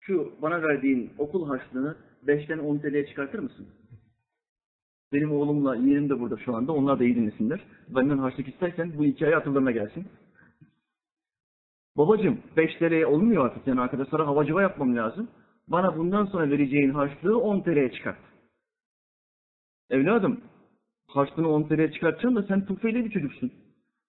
Şu 0.00 0.32
bana 0.42 0.62
verdiğin 0.62 1.10
okul 1.18 1.48
harçlığını 1.48 1.96
5'ten 2.26 2.58
10 2.58 2.78
TL'ye 2.78 3.06
çıkartır 3.06 3.38
mısın? 3.38 3.68
Benim 5.12 5.32
oğlumla 5.32 5.76
yeğenim 5.76 6.10
de 6.10 6.20
burada 6.20 6.36
şu 6.36 6.56
anda. 6.56 6.72
Onlar 6.72 6.98
da 6.98 7.04
iyi 7.04 7.16
dinlesinler. 7.16 7.60
Benden 7.88 8.18
harçlık 8.18 8.48
istersen 8.48 8.98
bu 8.98 9.04
hikaye 9.04 9.36
akıllarına 9.36 9.70
gelsin. 9.70 10.06
Babacım 11.96 12.40
5 12.56 12.74
TL 12.74 13.02
olmuyor 13.02 13.46
artık. 13.46 13.66
Yani 13.66 13.80
arkadaşlara 13.80 14.26
havacıva 14.26 14.62
yapmam 14.62 14.96
lazım. 14.96 15.28
Bana 15.68 15.98
bundan 15.98 16.24
sonra 16.24 16.50
vereceğin 16.50 16.90
harçlığı 16.90 17.38
10 17.38 17.60
TL'ye 17.60 17.92
çıkart. 17.92 18.18
Evladım 19.90 20.40
Harçlığını 21.06 21.48
10 21.48 21.62
TL'ye 21.62 21.92
çıkartacaksın 21.92 22.36
da 22.36 22.42
sen 22.42 22.66
tufeyle 22.66 23.04
bir 23.04 23.10
çocuksun. 23.10 23.52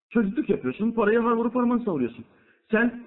Çocukluk 0.09 0.49
yapıyorsun, 0.49 0.91
parayı 0.91 1.19
har 1.19 1.31
vurup 1.31 1.53
parmağını 1.53 1.83
savuruyorsun. 1.83 2.25
Sen 2.71 3.03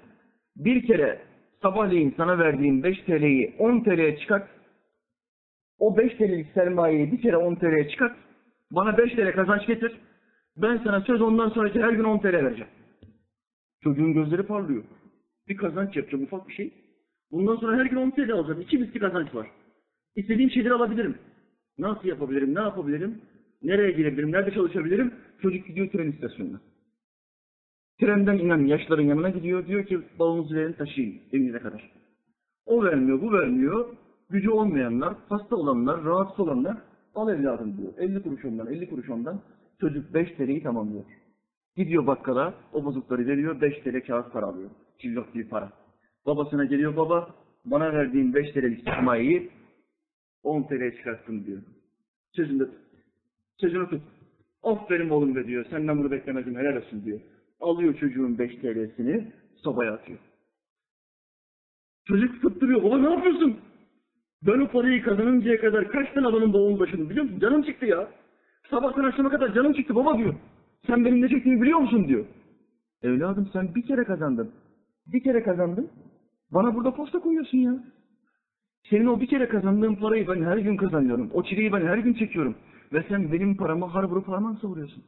bir 0.57 0.87
kere 0.87 1.21
sabahleyin 1.63 2.15
sana 2.17 2.39
verdiğim 2.39 2.83
5 2.83 2.99
TL'yi 2.99 3.55
10 3.59 3.81
TL'ye 3.81 4.19
çıkart. 4.19 4.49
O 5.79 5.97
5 5.97 6.15
TL'lik 6.15 6.47
sermayeyi 6.55 7.13
bir 7.13 7.23
kere 7.23 7.37
10 7.37 7.55
TL'ye 7.55 7.89
çıkart. 7.89 8.17
Bana 8.71 8.99
5 8.99 9.13
TL 9.13 9.33
kazanç 9.33 9.67
getir. 9.67 9.93
Ben 10.57 10.81
sana 10.85 11.01
söz 11.01 11.21
ondan 11.21 11.49
sonraki 11.49 11.83
her 11.83 11.93
gün 11.93 12.05
10 12.05 12.19
TL 12.19 12.33
vereceğim. 12.33 12.71
Çocuğun 13.83 14.13
gözleri 14.15 14.43
parlıyor. 14.43 14.85
Bir 15.49 15.57
kazanç 15.57 15.97
yapacağım 15.97 16.25
ufak 16.25 16.49
bir 16.49 16.55
şey. 16.55 16.73
Bundan 17.31 17.57
sonra 17.57 17.77
her 17.77 17.87
gün 17.87 17.97
10 17.97 18.11
TL 18.11 18.33
alacağım. 18.33 18.61
İki 18.61 18.79
misli 18.79 19.01
kazanç 19.01 19.35
var. 19.35 19.47
İstediğim 20.17 20.51
şeyleri 20.51 20.75
alabilirim. 20.75 21.19
Nasıl 21.79 22.09
yapabilirim, 22.09 22.55
ne 22.55 22.61
yapabilirim, 22.61 23.21
nereye 23.63 23.91
girebilirim, 23.91 24.33
nerede 24.33 24.51
çalışabilirim? 24.51 25.15
Çocuk 25.43 25.67
gidiyor 25.67 25.89
tren 25.91 26.11
istasyonuna. 26.13 26.61
Trenden 28.01 28.39
inen 28.39 28.67
yaşların 28.67 29.03
yanına 29.03 29.31
gidiyor. 29.31 29.67
Diyor 29.67 29.87
ki 29.87 30.01
bavulunuzu 30.19 30.55
verin 30.55 30.73
taşıyın 30.73 31.21
evinize 31.33 31.59
kadar. 31.59 31.91
O 32.67 32.85
vermiyor, 32.85 33.23
bu 33.23 33.33
vermiyor. 33.33 33.87
Gücü 34.31 34.51
olmayanlar, 34.51 35.15
hasta 35.29 35.57
olanlar, 35.57 36.05
rahatsız 36.05 36.41
olanlar 36.41 36.77
al 37.15 37.35
evladım 37.35 37.77
diyor. 37.79 37.93
50 37.99 38.23
kuruş 38.23 38.45
ondan, 38.45 38.67
50 38.67 38.91
kuruş 38.91 39.11
ondan. 39.11 39.41
Çocuk 39.81 40.15
5 40.15 40.33
TL'yi 40.33 40.63
tamamlıyor. 40.63 41.05
Gidiyor 41.77 42.07
bakkala, 42.07 42.55
o 42.73 42.85
bozukları 42.85 43.27
veriyor, 43.27 43.61
5 43.61 43.83
TL 43.83 44.07
kağıt 44.07 44.33
para 44.33 44.47
alıyor. 44.47 44.71
Cillop 44.99 45.35
gibi 45.35 45.49
para. 45.49 45.73
Babasına 46.27 46.65
geliyor, 46.65 46.97
baba 46.97 47.35
bana 47.65 47.93
verdiğin 47.93 48.35
5 48.35 48.53
TL'lik 48.53 48.85
sermayeyi 48.85 49.51
10 50.43 50.63
TL'ye 50.63 50.97
çıkarttım 50.97 51.47
diyor. 51.47 51.63
Sözünde 52.33 52.65
tut. 52.65 52.81
Sözünü 53.61 53.89
tut. 53.89 54.03
Aferin 54.63 55.09
oğlum 55.09 55.37
be 55.37 55.47
diyor. 55.47 55.65
Senden 55.71 55.99
bunu 55.99 56.11
beklemezdim 56.11 56.57
helal 56.57 56.77
olsun 56.77 57.05
diyor. 57.05 57.21
Alıyor 57.61 57.95
çocuğun 57.95 58.39
5 58.39 58.57
TL'sini 58.57 59.33
sobaya 59.57 59.93
atıyor. 59.93 60.19
Çocuk 62.05 62.43
fıttırıyor. 62.43 62.83
Baba 62.83 62.99
ne 62.99 63.11
yapıyorsun? 63.15 63.57
Ben 64.43 64.61
o 64.61 64.69
parayı 64.69 65.03
kazanıncaya 65.03 65.61
kadar 65.61 65.89
kaç 65.89 66.13
tane 66.13 66.27
adamın 66.27 66.53
doğum 66.53 66.79
başını 66.79 67.11
biliyor 67.11 67.25
musun? 67.25 67.41
Canım 67.41 67.63
çıktı 67.63 67.87
ya. 67.87 68.09
Sabahtan 68.71 69.05
akşama 69.05 69.31
kadar 69.31 69.55
canım 69.55 69.73
çıktı 69.73 69.95
baba 69.95 70.19
diyor. 70.19 70.35
Sen 70.87 71.05
benim 71.05 71.23
ne 71.23 71.29
çektiğimi 71.29 71.63
biliyor 71.63 71.79
musun 71.79 72.09
diyor. 72.09 72.25
Evladım 73.03 73.51
sen 73.53 73.75
bir 73.75 73.87
kere 73.87 74.05
kazandın. 74.05 74.51
Bir 75.07 75.23
kere 75.23 75.43
kazandın. 75.43 75.91
Bana 76.51 76.75
burada 76.75 76.95
posta 76.95 77.19
koyuyorsun 77.19 77.59
ya. 77.59 77.85
Senin 78.91 79.07
o 79.07 79.21
bir 79.21 79.27
kere 79.27 79.49
kazandığın 79.49 79.95
parayı 79.95 80.29
ben 80.29 80.43
her 80.43 80.59
gün 80.59 80.77
kazanıyorum. 80.77 81.31
O 81.35 81.43
çileyi 81.43 81.73
ben 81.73 81.87
her 81.87 81.99
gün 81.99 82.15
çekiyorum. 82.15 82.57
Ve 82.93 83.05
sen 83.09 83.33
benim 83.33 83.57
paramı 83.57 83.85
har 83.87 84.05
vurup 84.05 84.27
parmağını 84.27 84.59
savuruyorsun. 84.59 85.05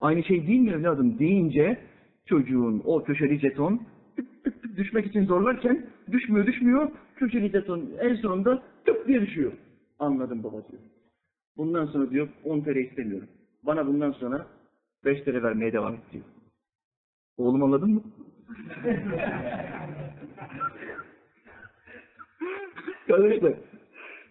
Aynı 0.00 0.24
şey 0.24 0.46
değil 0.46 0.60
mi 0.60 0.70
evladım 0.70 1.18
deyince 1.18 1.78
çocuğun 2.26 2.82
o 2.84 3.04
köşeli 3.04 3.38
jeton 3.38 3.82
tık 4.16 4.44
tık 4.44 4.62
tık 4.62 4.76
düşmek 4.76 5.06
için 5.06 5.24
zorlarken 5.24 5.86
düşmüyor 6.12 6.46
düşmüyor 6.46 6.90
köşeli 7.16 7.50
jeton 7.50 7.90
en 8.00 8.14
sonunda 8.14 8.62
tık 8.84 9.08
diye 9.08 9.20
düşüyor. 9.20 9.52
Anladım 9.98 10.42
baba 10.44 10.68
diyor. 10.68 10.82
Bundan 11.56 11.86
sonra 11.86 12.10
diyor 12.10 12.28
10 12.44 12.60
TL 12.60 12.76
istemiyorum. 12.76 13.28
Bana 13.62 13.86
bundan 13.86 14.12
sonra 14.12 14.46
5 15.04 15.22
TL 15.22 15.42
vermeye 15.42 15.72
devam 15.72 15.94
et 15.94 16.00
diyor. 16.12 16.24
Oğlum 17.36 17.62
anladın 17.62 17.90
mı? 17.90 18.02
Kardeşler, 23.08 23.54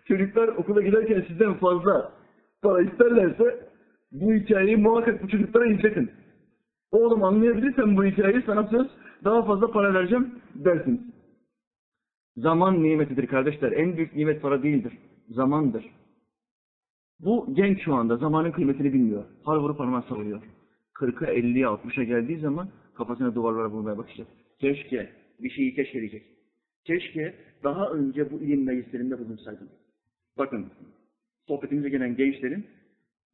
çocuklar 0.05 0.47
okula 0.47 0.81
giderken 0.81 1.25
sizden 1.27 1.53
fazla 1.53 2.11
para 2.61 2.81
isterlerse 2.81 3.66
bu 4.11 4.33
hikayeyi 4.33 4.77
muhakkak 4.77 5.23
bu 5.23 5.27
çocuklara 5.27 5.65
izletin. 5.65 6.11
Oğlum 6.91 7.23
anlayabilirsen 7.23 7.97
bu 7.97 8.05
hikayeyi 8.05 8.43
sana 8.45 8.67
söz 8.67 8.87
daha 9.23 9.45
fazla 9.45 9.71
para 9.71 9.93
vereceğim 9.93 10.41
dersiniz. 10.55 10.99
Zaman 12.37 12.83
nimetidir 12.83 13.27
kardeşler. 13.27 13.71
En 13.71 13.97
büyük 13.97 14.15
nimet 14.15 14.41
para 14.41 14.63
değildir. 14.63 14.93
Zamandır. 15.29 15.85
Bu 17.19 17.53
genç 17.53 17.83
şu 17.83 17.93
anda 17.93 18.17
zamanın 18.17 18.51
kıymetini 18.51 18.93
bilmiyor. 18.93 19.23
Har 19.43 19.57
vurup 19.57 19.77
parmağı 19.77 20.03
savuruyor. 20.03 20.41
40'a 20.95 21.33
50'ye 21.33 21.65
60'a 21.65 22.03
geldiği 22.03 22.39
zaman 22.39 22.69
kafasına 22.95 23.35
duvarlara 23.35 23.69
vurmaya 23.69 23.97
başlayacak. 23.97 24.27
Keşke 24.59 25.09
bir 25.39 25.49
şeyi 25.49 25.75
keşkeleyecek. 25.75 26.23
Keşke 26.85 27.35
daha 27.63 27.89
önce 27.89 28.31
bu 28.31 28.39
ilim 28.39 28.65
meclislerinde 28.65 29.19
bulunsaydım. 29.19 29.69
Bakın, 30.37 30.65
sohbetimize 31.47 31.89
gelen 31.89 32.15
gençlerin 32.15 32.65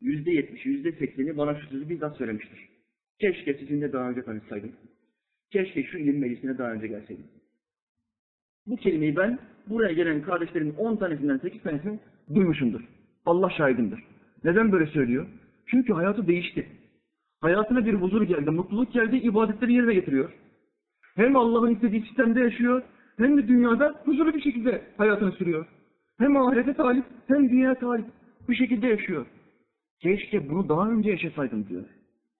yüzde 0.03 0.31
yetmişi, 0.31 0.69
yüzde 0.69 0.91
sekseni 0.91 1.37
bana 1.37 1.55
şu 1.59 1.67
sözü 1.67 1.89
bizzat 1.89 2.17
söylemiştir. 2.17 2.69
Keşke 3.19 3.53
sizinle 3.53 3.93
daha 3.93 4.09
önce 4.09 4.23
tanışsaydım. 4.23 4.71
Keşke 5.51 5.83
şu 5.83 5.97
ilim 5.97 6.19
meclisine 6.19 6.57
daha 6.57 6.71
önce 6.71 6.87
gelseydim. 6.87 7.25
Bu 8.65 8.75
kelimeyi 8.75 9.15
ben 9.15 9.39
buraya 9.67 9.93
gelen 9.93 10.21
kardeşlerimin 10.21 10.75
10 10.75 10.95
tanesinden 10.95 11.37
8 11.37 11.61
tanesini 11.61 11.99
duymuşumdur. 12.35 12.81
Allah 13.25 13.49
şahidimdir. 13.49 13.99
Neden 14.43 14.71
böyle 14.71 14.85
söylüyor? 14.85 15.27
Çünkü 15.67 15.93
hayatı 15.93 16.27
değişti. 16.27 16.67
Hayatına 17.41 17.85
bir 17.85 17.93
huzur 17.93 18.21
geldi, 18.21 18.51
mutluluk 18.51 18.93
geldi, 18.93 19.17
ibadetleri 19.17 19.73
yerine 19.73 19.93
getiriyor. 19.93 20.33
Hem 21.15 21.35
Allah'ın 21.35 21.75
istediği 21.75 22.01
sistemde 22.01 22.39
yaşıyor, 22.39 22.83
hem 23.17 23.37
de 23.37 23.47
dünyada 23.47 24.01
huzurlu 24.05 24.33
bir 24.33 24.41
şekilde 24.41 24.81
hayatını 24.97 25.31
sürüyor. 25.31 25.65
Hem 26.17 26.37
ahirete 26.37 26.73
talip, 26.73 27.05
hem 27.27 27.49
dünya 27.49 27.75
talip. 27.75 28.05
Bu 28.47 28.53
şekilde 28.53 28.87
yaşıyor. 28.87 29.25
Keşke 30.03 30.49
bunu 30.49 30.69
daha 30.69 30.89
önce 30.91 31.09
yaşasaydım 31.09 31.69
diyor. 31.69 31.83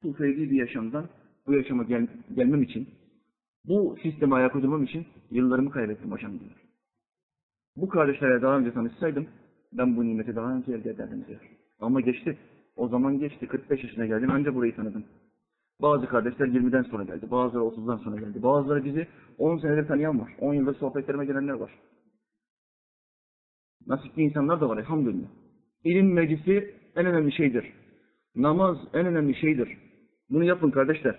Bu 0.03 0.13
fevzi 0.13 0.51
bir 0.51 0.55
yaşamdan 0.55 1.09
bu 1.47 1.53
yaşama 1.53 1.83
gel 1.83 2.07
gelmem 2.35 2.63
için, 2.63 2.89
bu 3.65 3.97
sisteme 4.03 4.35
ayak 4.35 4.55
uydurmam 4.55 4.83
için 4.83 5.05
yıllarımı 5.31 5.71
kaybettim 5.71 6.11
hocam 6.11 6.39
diyor. 6.39 6.51
Bu 7.75 7.89
kardeşlerle 7.89 8.41
daha 8.41 8.57
önce 8.57 8.73
tanışsaydım, 8.73 9.27
ben 9.73 9.97
bu 9.97 10.05
nimeti 10.05 10.35
daha 10.35 10.55
önce 10.55 10.73
elde 10.73 10.89
ederdim 10.89 11.25
diyor. 11.27 11.39
Ama 11.79 12.01
geçti. 12.01 12.37
O 12.75 12.87
zaman 12.87 13.19
geçti. 13.19 13.47
45 13.47 13.83
yaşına 13.83 14.05
geldim. 14.05 14.31
Anca 14.31 14.55
burayı 14.55 14.75
tanıdım. 14.75 15.05
Bazı 15.81 16.07
kardeşler 16.07 16.47
20'den 16.47 16.83
sonra 16.83 17.03
geldi. 17.03 17.31
Bazıları 17.31 17.63
30'dan 17.63 17.97
sonra 17.97 18.15
geldi. 18.19 18.43
Bazıları 18.43 18.85
bizi 18.85 19.07
10 19.37 19.57
senedir 19.57 19.87
tanıyan 19.87 20.19
var. 20.19 20.35
10 20.39 20.53
yıldır 20.53 20.75
sohbetlerime 20.75 21.25
gelenler 21.25 21.53
var. 21.53 21.71
Nasipli 23.87 24.21
insanlar 24.21 24.61
da 24.61 24.69
var 24.69 24.77
elhamdülillah. 24.77 25.27
İlim 25.83 26.13
meclisi 26.13 26.82
en 26.95 27.05
önemli 27.05 27.31
şeydir. 27.31 27.73
Namaz 28.35 28.77
en 28.93 29.05
önemli 29.05 29.35
şeydir. 29.35 29.77
Bunu 30.29 30.43
yapın 30.43 30.71
kardeşler. 30.71 31.15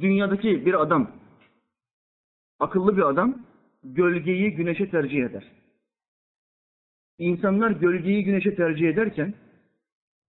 Dünyadaki 0.00 0.66
bir 0.66 0.82
adam, 0.82 1.10
akıllı 2.58 2.96
bir 2.96 3.02
adam, 3.02 3.46
gölgeyi 3.84 4.54
güneşe 4.54 4.90
tercih 4.90 5.24
eder. 5.24 5.52
İnsanlar 7.18 7.70
gölgeyi 7.70 8.24
güneşe 8.24 8.54
tercih 8.54 8.88
ederken, 8.88 9.34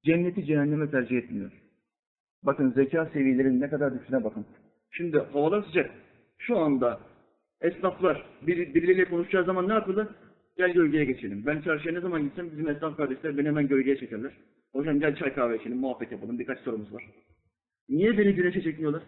cenneti 0.03 0.45
cehenneme 0.45 0.91
tercih 0.91 1.17
etmiyor. 1.17 1.51
Bakın 2.43 2.71
zeka 2.71 3.05
seviyelerinin 3.05 3.61
ne 3.61 3.69
kadar 3.69 3.99
düşüğüne 3.99 4.23
bakın. 4.23 4.45
Şimdi 4.91 5.19
havalar 5.19 5.63
sıcak. 5.63 5.91
Şu 6.37 6.57
anda 6.57 6.99
esnaflar 7.61 8.25
bir, 8.41 8.73
birileriyle 8.73 9.05
konuşacağı 9.05 9.43
zaman 9.43 9.69
ne 9.69 9.73
yapıyorlar? 9.73 10.07
Gel 10.59 10.73
gölgeye 10.73 11.05
geçelim. 11.05 11.43
Ben 11.45 11.61
çarşıya 11.61 11.93
ne 11.93 11.99
zaman 11.99 12.23
gitsem 12.23 12.51
bizim 12.51 12.69
esnaf 12.69 12.97
kardeşler 12.97 13.37
beni 13.37 13.47
hemen 13.47 13.67
gölgeye 13.67 13.97
çekerler. 13.97 14.31
Hocam 14.71 14.99
gel 14.99 15.15
çay 15.15 15.33
kahve 15.33 15.57
içelim, 15.57 15.77
muhabbet 15.77 16.11
yapalım. 16.11 16.39
Birkaç 16.39 16.59
sorumuz 16.59 16.93
var. 16.93 17.03
Niye 17.89 18.17
beni 18.17 18.35
güneşe 18.35 18.61
çekmiyorlar? 18.61 19.03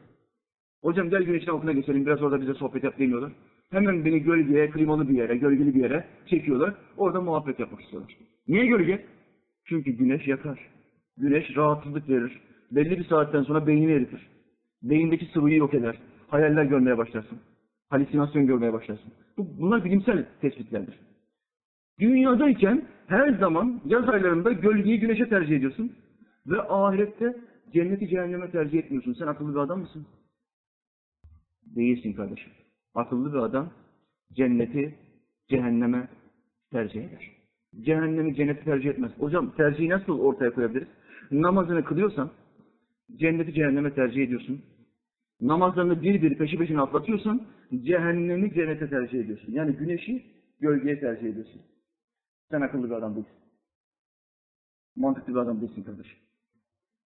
Hocam 0.81 1.09
gel 1.09 1.23
güneşin 1.23 1.51
altına 1.51 1.71
geçelim, 1.71 2.05
biraz 2.05 2.21
orada 2.21 2.41
bize 2.41 2.53
sohbet 2.53 2.83
yap 2.83 2.99
demiyorlar. 2.99 3.31
Hemen 3.71 4.05
beni 4.05 4.23
gölgeye, 4.23 4.69
klimalı 4.69 5.09
bir 5.09 5.13
yere, 5.13 5.37
gölgeli 5.37 5.75
bir 5.75 5.81
yere 5.81 6.05
çekiyorlar. 6.25 6.73
Orada 6.97 7.21
muhabbet 7.21 7.59
yapmak 7.59 7.81
istiyorlar. 7.81 8.17
Niye 8.47 8.65
gölge? 8.65 9.05
Çünkü 9.65 9.91
güneş 9.91 10.27
yakar. 10.27 10.59
Güneş 11.17 11.57
rahatsızlık 11.57 12.09
verir. 12.09 12.41
Belli 12.71 12.99
bir 12.99 13.03
saatten 13.05 13.43
sonra 13.43 13.67
beynini 13.67 13.91
eritir. 13.91 14.27
Beyindeki 14.83 15.25
sıvıyı 15.25 15.57
yok 15.57 15.73
eder. 15.73 15.97
Hayaller 16.27 16.63
görmeye 16.63 16.97
başlarsın. 16.97 17.39
Halüsinasyon 17.89 18.47
görmeye 18.47 18.73
başlarsın. 18.73 19.11
Bu, 19.37 19.47
bunlar 19.59 19.85
bilimsel 19.85 20.25
tespitlerdir. 20.41 21.10
Dünyadayken 22.01 22.81
her 23.07 23.33
zaman 23.33 23.81
yaz 23.85 24.09
aylarında 24.09 24.51
gölgeyi 24.51 24.99
güneşe 24.99 25.29
tercih 25.29 25.57
ediyorsun. 25.57 25.91
Ve 26.47 26.61
ahirette 26.61 27.35
cenneti 27.73 28.07
cehenneme 28.07 28.51
tercih 28.51 28.79
etmiyorsun. 28.79 29.13
Sen 29.13 29.27
akıllı 29.27 29.53
bir 29.53 29.59
adam 29.59 29.79
mısın? 29.79 30.07
Değilsin 31.75 32.13
kardeşim. 32.13 32.51
Akıllı 32.95 33.33
bir 33.33 33.37
adam 33.37 33.69
cenneti 34.33 34.95
cehenneme 35.49 36.07
tercih 36.71 36.99
eder. 36.99 37.31
Cehennemi 37.81 38.35
cenneti 38.35 38.63
tercih 38.63 38.89
etmez. 38.89 39.11
Hocam 39.19 39.55
tercihi 39.55 39.89
nasıl 39.89 40.19
ortaya 40.19 40.53
koyabiliriz? 40.53 40.87
Namazını 41.31 41.83
kılıyorsan 41.83 42.31
cenneti 43.15 43.53
cehenneme 43.53 43.93
tercih 43.93 44.23
ediyorsun. 44.23 44.61
Namazlarını 45.41 46.01
bir 46.01 46.21
bir 46.21 46.37
peşi 46.37 46.57
peşine 46.57 46.81
atlatıyorsan 46.81 47.41
cehennemi 47.83 48.53
cennete 48.53 48.89
tercih 48.89 49.19
ediyorsun. 49.19 49.53
Yani 49.53 49.73
güneşi 49.73 50.23
gölgeye 50.59 50.99
tercih 50.99 51.27
ediyorsun. 51.27 51.61
Sen 52.51 52.61
akıllı 52.61 52.89
bir 52.89 52.95
adam 52.95 53.15
değilsin. 53.15 53.33
Mantıklı 54.95 55.33
bir 55.33 55.39
adam 55.39 55.61
değilsin 55.61 55.83
kardeşim. 55.83 56.17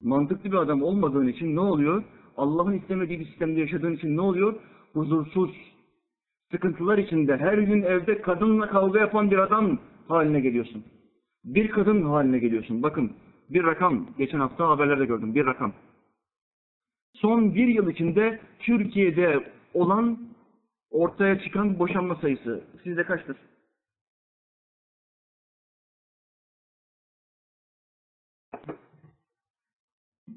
Mantıklı 0.01 0.51
bir 0.51 0.57
adam 0.57 0.83
olmadığın 0.83 1.27
için 1.27 1.55
ne 1.55 1.59
oluyor? 1.59 2.03
Allah'ın 2.37 2.73
istemediği 2.73 3.19
bir 3.19 3.25
sistemde 3.25 3.59
yaşadığın 3.59 3.95
için 3.95 4.17
ne 4.17 4.21
oluyor? 4.21 4.59
Huzursuz, 4.93 5.51
sıkıntılar 6.51 6.97
içinde 6.97 7.37
her 7.37 7.57
gün 7.57 7.81
evde 7.81 8.21
kadınla 8.21 8.69
kavga 8.69 8.99
yapan 8.99 9.31
bir 9.31 9.37
adam 9.37 9.79
haline 10.07 10.39
geliyorsun. 10.39 10.83
Bir 11.43 11.69
kadın 11.69 12.01
haline 12.01 12.39
geliyorsun. 12.39 12.83
Bakın 12.83 13.13
bir 13.49 13.63
rakam, 13.63 14.07
geçen 14.17 14.39
hafta 14.39 14.69
haberlerde 14.69 15.05
gördüm 15.05 15.35
bir 15.35 15.45
rakam. 15.45 15.73
Son 17.13 17.55
bir 17.55 17.67
yıl 17.67 17.89
içinde 17.89 18.39
Türkiye'de 18.59 19.51
olan 19.73 20.19
ortaya 20.91 21.39
çıkan 21.39 21.79
boşanma 21.79 22.15
sayısı 22.15 22.63
sizde 22.83 23.03
kaçtır? 23.03 23.37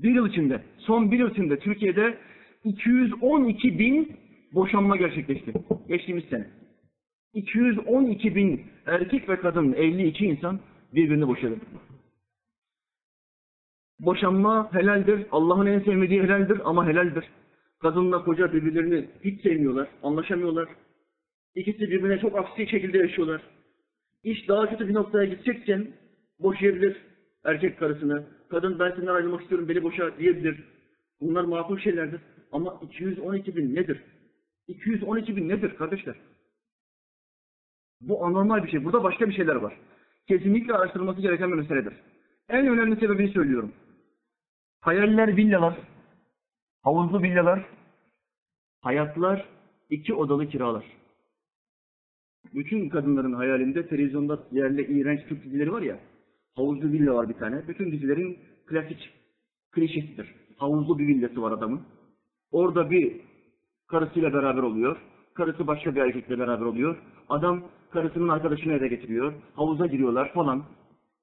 Bir 0.03 0.15
yıl 0.15 0.29
içinde, 0.29 0.63
son 0.79 1.11
bir 1.11 1.19
yıl 1.19 1.31
içinde 1.31 1.59
Türkiye'de 1.59 2.19
212 2.65 3.79
bin 3.79 4.17
boşanma 4.53 4.97
gerçekleşti. 4.97 5.53
Geçtiğimiz 5.89 6.25
sene. 6.25 6.47
212 7.35 8.35
bin 8.35 8.63
erkek 8.87 9.29
ve 9.29 9.41
kadın 9.41 9.73
52 9.73 10.27
insan 10.27 10.61
birbirini 10.95 11.29
boşadı. 11.29 11.57
Boşanma 14.01 14.73
helaldir. 14.73 15.27
Allah'ın 15.33 15.67
en 15.67 15.81
sevmediği 15.81 16.23
helaldir 16.23 16.61
ama 16.65 16.87
helaldir. 16.87 17.25
Kadınla 17.81 18.25
koca 18.25 18.53
birbirlerini 18.53 19.09
hiç 19.25 19.43
sevmiyorlar, 19.43 19.89
anlaşamıyorlar. 20.03 20.69
İkisi 21.55 21.81
birbirine 21.81 22.19
çok 22.19 22.39
aksi 22.39 22.67
şekilde 22.67 22.99
yaşıyorlar. 22.99 23.43
İş 24.25 24.49
daha 24.49 24.71
kötü 24.71 24.89
bir 24.89 24.95
noktaya 24.95 25.25
gidecekken 25.25 25.89
boşayabilir 26.41 26.97
erkek 27.45 27.79
karısını. 27.79 28.38
Kadın 28.51 28.79
ben 28.79 28.91
senden 28.91 29.15
ayrılmak 29.15 29.43
istiyorum 29.43 29.69
beni 29.69 29.83
boşa 29.83 30.19
diyebilir. 30.19 30.65
Bunlar 31.21 31.45
makul 31.45 31.79
şeylerdir. 31.79 32.21
Ama 32.53 32.81
212 32.83 33.57
bin 33.57 33.75
nedir? 33.75 34.03
212 34.69 35.37
bin 35.37 35.49
nedir 35.49 35.77
kardeşler? 35.77 36.17
Bu 38.01 38.25
anormal 38.25 38.65
bir 38.65 38.71
şey. 38.71 38.85
Burada 38.85 39.05
başka 39.05 39.29
bir 39.29 39.35
şeyler 39.35 39.57
var. 39.57 39.79
Kesinlikle 40.29 40.75
araştırılması 40.75 41.21
gereken 41.21 41.51
bir 41.51 41.57
meseledir. 41.57 41.95
En 42.49 42.67
önemli 42.67 43.01
sebebini 43.01 43.33
söylüyorum. 43.33 43.73
Hayaller 44.81 45.37
villalar, 45.37 45.79
havuzlu 46.83 47.23
villalar, 47.23 47.65
hayatlar 48.81 49.49
iki 49.91 50.15
odalı 50.15 50.49
kiralar. 50.49 50.85
Bütün 52.55 52.89
kadınların 52.89 53.33
hayalinde 53.33 53.89
televizyonda 53.89 54.39
yerli 54.53 55.01
iğrenç 55.01 55.21
Türk 55.29 55.45
dizileri 55.45 55.73
var 55.73 55.83
ya, 55.83 55.99
havuzlu 56.59 56.93
villa 56.93 57.15
var 57.15 57.29
bir 57.29 57.35
tane. 57.35 57.69
Bütün 57.69 57.93
dizilerin 57.93 58.39
klasik 58.67 59.11
klişesidir. 59.73 60.35
Havuzlu 60.57 60.99
bir 60.99 61.07
villası 61.07 61.43
var 61.43 61.53
adamın. 61.53 61.83
Orada 62.51 62.91
bir 62.91 63.21
karısıyla 63.89 64.33
beraber 64.33 64.63
oluyor. 64.63 64.97
Karısı 65.35 65.67
başka 65.67 65.95
bir 65.95 66.01
erkekle 66.01 66.39
beraber 66.39 66.65
oluyor. 66.65 66.97
Adam 67.29 67.63
karısının 67.91 68.29
arkadaşını 68.29 68.73
eve 68.73 68.89
getiriyor. 68.89 69.33
Havuza 69.55 69.87
giriyorlar 69.87 70.33
falan. 70.33 70.65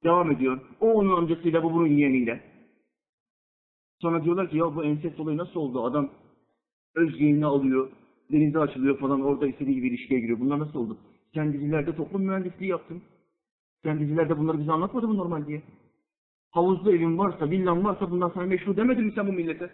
Devam 0.04 0.32
ediyor. 0.32 0.60
O 0.82 0.94
onun 0.94 1.18
amcasıyla 1.18 1.64
bu 1.64 1.74
bunun 1.74 1.88
yeğeniyle. 1.88 2.42
Sonra 4.02 4.24
diyorlar 4.24 4.50
ki 4.50 4.58
ya 4.58 4.76
bu 4.76 4.84
ensest 4.84 5.20
olayı 5.20 5.38
nasıl 5.38 5.60
oldu? 5.60 5.84
Adam 5.84 6.10
öz 6.96 7.22
yeğenini 7.22 7.46
alıyor. 7.46 7.90
Denize 8.32 8.60
açılıyor 8.60 9.00
falan. 9.00 9.22
Orada 9.22 9.48
istediği 9.48 9.76
gibi 9.76 9.88
ilişkiye 9.88 10.20
giriyor. 10.20 10.40
Bunlar 10.40 10.60
nasıl 10.60 10.80
oldu? 10.80 10.98
Sen 11.34 11.54
dizilerde 11.54 11.96
toplum 11.96 12.24
mühendisliği 12.26 12.72
yaptın. 12.72 13.02
Sen 13.86 14.00
dizilerde 14.00 14.38
bunları 14.38 14.60
bize 14.60 14.72
anlatmadın 14.72 15.10
mı 15.10 15.18
normal 15.18 15.48
diye? 15.48 15.62
Havuzlu 16.52 16.92
evin 16.92 17.18
varsa, 17.18 17.50
villan 17.50 17.86
varsa 17.86 18.12
bundan 18.12 18.30
sana 18.30 18.46
meşru 18.46 18.78
demedin 18.78 19.06
mi 19.06 19.12
sen 19.16 19.28
bu 19.28 19.32
millete? 19.32 19.70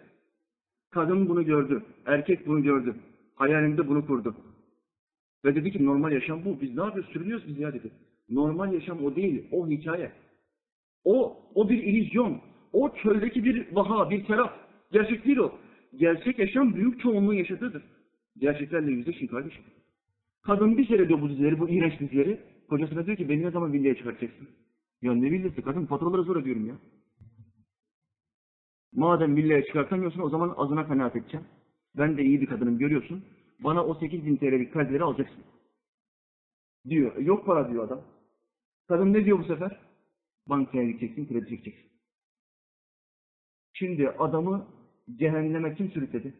Kadın 0.90 1.28
bunu 1.28 1.44
gördü. 1.44 1.82
Erkek 2.06 2.46
bunu 2.46 2.62
gördü. 2.62 2.94
Hayalinde 3.34 3.88
bunu 3.88 4.06
kurdu. 4.06 4.36
Ve 5.44 5.54
dedi 5.54 5.72
ki 5.72 5.86
normal 5.86 6.12
yaşam 6.12 6.44
bu. 6.44 6.60
Biz 6.60 6.76
ne 6.76 6.82
yapıyoruz? 6.82 7.12
Sürünüyoruz 7.12 7.48
biz 7.48 7.58
ya 7.58 7.74
dedi. 7.74 7.90
Normal 8.30 8.72
yaşam 8.72 9.04
o 9.04 9.16
değil. 9.16 9.44
O 9.52 9.68
hikaye. 9.68 10.12
O, 11.04 11.36
o 11.54 11.68
bir 11.68 11.82
illüzyon. 11.82 12.40
O 12.72 12.94
çöldeki 13.02 13.44
bir 13.44 13.66
vaha, 13.72 14.10
bir 14.10 14.26
serap. 14.26 14.58
Gerçek 14.92 15.24
değil 15.24 15.38
o. 15.38 15.52
Gerçek 15.96 16.38
yaşam 16.38 16.74
büyük 16.74 17.00
çoğunluğun 17.00 17.34
yaşadığıdır. 17.34 17.82
Gerçeklerle 18.38 18.90
yüzleşin 18.90 19.26
kardeşim. 19.26 19.64
Kadın 20.42 20.78
bir 20.78 20.86
seyrediyor 20.86 21.20
bu 21.20 21.28
dizileri, 21.28 21.60
bu 21.60 21.68
iğrenç 21.68 22.00
dizileri. 22.00 22.51
Kocasına 22.72 23.06
diyor 23.06 23.16
ki 23.16 23.28
beni 23.28 23.42
ne 23.42 23.50
zaman 23.50 23.72
villaya 23.72 23.96
çıkartacaksın? 23.96 24.48
Ya 25.02 25.14
ne 25.14 25.30
villası? 25.30 25.62
Kadın 25.62 25.86
faturaları 25.86 26.22
zor 26.22 26.36
ödüyorum 26.36 26.66
ya. 26.66 26.74
Madem 28.92 29.36
villaya 29.36 29.64
çıkartamıyorsun 29.64 30.20
o 30.20 30.28
zaman 30.28 30.54
azına 30.56 30.88
kanaat 30.88 31.16
edeceğim. 31.16 31.46
Ben 31.96 32.16
de 32.16 32.22
iyi 32.22 32.40
bir 32.40 32.46
kadınım 32.46 32.78
görüyorsun. 32.78 33.24
Bana 33.60 33.84
o 33.84 33.94
8 33.94 34.26
bin 34.26 34.36
TL'lik 34.36 34.72
kalpleri 34.72 35.02
alacaksın. 35.02 35.44
Diyor. 36.88 37.16
Yok 37.16 37.46
para 37.46 37.70
diyor 37.70 37.84
adam. 37.84 38.02
Kadın 38.88 39.12
ne 39.12 39.24
diyor 39.24 39.38
bu 39.38 39.44
sefer? 39.44 39.80
Bankaya 40.46 40.84
gideceksin, 40.84 41.28
kredi 41.28 41.48
çekeceksin. 41.48 41.90
Şimdi 43.72 44.08
adamı 44.08 44.66
cehenneme 45.18 45.74
kim 45.74 45.90
sürükledi? 45.90 46.34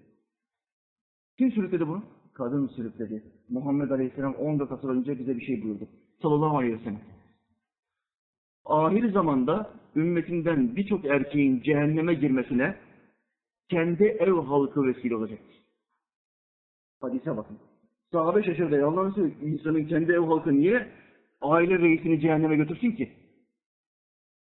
Kim 1.39 1.53
sürükledi 1.53 1.89
bunu? 1.89 2.05
Kadın 2.35 2.66
sürükledi. 2.66 3.22
Muhammed 3.49 3.91
Aleyhisselam 3.91 4.35
14 4.35 4.72
asır 4.72 4.89
önce 4.89 5.18
bize 5.18 5.37
bir 5.37 5.45
şey 5.45 5.62
buyurdu. 5.62 5.89
Sallallahu 6.23 6.59
aleyhi 6.59 6.75
ve 6.75 6.79
sellem. 6.79 7.01
Ahir 8.64 9.12
zamanda 9.12 9.70
ümmetinden 9.97 10.77
birçok 10.77 11.05
erkeğin 11.05 11.61
cehenneme 11.61 12.14
girmesine 12.14 12.77
kendi 13.68 14.05
ev 14.05 14.33
halkı 14.33 14.85
vesile 14.85 15.16
olacaktır. 15.16 15.57
Hadise 17.01 17.37
bakın. 17.37 17.59
Sahabe 18.12 18.43
şaşırdı. 18.43 18.87
Allah'ın 18.87 19.11
söylüyor. 19.11 19.37
insanın 19.43 19.85
kendi 19.85 20.12
ev 20.12 20.20
halkı 20.20 20.55
niye 20.55 20.89
aile 21.41 21.79
reisini 21.79 22.20
cehenneme 22.20 22.57
götürsün 22.57 22.91
ki? 22.91 23.12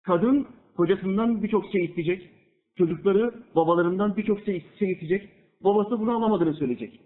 Kadın 0.02 0.46
kocasından 0.76 1.42
birçok 1.42 1.64
şey 1.72 1.84
isteyecek. 1.84 2.30
Çocukları 2.78 3.34
babalarından 3.56 4.16
birçok 4.16 4.40
şey, 4.40 4.66
şey 4.78 4.92
isteyecek. 4.92 5.28
Babası 5.60 6.00
bunu 6.00 6.16
alamadığını 6.16 6.54
söyleyecek. 6.54 7.00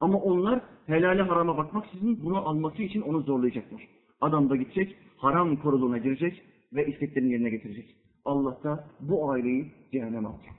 Ama 0.00 0.18
onlar 0.18 0.60
helale 0.86 1.22
harama 1.22 1.56
bakmaksızın 1.56 2.24
bunu 2.24 2.48
alması 2.48 2.82
için 2.82 3.00
onu 3.00 3.20
zorlayacaklar. 3.22 3.88
Adam 4.20 4.50
da 4.50 4.56
gidecek, 4.56 4.96
haram 5.16 5.56
koruluğuna 5.56 5.98
girecek 5.98 6.42
ve 6.72 6.86
isteklerini 6.86 7.32
yerine 7.32 7.50
getirecek. 7.50 7.96
Allah 8.24 8.58
da 8.64 8.88
bu 9.00 9.30
aileyi 9.30 9.72
cehenneme 9.92 10.28
alacak. 10.28 10.54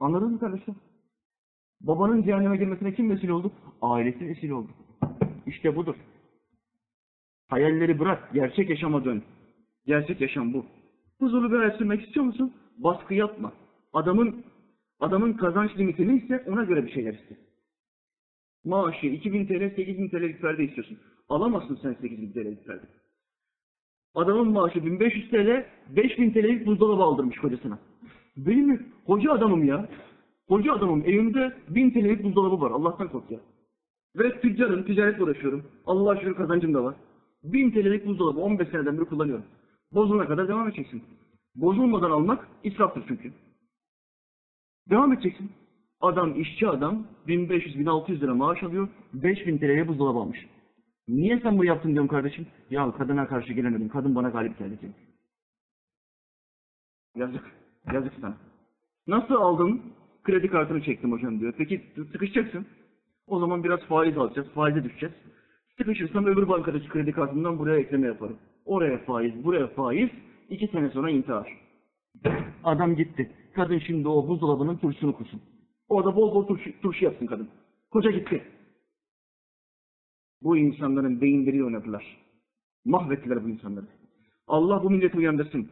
Anladınız 0.00 0.32
mı 0.32 0.40
kardeşler? 0.40 0.76
Babanın 1.80 2.22
cehenneme 2.22 2.56
girmesine 2.56 2.94
kim 2.94 3.10
vesile 3.10 3.32
oldu? 3.32 3.52
Ailesi 3.82 4.28
vesile 4.28 4.54
oldu. 4.54 4.70
İşte 5.46 5.76
budur. 5.76 5.94
Hayalleri 7.48 7.98
bırak, 7.98 8.34
gerçek 8.34 8.70
yaşama 8.70 9.04
dön. 9.04 9.22
Gerçek 9.86 10.20
yaşam 10.20 10.54
bu. 10.54 10.66
Huzurlu 11.18 11.52
bir 11.52 11.58
hayat 11.58 11.76
sürmek 11.78 12.06
istiyor 12.06 12.26
musun? 12.26 12.52
Baskı 12.78 13.14
yapma. 13.14 13.52
Adamın 13.92 14.44
adamın 15.00 15.32
kazanç 15.32 15.78
limiti 15.78 16.08
neyse 16.08 16.44
ona 16.46 16.64
göre 16.64 16.86
bir 16.86 16.92
şeyler 16.92 17.14
iste. 17.14 17.36
Maaşı 18.64 19.06
2000 19.06 19.46
TL, 19.46 19.76
8000 19.76 20.08
TL'lik 20.08 20.40
perde 20.40 20.64
istiyorsun. 20.64 20.98
Alamazsın 21.28 21.78
sen 21.82 21.92
8000 22.00 22.32
TL'lik 22.32 22.66
perde. 22.66 22.86
Adamın 24.14 24.52
maaşı 24.52 24.86
1500 24.86 25.30
TL, 25.30 25.66
5000 25.96 26.30
TL'lik 26.30 26.66
buzdolabı 26.66 27.02
aldırmış 27.02 27.38
kocasına. 27.38 27.78
Benim 28.36 28.86
koca 29.06 29.32
adamım 29.32 29.64
ya. 29.64 29.88
Koca 30.48 30.72
adamım. 30.72 31.02
Evimde 31.06 31.56
1000 31.68 31.90
TL'lik 31.90 32.24
buzdolabı 32.24 32.60
var. 32.60 32.70
Allah'tan 32.70 33.08
kork 33.08 33.30
ya. 33.30 33.40
Ve 34.16 34.40
tüccarım, 34.40 34.84
ticaretle 34.84 35.22
uğraşıyorum. 35.22 35.64
Allah'a 35.86 36.16
şükür 36.16 36.34
kazancım 36.34 36.74
da 36.74 36.84
var. 36.84 36.94
1000 37.44 37.70
TL'lik 37.70 38.06
buzdolabı 38.06 38.40
15 38.40 38.68
seneden 38.68 38.98
beri 38.98 39.04
kullanıyorum. 39.04 39.44
Bozulana 39.92 40.26
kadar 40.26 40.48
devam 40.48 40.68
edeceksin. 40.68 41.02
Bozulmadan 41.54 42.10
almak 42.10 42.48
israftır 42.64 43.04
çünkü. 43.08 43.32
Devam 44.90 45.12
edeceksin. 45.12 45.52
Adam, 46.00 46.40
işçi 46.40 46.68
adam 46.68 47.06
1500-1600 47.28 48.20
lira 48.20 48.34
maaş 48.34 48.62
alıyor. 48.62 48.88
5000 49.12 49.58
TL'ye 49.58 49.88
buzdolabı 49.88 50.18
almış. 50.18 50.46
Niye 51.08 51.40
sen 51.40 51.58
bunu 51.58 51.64
yaptın 51.64 51.90
diyorum 51.90 52.08
kardeşim. 52.08 52.46
Ya 52.70 52.92
kadına 52.92 53.26
karşı 53.26 53.52
gelemedim. 53.52 53.88
Kadın 53.88 54.14
bana 54.14 54.28
galip 54.28 54.58
geldi 54.58 54.78
diyor. 54.80 54.92
Yazık. 57.16 57.44
Yazık 57.92 58.12
sana. 58.20 58.36
Nasıl 59.06 59.34
aldın? 59.34 59.82
Kredi 60.22 60.48
kartını 60.48 60.82
çektim 60.82 61.12
hocam 61.12 61.40
diyor. 61.40 61.54
Peki 61.58 61.84
sıkışacaksın. 62.12 62.66
O 63.26 63.40
zaman 63.40 63.64
biraz 63.64 63.80
faiz 63.80 64.18
alacağız. 64.18 64.48
Faize 64.48 64.84
düşeceğiz. 64.84 65.14
Sıkışırsam 65.78 66.26
öbür 66.26 66.48
bankadaki 66.48 66.88
kredi 66.88 67.12
kartından 67.12 67.58
buraya 67.58 67.80
ekleme 67.80 68.06
yaparım. 68.06 68.38
Oraya 68.64 68.98
faiz, 68.98 69.44
buraya 69.44 69.66
faiz. 69.66 70.10
iki 70.50 70.66
sene 70.68 70.90
sonra 70.90 71.10
intihar. 71.10 71.58
Adam 72.64 72.96
gitti. 72.96 73.30
Kadın 73.54 73.78
şimdi 73.78 74.08
o 74.08 74.28
buzdolabının 74.28 74.76
turşusunu 74.76 75.16
kursun. 75.16 75.40
Orada 75.88 76.16
bol 76.16 76.34
bol 76.34 76.46
turşu, 76.46 76.80
turşu 76.80 77.04
yapsın 77.04 77.26
kadın. 77.26 77.48
Koca 77.90 78.10
gitti. 78.10 78.42
Bu 80.44 80.56
insanların 80.56 81.20
beyinleriyle 81.20 81.64
oynadılar. 81.64 82.16
Mahvettiler 82.84 83.44
bu 83.44 83.48
insanları. 83.48 83.86
Allah 84.46 84.82
bu 84.84 84.90
milleti 84.90 85.16
uyandırsın. 85.16 85.68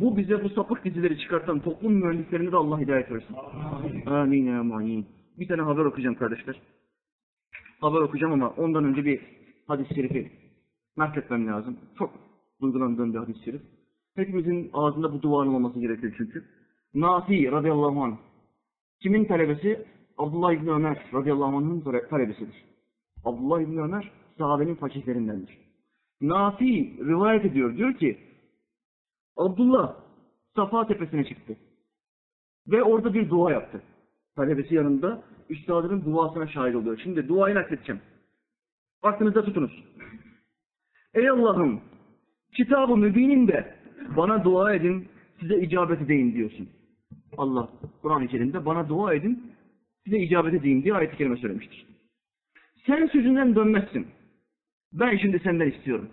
Bu 0.00 0.16
bize 0.16 0.44
bu 0.44 0.48
sapık 0.48 0.84
dizileri 0.84 1.18
çıkartan 1.18 1.60
toplum 1.60 1.92
mühendislerine 1.92 2.52
de 2.52 2.56
Allah 2.56 2.80
hidayet 2.80 3.10
versin. 3.10 3.36
Amin 4.06 4.46
amin. 4.46 5.06
Bir 5.38 5.48
tane 5.48 5.62
haber 5.62 5.84
okuyacağım 5.84 6.16
kardeşler. 6.16 6.60
Haber 7.80 7.98
okuyacağım 7.98 8.32
ama 8.32 8.48
ondan 8.50 8.84
önce 8.84 9.04
bir 9.04 9.20
hadis-i 9.66 9.94
şerifi 9.94 10.30
nakletmem 10.96 11.46
lazım. 11.46 11.76
Çok 11.98 12.10
duygulandığım 12.60 13.12
bir 13.14 13.18
hadis-i 13.18 13.44
şerif. 13.44 13.62
Hepimizin 14.16 14.70
ağzında 14.72 15.12
bu 15.12 15.22
duanın 15.22 15.54
olması 15.54 15.80
gerekiyor 15.80 16.14
çünkü. 16.16 16.44
Nafi 16.94 17.52
radıyallahu 17.52 18.02
anh. 18.02 18.16
Kimin 19.02 19.24
talebesi? 19.24 19.86
Abdullah 20.18 20.52
İbni 20.52 20.70
Ömer 20.70 20.98
radıyallahu 21.14 21.56
anh'ın 21.56 21.80
tale- 21.80 22.08
talebesidir. 22.08 22.69
Abdullah 23.24 23.60
İbni 23.60 23.80
Ömer 23.80 24.10
sahabenin 24.38 24.74
fakirlerindendir. 24.74 25.58
Nafi 26.20 26.96
rivayet 26.98 27.44
ediyor. 27.44 27.76
Diyor 27.76 27.94
ki 27.94 28.18
Abdullah 29.36 29.96
Safa 30.56 30.86
tepesine 30.86 31.24
çıktı. 31.24 31.56
Ve 32.68 32.82
orada 32.82 33.14
bir 33.14 33.30
dua 33.30 33.52
yaptı. 33.52 33.82
Talebesi 34.36 34.74
yanında 34.74 35.22
üstadının 35.48 36.04
duasına 36.04 36.46
şahit 36.46 36.76
oluyor. 36.76 37.00
Şimdi 37.02 37.28
duayı 37.28 37.54
nakledeceğim. 37.54 38.00
Aklınızda 39.02 39.44
tutunuz. 39.44 39.84
Ey 41.14 41.28
Allah'ım 41.28 41.80
kitab-ı 42.56 42.96
mübininde 42.96 43.74
bana 44.16 44.44
dua 44.44 44.74
edin 44.74 45.08
size 45.40 45.60
icabet 45.60 46.02
edeyim 46.02 46.34
diyorsun. 46.34 46.68
Allah 47.36 47.68
Kur'an-ı 48.02 48.28
Kerim'de 48.28 48.66
bana 48.66 48.88
dua 48.88 49.14
edin 49.14 49.52
size 50.04 50.18
icabet 50.18 50.54
edeyim 50.54 50.82
diye 50.82 50.94
ayet-i 50.94 51.16
kerime 51.16 51.36
söylemiştir. 51.36 51.89
Sen 52.86 53.06
sözünden 53.06 53.54
dönmezsin. 53.54 54.06
Ben 54.92 55.16
şimdi 55.16 55.38
senden 55.38 55.70
istiyorum. 55.70 56.08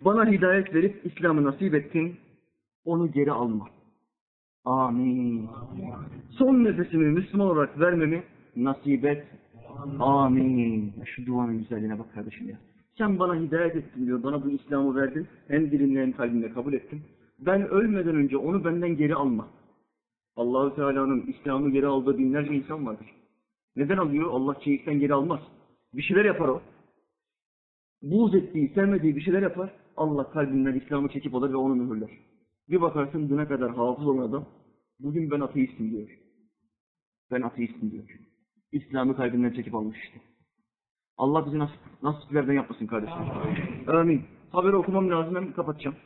Bana 0.00 0.30
hidayet 0.30 0.74
verip 0.74 1.06
İslam'ı 1.06 1.44
nasip 1.44 1.74
ettin. 1.74 2.16
Onu 2.84 3.12
geri 3.12 3.32
alma. 3.32 3.68
Amin. 4.64 5.48
Son 6.30 6.64
nefesimi 6.64 7.06
Müslüman 7.06 7.46
olarak 7.46 7.80
vermemi 7.80 8.22
nasip 8.56 9.04
et. 9.04 9.26
Amin. 9.98 10.94
Şu 11.04 11.26
duanın 11.26 11.58
güzelliğine 11.58 11.98
bak 11.98 12.14
kardeşim 12.14 12.48
ya. 12.48 12.58
Sen 12.98 13.18
bana 13.18 13.34
hidayet 13.34 13.76
ettin 13.76 14.06
diyor. 14.06 14.22
Bana 14.22 14.44
bu 14.44 14.50
İslam'ı 14.50 14.96
verdin. 14.96 15.26
Hem 15.48 15.70
dilimle 15.70 16.02
hem 16.02 16.12
kalbimle 16.12 16.52
kabul 16.52 16.72
ettim. 16.72 17.02
Ben 17.38 17.68
ölmeden 17.68 18.16
önce 18.16 18.36
onu 18.36 18.64
benden 18.64 18.96
geri 18.96 19.14
alma. 19.14 19.48
Allahü 20.36 20.74
Teala'nın 20.74 21.22
İslam'ı 21.26 21.70
geri 21.70 21.86
aldığı 21.86 22.18
binlerce 22.18 22.54
insan 22.54 22.86
vardır. 22.86 23.06
Neden 23.76 23.96
alıyor? 23.96 24.30
Allah 24.30 24.60
çeyikten 24.60 25.00
geri 25.00 25.14
almaz. 25.14 25.40
Bir 25.94 26.02
şeyler 26.02 26.24
yapar 26.24 26.48
o. 26.48 26.62
Buğz 28.02 28.34
ettiği, 28.34 28.68
sevmediği 28.74 29.16
bir 29.16 29.20
şeyler 29.20 29.42
yapar. 29.42 29.70
Allah 29.96 30.30
kalbinden 30.30 30.74
İslam'ı 30.74 31.08
çekip 31.08 31.34
alır 31.34 31.50
ve 31.50 31.56
onu 31.56 31.74
mühürler. 31.74 32.10
Bir 32.68 32.80
bakarsın 32.80 33.28
düne 33.28 33.48
kadar 33.48 33.74
hafız 33.74 34.06
olan 34.06 34.28
adam, 34.28 34.46
bugün 35.00 35.30
ben 35.30 35.40
ateistim 35.40 35.90
diyor. 35.90 36.08
Ben 37.30 37.42
ateistim 37.42 37.90
diyor. 37.90 38.04
İslam'ı 38.72 39.16
kalbinden 39.16 39.52
çekip 39.52 39.74
almış 39.74 39.98
işte. 40.04 40.20
Allah 41.16 41.46
bizi 41.46 41.58
nasip, 41.58 41.80
nasiplerden 42.02 42.52
yapmasın 42.52 42.86
kardeşim. 42.86 43.18
Amin. 43.86 44.22
Haberi 44.50 44.76
okumam 44.76 45.10
lazım, 45.10 45.36
hem 45.36 45.52
kapatacağım. 45.52 45.96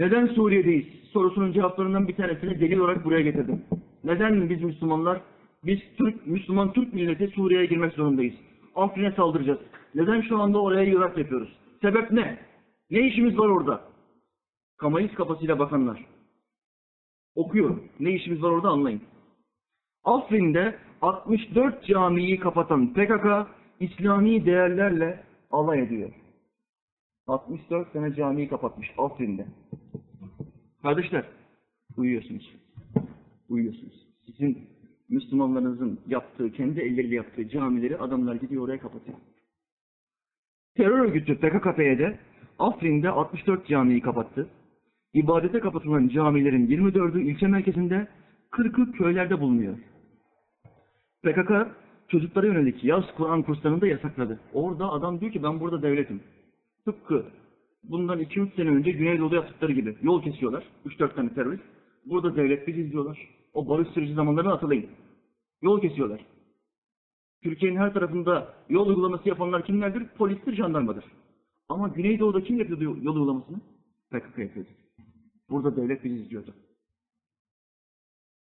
Neden 0.00 0.26
Suriye'deyiz? 0.26 0.86
Sorusunun 1.12 1.52
cevaplarından 1.52 2.08
bir 2.08 2.16
tanesini 2.16 2.60
delil 2.60 2.78
olarak 2.78 3.04
buraya 3.04 3.20
getirdim. 3.20 3.64
Neden 4.04 4.50
biz 4.50 4.62
Müslümanlar, 4.62 5.20
biz 5.64 5.78
Türk, 5.98 6.26
Müslüman 6.26 6.72
Türk 6.72 6.94
milleti 6.94 7.28
Suriye'ye 7.28 7.66
girmek 7.66 7.92
zorundayız? 7.92 8.34
Afrin'e 8.74 9.12
saldıracağız. 9.12 9.58
Neden 9.94 10.20
şu 10.20 10.38
anda 10.38 10.62
oraya 10.62 10.82
yırak 10.82 11.18
yapıyoruz? 11.18 11.56
Sebep 11.82 12.10
ne? 12.10 12.38
Ne 12.90 13.00
işimiz 13.00 13.38
var 13.38 13.48
orada? 13.48 13.80
Kamayız 14.76 15.14
kafasıyla 15.14 15.58
bakanlar. 15.58 16.06
Okuyorum. 17.34 17.84
Ne 18.00 18.10
işimiz 18.10 18.42
var 18.42 18.50
orada 18.50 18.68
anlayın. 18.68 19.02
Afrin'de 20.04 20.78
64 21.02 21.86
camiyi 21.86 22.40
kapatan 22.40 22.92
PKK 22.92 23.26
İslami 23.80 24.46
değerlerle 24.46 25.24
alay 25.50 25.80
ediyor. 25.80 26.10
64 27.26 27.92
tane 27.92 28.14
camiyi 28.14 28.48
kapatmış 28.48 28.90
Afrin'de. 28.98 29.46
Kardeşler, 30.82 31.24
uyuyorsunuz. 31.96 32.54
Uyuyorsunuz. 33.48 34.06
Sizin 34.26 34.58
Müslümanlarınızın 35.08 36.00
yaptığı, 36.06 36.52
kendi 36.52 36.80
elleriyle 36.80 37.14
yaptığı 37.14 37.48
camileri 37.48 37.98
adamlar 37.98 38.34
gidiyor 38.34 38.64
oraya 38.64 38.80
kapatıyor. 38.80 39.18
Terör 40.76 40.98
örgütü 40.98 41.32
PKK-PYD 41.32 42.14
Afrin'de 42.58 43.10
64 43.10 43.66
camiyi 43.66 44.00
kapattı. 44.00 44.48
İbadete 45.14 45.60
kapatılan 45.60 46.08
camilerin 46.08 46.66
24'ü 46.66 47.22
ilçe 47.22 47.46
merkezinde, 47.46 48.08
40'ı 48.50 48.92
köylerde 48.92 49.40
bulunuyor. 49.40 49.78
PKK 51.22 51.52
çocuklara 52.08 52.46
yönelik 52.46 52.84
yaz 52.84 53.04
Kur'an 53.16 53.42
kurslarını 53.42 53.80
da 53.80 53.86
yasakladı. 53.86 54.40
Orada 54.52 54.92
adam 54.92 55.20
diyor 55.20 55.32
ki 55.32 55.42
ben 55.42 55.60
burada 55.60 55.82
devletim. 55.82 56.20
Tıpkı 56.84 57.24
bundan 57.82 58.20
2-3 58.20 58.56
sene 58.56 58.70
önce 58.70 58.90
Güneydoğu'da 58.90 59.34
yaptıkları 59.34 59.72
gibi 59.72 59.96
yol 60.02 60.22
kesiyorlar. 60.22 60.64
3-4 60.86 61.14
tane 61.14 61.34
terörist. 61.34 61.64
Burada 62.06 62.36
devlet 62.36 62.66
bizi 62.66 62.80
izliyorlar. 62.80 63.28
O 63.54 63.68
barış 63.68 63.88
süreci 63.88 64.14
zamanlarını 64.14 64.50
hatırlayın. 64.50 64.86
Yol 65.62 65.80
kesiyorlar. 65.80 66.20
Türkiye'nin 67.42 67.76
her 67.76 67.94
tarafında 67.94 68.54
yol 68.68 68.88
uygulaması 68.88 69.28
yapanlar 69.28 69.64
kimlerdir? 69.64 70.08
Polistir, 70.08 70.56
jandarmadır. 70.56 71.04
Ama 71.68 71.88
Güneydoğu'da 71.88 72.44
kim 72.44 72.58
yapıyordu 72.58 72.84
yol 72.84 73.16
uygulamasını? 73.16 73.60
PKK 74.10 74.38
yapıyordu. 74.38 74.70
Burada 75.50 75.76
devlet 75.76 76.04
bizi 76.04 76.14
izliyordu. 76.14 76.54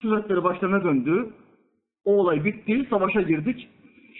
Tuzakları 0.00 0.44
başlarına 0.44 0.84
döndü. 0.84 1.32
O 2.04 2.16
olay 2.16 2.44
bitti, 2.44 2.86
savaşa 2.90 3.22
girdik. 3.22 3.68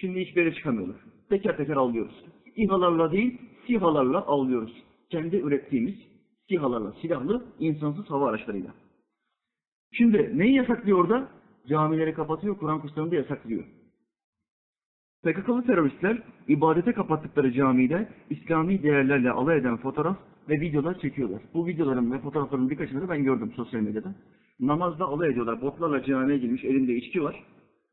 Şimdi 0.01 0.25
hiçbir 0.25 0.41
yere 0.41 0.55
çıkamıyorlar. 0.55 0.97
Teker 1.29 1.57
teker 1.57 1.75
alıyoruz. 1.75 2.25
İHA'larla 2.55 3.11
değil, 3.11 3.41
SİHA'larla 3.67 4.21
avlıyoruz. 4.21 4.83
Kendi 5.09 5.35
ürettiğimiz 5.37 5.95
SİHA'larla, 6.49 6.93
silahlı, 7.01 7.45
insansız 7.59 8.05
hava 8.05 8.29
araçlarıyla. 8.29 8.73
Şimdi 9.91 10.31
neyi 10.37 10.55
yasaklıyor 10.55 10.99
orada? 10.99 11.29
Camileri 11.67 12.13
kapatıyor, 12.13 12.57
Kur'an 12.57 12.81
kurslarını 12.81 13.11
da 13.11 13.15
yasaklıyor. 13.15 13.63
PKK'lı 15.23 15.65
teröristler 15.65 16.21
ibadete 16.47 16.93
kapattıkları 16.93 17.51
camide 17.51 18.09
İslami 18.29 18.83
değerlerle 18.83 19.31
alay 19.31 19.57
eden 19.57 19.77
fotoğraf 19.77 20.17
ve 20.49 20.61
videolar 20.61 20.99
çekiyorlar. 20.99 21.41
Bu 21.53 21.67
videoların 21.67 22.11
ve 22.11 22.19
fotoğrafların 22.19 22.69
birkaçını 22.69 23.01
da 23.01 23.09
ben 23.09 23.23
gördüm 23.23 23.53
sosyal 23.55 23.81
medyada. 23.81 24.15
Namazda 24.59 25.05
alay 25.05 25.29
ediyorlar. 25.29 25.61
Botlarla 25.61 26.03
camiye 26.03 26.37
girmiş, 26.37 26.63
elinde 26.63 26.95
içki 26.95 27.23
var. 27.23 27.43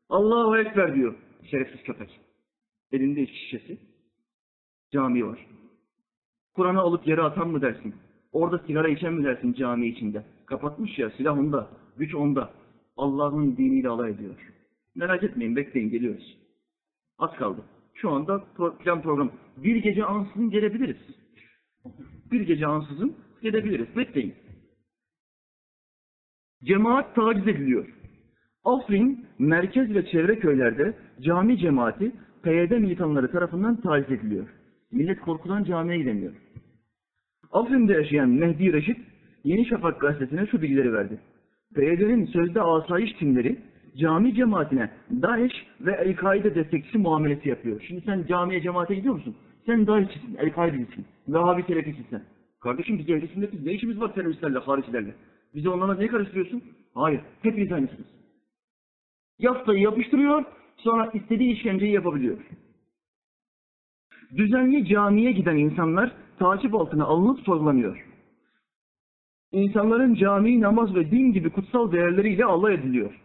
Allahu 0.09 0.57
Ekber 0.57 0.95
diyor 0.95 1.15
şerefsiz 1.51 1.83
köpek. 1.83 2.19
Elinde 2.91 3.21
içki 3.21 3.39
şişesi. 3.39 3.77
Cami 4.91 5.27
var. 5.27 5.47
Kur'an'ı 6.55 6.79
alıp 6.79 7.07
yere 7.07 7.21
atan 7.21 7.47
mı 7.47 7.61
dersin? 7.61 7.95
Orada 8.31 8.59
sigara 8.59 8.87
içen 8.87 9.13
mi 9.13 9.23
dersin 9.23 9.53
cami 9.53 9.87
içinde? 9.87 10.23
Kapatmış 10.45 10.99
ya 10.99 11.09
silah 11.09 11.37
onda, 11.37 11.69
güç 11.97 12.15
onda. 12.15 12.49
Allah'ın 12.97 13.57
diniyle 13.57 13.89
alay 13.89 14.11
ediyor. 14.11 14.35
Merak 14.95 15.23
etmeyin 15.23 15.55
bekleyin 15.55 15.89
geliyoruz. 15.89 16.37
Az 17.17 17.31
kaldı. 17.35 17.61
Şu 17.93 18.09
anda 18.09 18.43
plan 18.83 19.01
program. 19.01 19.31
Bir 19.57 19.75
gece 19.75 20.05
ansızın 20.05 20.49
gelebiliriz. 20.49 20.97
Bir 22.31 22.41
gece 22.41 22.67
ansızın 22.67 23.15
gelebiliriz. 23.41 23.95
Bekleyin. 23.95 24.33
Cemaat 26.63 27.15
taciz 27.15 27.47
ediliyor. 27.47 27.87
Afrin, 28.63 29.25
merkez 29.39 29.95
ve 29.95 30.05
çevre 30.05 30.39
köylerde 30.39 30.97
cami 31.21 31.57
cemaati 31.57 32.11
PYD 32.43 32.71
militanları 32.71 33.31
tarafından 33.31 33.81
taciz 33.81 34.11
ediliyor. 34.11 34.47
Millet 34.91 35.19
korkudan 35.19 35.63
camiye 35.63 35.97
gidemiyor. 35.97 36.33
Afrin'de 37.53 37.93
yaşayan 37.93 38.29
Mehdi 38.29 38.73
Reşit, 38.73 38.97
Yeni 39.43 39.65
Şafak 39.65 40.01
gazetesine 40.01 40.47
şu 40.47 40.61
bilgileri 40.61 40.93
verdi. 40.93 41.19
PYD'nin 41.75 42.25
sözde 42.25 42.61
asayiş 42.61 43.13
timleri 43.13 43.57
cami 43.97 44.35
cemaatine 44.35 44.89
DAEŞ 45.21 45.51
ve 45.81 45.91
El-Kaide 45.91 46.55
destekçisi 46.55 46.97
muamelesi 46.97 47.49
yapıyor. 47.49 47.81
Şimdi 47.87 48.01
sen 48.01 48.25
camiye 48.27 48.61
cemaate 48.61 48.95
gidiyor 48.95 49.13
musun? 49.13 49.35
Sen 49.65 49.87
DAEŞ'çisin, 49.87 50.35
El-Kaide'lisin, 50.35 51.05
Vehhabi 51.27 51.63
Selefisin. 51.63 52.23
Kardeşim 52.59 52.99
biz 52.99 53.09
ehli 53.09 53.27
sünnetiz. 53.27 53.65
Ne 53.65 53.73
işimiz 53.73 54.01
var 54.01 54.13
teröristlerle, 54.13 54.59
haricilerle? 54.59 55.15
Bizi 55.55 55.69
onlarla 55.69 55.95
niye 55.95 56.07
karıştırıyorsun? 56.07 56.63
Hayır, 56.93 57.21
hepiniz 57.41 57.71
aynısınız. 57.71 58.07
Yaftayı 59.39 59.79
yapıştırıyor, 59.79 60.43
sonra 60.77 61.11
istediği 61.13 61.53
işkenceyi 61.53 61.93
yapabiliyor. 61.93 62.37
Düzenli 64.37 64.87
camiye 64.87 65.31
giden 65.31 65.57
insanlar 65.57 66.11
takip 66.43 66.75
altına 66.75 67.05
alınıp 67.05 67.39
sorgulanıyor. 67.39 68.05
İnsanların 69.51 70.15
cami, 70.15 70.61
namaz 70.61 70.95
ve 70.95 71.11
din 71.11 71.33
gibi 71.33 71.49
kutsal 71.49 71.91
değerleriyle 71.91 72.45
alay 72.45 72.73
ediliyor. 72.73 73.19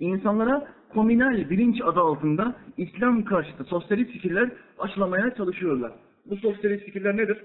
İnsanlara 0.00 0.68
komünal 0.94 1.50
bilinç 1.50 1.80
adı 1.82 2.00
altında 2.00 2.56
İslam 2.76 3.24
karşıtı 3.24 3.64
sosyalist 3.64 4.10
fikirler 4.10 4.52
aşılamaya 4.78 5.34
çalışıyorlar. 5.34 5.92
Bu 6.26 6.36
sosyalist 6.36 6.84
fikirler 6.84 7.16
nedir? 7.16 7.44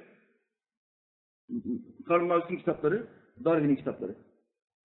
Karl 2.07 2.23
Marx'ın 2.23 2.55
kitapları, 2.55 3.07
Darwin'in 3.45 3.75
kitapları. 3.75 4.15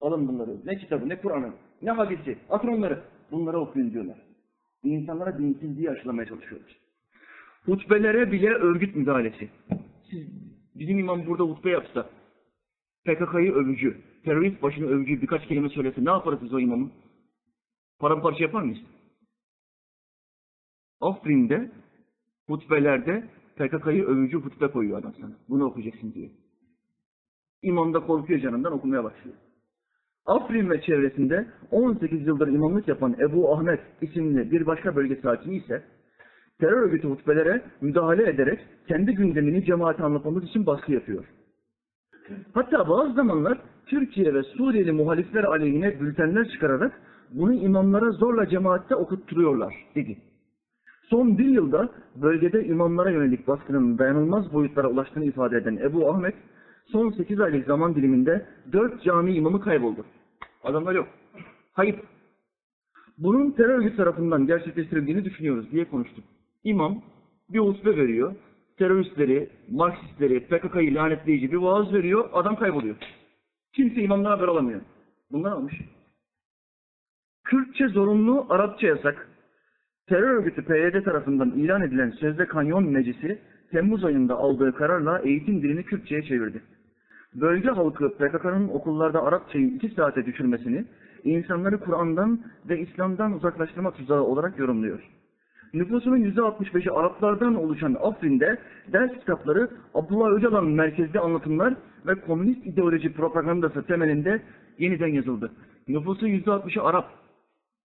Alın 0.01 0.29
bunları. 0.29 0.57
Ne 0.65 0.79
kitabı, 0.79 1.09
ne 1.09 1.21
Kur'an'ı, 1.21 1.53
ne 1.83 1.91
hadisi. 1.91 2.39
Atın 2.51 2.69
onları. 2.69 3.03
Bunları 3.31 3.59
okuyun 3.59 3.93
diyorlar. 3.93 4.19
İnsanlara 4.85 5.39
dinsizliği 5.39 5.91
aşılamaya 5.91 6.29
çalışıyorlar. 6.29 6.82
Hutbelere 7.67 8.33
bile 8.33 8.49
örgüt 8.51 8.97
müdahalesi. 8.97 9.51
Siz, 10.11 10.29
bizim 10.75 10.99
imam 10.99 11.27
burada 11.27 11.43
hutbe 11.43 11.71
yapsa, 11.71 12.11
PKK'yı 13.05 13.53
övücü, 13.53 14.01
terörist 14.25 14.63
başını 14.63 14.87
övücü 14.87 15.23
birkaç 15.23 15.47
kelime 15.49 15.69
söylese 15.69 16.05
ne 16.05 16.11
yaparız 16.11 16.53
o 16.55 16.61
imamı? 16.61 16.91
Paramparça 17.99 18.45
yapar 18.45 18.63
mıyız? 18.63 18.79
Afrin'de 21.01 21.71
hutbelerde 22.47 23.29
PKK'yı 23.57 24.05
övücü 24.05 24.37
hutbe 24.37 24.69
koyuyor 24.69 24.99
adam 24.99 25.15
sana. 25.21 25.33
Bunu 25.49 25.65
okuyacaksın 25.65 26.13
diyor. 26.13 26.31
İmam 27.63 27.95
da 27.95 28.01
korkuyor 28.01 28.41
canından 28.41 28.73
okumaya 28.73 29.05
başlıyor. 29.05 29.37
Afrin 30.27 30.71
ve 30.71 30.83
çevresinde 30.83 31.47
18 31.71 32.27
yıldır 32.27 32.49
imamlık 32.49 32.89
yapan 32.89 33.17
Ebu 33.21 33.55
Ahmet 33.55 33.81
isimli 34.01 34.51
bir 34.51 34.67
başka 34.67 34.97
bölge 34.97 35.17
sakini 35.17 35.57
ise 35.57 35.85
terör 36.63 36.83
örgütü 36.83 37.09
hutbelere 37.09 37.63
müdahale 37.81 38.31
ederek 38.31 38.61
kendi 38.89 39.15
gündemini 39.15 39.65
cemaate 39.65 40.03
anlatmamız 40.03 40.45
için 40.45 40.67
baskı 40.67 40.93
yapıyor. 40.93 41.25
Hatta 42.55 42.89
bazı 42.89 43.13
zamanlar 43.13 43.59
Türkiye 43.87 44.35
ve 44.35 44.43
Suriyeli 44.43 44.93
muhalifler 44.93 45.45
aleyhine 45.45 46.01
bültenler 46.01 46.49
çıkararak 46.49 47.01
bunu 47.31 47.55
imamlara 47.55 48.11
zorla 48.11 48.49
cemaatte 48.49 48.95
okutturuyorlar 48.95 49.75
dedi. 49.95 50.19
Son 51.11 51.39
bir 51.39 51.45
yılda 51.45 51.89
bölgede 52.17 52.65
imamlara 52.65 53.11
yönelik 53.11 53.49
baskının 53.49 53.99
dayanılmaz 53.99 54.53
boyutlara 54.53 54.89
ulaştığını 54.89 55.25
ifade 55.25 55.57
eden 55.57 55.77
Ebu 55.77 56.11
Ahmet, 56.11 56.35
son 56.87 57.11
8 57.11 57.41
aylık 57.41 57.67
zaman 57.67 57.95
diliminde 57.95 58.47
4 58.73 59.03
cami 59.03 59.35
imamı 59.35 59.61
kayboldu. 59.61 60.05
Adamlar 60.65 60.95
yok. 60.95 61.09
Kayıp. 61.77 62.01
Bunun 63.19 63.51
terör 63.51 63.79
örgütü 63.79 63.97
tarafından 63.97 64.47
gerçekleştirildiğini 64.47 65.25
düşünüyoruz 65.25 65.71
diye 65.71 65.85
konuştuk. 65.85 66.25
İmam 66.65 67.03
bir 67.49 67.59
hutbe 67.59 67.97
veriyor. 67.97 68.35
Teröristleri, 68.79 69.51
Marksistleri, 69.71 70.47
PKK'yı 70.47 70.95
lanetleyici 70.95 71.53
bir 71.53 71.57
vaaz 71.57 71.93
veriyor. 71.93 72.29
Adam 72.33 72.57
kayboluyor. 72.57 72.97
Kimse 73.73 74.03
imamdan 74.03 74.31
haber 74.31 74.49
alamıyor. 74.49 74.81
Bunlar 75.33 75.53
almış. 75.53 75.75
Kürtçe 77.45 77.89
zorunlu, 77.89 78.47
Arapça 78.49 78.87
yasak. 78.87 79.29
Terör 80.07 80.31
örgütü 80.31 80.65
PYD 80.65 81.05
tarafından 81.05 81.51
ilan 81.51 81.83
edilen 81.83 82.11
Sözde 82.11 82.47
Kanyon 82.47 82.85
Meclisi, 82.85 83.39
Temmuz 83.71 84.05
ayında 84.05 84.35
aldığı 84.35 84.75
kararla 84.75 85.19
eğitim 85.19 85.63
dilini 85.63 85.83
Kürtçe'ye 85.83 86.23
çevirdi. 86.23 86.63
Bölge 87.35 87.69
halkı 87.69 88.15
PKK'nın 88.15 88.69
okullarda 88.69 89.23
Arapçayı 89.23 89.67
iki 89.67 89.89
saate 89.89 90.27
düşürmesini, 90.27 90.85
insanları 91.25 91.81
Kur'an'dan 91.81 92.41
ve 92.69 92.81
İslam'dan 92.81 93.33
uzaklaştırma 93.33 93.91
tuzağı 93.91 94.23
olarak 94.23 94.59
yorumluyor. 94.59 95.22
Nüfusunun 95.75 96.25
%65'i 96.25 96.91
Araplardan 96.91 97.55
oluşan 97.55 97.97
Afrin'de 98.01 98.59
ders 98.93 99.13
kitapları 99.13 99.71
Abdullah 99.95 100.31
Öcalan 100.31 100.65
merkezli 100.65 101.21
anlatımlar 101.21 101.75
ve 102.07 102.15
komünist 102.15 102.67
ideoloji 102.67 103.13
propagandası 103.13 103.87
temelinde 103.87 104.43
yeniden 104.79 105.07
yazıldı. 105.07 105.53
Nüfusun 105.89 106.27
%60'ı 106.27 106.83
Arap, 106.83 107.23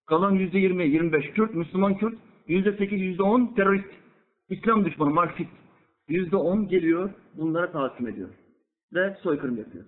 Kalan 0.07 0.31
yüzde 0.31 0.59
yirmi, 0.59 0.87
yirmi 0.87 1.13
beş 1.13 1.31
Kürt, 1.31 1.55
Müslüman 1.55 1.97
Kürt, 1.97 2.17
yüzde 2.47 2.77
sekiz, 2.77 3.01
yüzde 3.01 3.23
on 3.23 3.55
terörist, 3.55 3.89
İslam 4.49 4.85
düşmanı, 4.85 5.09
Marksist. 5.09 5.49
Yüzde 6.07 6.35
on 6.35 6.67
geliyor, 6.67 7.09
bunlara 7.33 7.71
tahakküm 7.71 8.07
ediyor. 8.07 8.29
Ve 8.93 9.15
soykırım 9.21 9.57
yapıyor. 9.57 9.85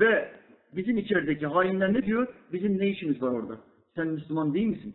Ve 0.00 0.28
bizim 0.76 0.98
içerideki 0.98 1.46
hainler 1.46 1.94
ne 1.94 2.02
diyor? 2.02 2.26
Bizim 2.52 2.78
ne 2.78 2.88
işimiz 2.88 3.22
var 3.22 3.30
orada? 3.30 3.58
Sen 3.94 4.06
Müslüman 4.06 4.54
değil 4.54 4.66
misin? 4.66 4.94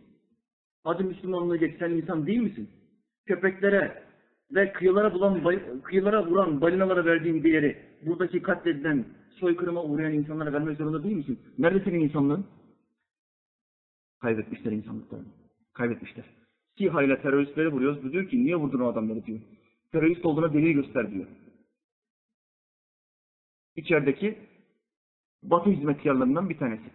Hadi 0.84 1.04
Müslümanlığı 1.04 1.56
geç, 1.56 1.78
sen 1.78 1.90
insan 1.90 2.26
değil 2.26 2.40
misin? 2.40 2.70
Köpeklere 3.26 4.04
ve 4.54 4.72
kıyılara, 4.72 5.14
bulan, 5.14 5.42
kıyılara 5.82 6.26
vuran 6.26 6.60
balinalara 6.60 7.04
verdiğin 7.04 7.42
değeri, 7.42 7.78
buradaki 8.06 8.42
katledilen, 8.42 9.04
soykırıma 9.30 9.84
uğrayan 9.84 10.12
insanlara 10.12 10.52
vermek 10.52 10.78
zorunda 10.78 11.02
değil 11.02 11.16
misin? 11.16 11.38
Nerede 11.58 11.84
senin 11.84 12.00
insanlığın? 12.00 12.46
Kaybetmişler 14.20 14.72
insanlıklarını. 14.72 15.28
Kaybetmişler. 15.74 16.24
SİHA 16.78 17.02
ile 17.02 17.22
teröristleri 17.22 17.68
vuruyoruz. 17.68 18.12
Diyor 18.12 18.28
ki 18.28 18.44
niye 18.44 18.56
vurdun 18.56 18.80
o 18.80 18.88
adamları 18.88 19.26
diyor. 19.26 19.40
Terörist 19.92 20.26
olduğuna 20.26 20.52
delil 20.52 20.72
göster 20.72 21.10
diyor. 21.10 21.26
İçerideki 23.76 24.38
Batı 25.42 25.70
hizmetkarlarından 25.70 26.48
bir 26.50 26.58
tanesi. 26.58 26.90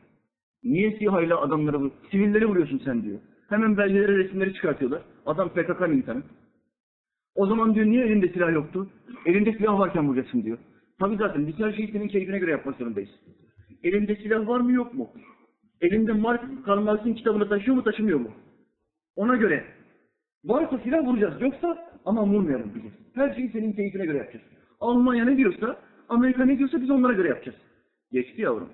Niye 0.64 0.98
SİHA 0.98 1.22
ile 1.22 1.34
adamları 1.34 1.80
vur, 1.80 1.92
sivilleri 2.12 2.46
vuruyorsun 2.46 2.82
sen 2.86 3.04
diyor. 3.04 3.20
Hemen 3.50 3.78
belgeleri, 3.78 4.18
resimleri 4.18 4.54
çıkartıyorlar. 4.54 5.02
Adam 5.26 5.50
PKK 5.50 5.88
militanı. 5.90 6.24
O 7.36 7.48
zaman 7.48 7.76
diyor 7.76 7.86
niye 7.86 8.06
elinde 8.06 8.28
silah 8.28 8.54
yoktu? 8.54 8.90
Elinde 9.26 9.54
silah 9.54 9.80
varken 9.80 10.08
vuracaksın 10.08 10.44
diyor. 10.44 10.58
Tabii 11.00 11.18
zaten 11.18 11.48
biz 11.48 11.60
her 11.60 11.74
şeyi 11.74 11.92
senin 11.92 12.08
keyfine 12.08 12.40
göre 12.40 12.52
yapmak 12.52 12.78
zorundayız. 12.78 13.10
Elinde 13.84 14.16
silah 14.16 14.48
var 14.48 14.60
mı 14.60 14.72
yok 14.72 14.94
mu? 14.94 15.10
Elinde 15.82 16.14
Marx, 16.14 16.42
Karl 16.66 16.82
Marx'ın 16.82 17.14
kitabını 17.14 17.50
taşıyor 17.50 17.78
mu 17.78 17.84
taşımıyor 17.84 18.20
mu? 18.20 18.32
Ona 19.16 19.36
göre. 19.36 19.66
Varsa 20.46 20.78
silah 20.84 21.06
vuracağız. 21.06 21.42
Yoksa 21.42 21.90
ama 22.06 22.26
vurmayalım 22.26 22.74
diyeceğiz. 22.74 22.98
Her 23.16 23.36
şeyi 23.36 23.50
senin 23.50 23.74
keyfine 23.74 24.06
göre 24.06 24.18
yapacağız. 24.18 24.46
Almanya 24.80 25.26
ne 25.26 25.38
diyorsa, 25.38 25.80
Amerika 26.10 26.46
ne 26.46 26.58
diyorsa 26.58 26.82
biz 26.82 26.90
onlara 26.90 27.14
göre 27.14 27.28
yapacağız. 27.28 27.58
Geçti 28.12 28.42
yavrum. 28.42 28.70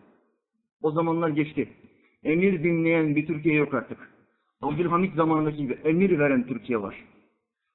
O 0.82 0.92
zamanlar 0.92 1.30
geçti. 1.30 1.70
Emir 2.24 2.64
dinleyen 2.64 3.16
bir 3.16 3.28
Türkiye 3.28 3.56
yok 3.56 3.74
artık. 3.74 3.98
Abdülhamit 4.62 5.16
zamanındaki 5.16 5.58
gibi 5.58 5.74
emir 5.84 6.20
veren 6.20 6.48
Türkiye 6.48 6.82
var. 6.82 6.96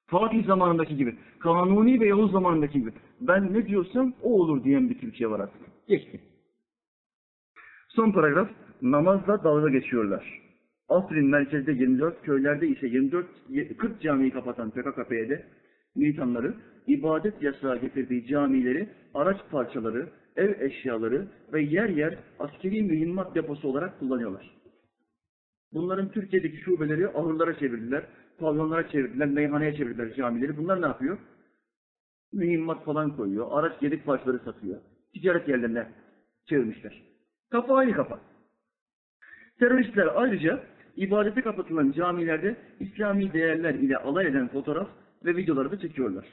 Fatih 0.07 0.45
zamanındaki 0.45 0.97
gibi, 0.97 1.15
Kanuni 1.39 1.99
ve 1.99 2.07
Yavuz 2.07 2.31
zamanındaki 2.31 2.79
gibi 2.79 2.91
ben 3.21 3.53
ne 3.53 3.67
diyorsam 3.67 4.13
o 4.23 4.33
olur 4.33 4.63
diyen 4.63 4.89
bir 4.89 4.99
Türkiye 4.99 5.29
var 5.29 5.39
artık. 5.39 5.61
Geçti. 5.87 6.21
Son 7.89 8.11
paragraf, 8.11 8.49
namazla 8.81 9.43
dalga 9.43 9.69
geçiyorlar. 9.69 10.41
Afrin 10.89 11.25
merkezde 11.25 11.71
24, 11.71 12.21
köylerde 12.21 12.67
ise 12.67 12.87
24, 12.87 13.25
40 13.77 14.01
camiyi 14.01 14.31
kapatan 14.31 14.69
PKK-PYD 14.69 15.39
militanları 15.95 16.53
ibadet 16.87 17.41
yasağı 17.41 17.81
getirdiği 17.81 18.27
camileri, 18.27 18.89
araç 19.13 19.37
parçaları, 19.51 20.09
ev 20.35 20.61
eşyaları 20.61 21.27
ve 21.53 21.61
yer 21.61 21.89
yer 21.89 22.17
askeri 22.39 22.83
mühimmat 22.83 23.35
deposu 23.35 23.67
olarak 23.67 23.99
kullanıyorlar. 23.99 24.56
Bunların 25.73 26.11
Türkiye'deki 26.11 26.57
şubeleri 26.57 27.07
ahırlara 27.07 27.59
çevirdiler, 27.59 28.03
pavyonlara 28.39 28.89
çevirdiler, 28.89 29.27
meyhaneye 29.27 29.75
çevirdiler 29.75 30.13
camileri. 30.13 30.57
Bunlar 30.57 30.81
ne 30.81 30.85
yapıyor? 30.85 31.17
Mühimmat 32.33 32.85
falan 32.85 33.15
koyuyor, 33.15 33.47
araç 33.51 33.81
yedek 33.81 34.05
parçaları 34.05 34.39
satıyor. 34.39 34.77
Ticaret 35.13 35.47
yerlerine 35.47 35.87
çevirmişler. 36.45 37.03
Kafa 37.49 37.75
aynı 37.75 37.93
kafa. 37.93 38.19
Teröristler 39.59 40.07
ayrıca 40.15 40.63
ibadete 40.95 41.41
kapatılan 41.41 41.91
camilerde 41.91 42.55
İslami 42.79 43.33
değerler 43.33 43.73
ile 43.73 43.97
alay 43.97 44.27
eden 44.27 44.47
fotoğraf 44.47 44.87
ve 45.25 45.35
videoları 45.35 45.71
da 45.71 45.79
çekiyorlar. 45.79 46.25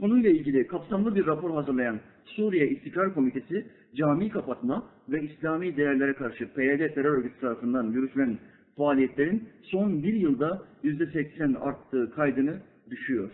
Konuyla 0.00 0.30
ilgili 0.30 0.66
kapsamlı 0.66 1.14
bir 1.14 1.26
rapor 1.26 1.54
hazırlayan 1.54 2.00
Suriye 2.24 2.68
İstikrar 2.68 3.14
Komitesi, 3.14 3.66
cami 3.94 4.28
kapatma 4.28 4.90
ve 5.08 5.22
İslami 5.22 5.76
değerlere 5.76 6.12
karşı 6.12 6.54
PYD 6.54 6.94
terör 6.94 7.18
örgütü 7.18 7.40
tarafından 7.40 7.84
yürütülen 7.90 8.38
faaliyetlerin 8.76 9.48
son 9.62 10.02
bir 10.02 10.14
yılda 10.14 10.62
%80 10.84 11.58
arttığı 11.58 12.12
kaydını 12.14 12.60
düşüyor. 12.90 13.30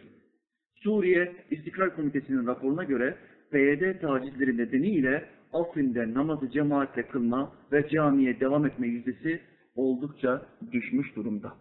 Suriye 0.75 1.33
İstikrar 1.51 1.97
Komitesi'nin 1.97 2.47
raporuna 2.47 2.85
göre 2.85 3.17
PYD 3.51 4.01
tacizleri 4.01 4.57
nedeniyle 4.57 5.25
Afrin'de 5.53 6.15
namazı 6.15 6.51
cemaatle 6.51 7.03
kılma 7.03 7.53
ve 7.73 7.89
camiye 7.89 8.41
devam 8.41 8.67
etme 8.67 8.87
yüzdesi 8.87 9.41
oldukça 9.77 10.43
düşmüş 10.73 11.17
durumda. 11.17 11.53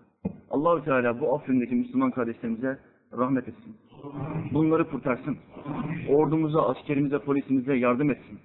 Allahü 0.49 0.86
Teala 0.86 1.19
bu 1.19 1.36
Afrin'deki 1.36 1.75
Müslüman 1.75 2.11
kardeşlerimize 2.11 2.80
rahmet 3.17 3.47
etsin. 3.47 3.75
Bunları 4.53 4.89
kurtarsın. 4.89 5.38
Ordumuza, 6.09 6.61
askerimize, 6.61 7.19
polisimize 7.19 7.75
yardım 7.75 8.11
etsin. 8.11 8.39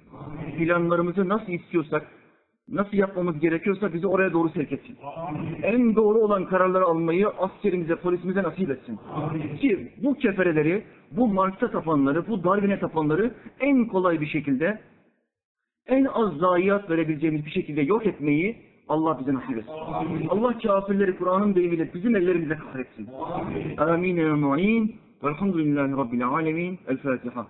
Planlarımızı 0.59 1.29
nasıl 1.29 1.53
istiyorsak, 1.53 2.07
nasıl 2.69 2.97
yapmamız 2.97 3.41
gerekiyorsa 3.41 3.93
bizi 3.93 4.07
oraya 4.07 4.33
doğru 4.33 4.49
sevk 4.49 4.73
etsin. 4.73 4.97
En 5.63 5.97
doğru 5.97 6.19
olan 6.19 6.45
kararları 6.45 6.85
almayı 6.85 7.29
askerimize, 7.29 7.97
polisimize 7.97 8.43
nasip 8.43 8.71
etsin. 8.71 8.99
Ki 9.61 9.93
bu 10.03 10.15
kefereleri, 10.15 10.85
bu 11.11 11.29
Marx'a 11.29 11.71
tapanları, 11.71 12.29
bu 12.29 12.45
Darwin'e 12.45 12.79
tapanları 12.81 13.35
en 13.61 13.85
kolay 13.85 14.21
bir 14.21 14.27
şekilde 14.27 14.79
en 15.87 16.05
az 16.05 16.33
zayiat 16.37 16.91
verebileceğimiz 16.91 17.47
bir 17.47 17.51
şekilde 17.51 17.83
yok 17.83 18.07
etmeyi 18.07 18.57
Allah 18.89 19.21
bize 19.21 19.35
nasip 19.35 19.59
etsin. 19.59 20.29
Allah 20.29 20.59
kafirleri 20.59 21.17
Kur'an'ın 21.17 21.55
deyimiyle 21.55 21.95
bizim 21.95 22.17
ellerimize 22.17 22.55
kahretsin. 22.55 23.09
Amin. 23.79 24.43
Amin. 24.43 24.97
Velhamdülillahi 25.25 25.93
Rabbil 25.93 26.27
alemin. 26.29 26.79
El 26.89 26.97
Fatiha. 26.97 27.47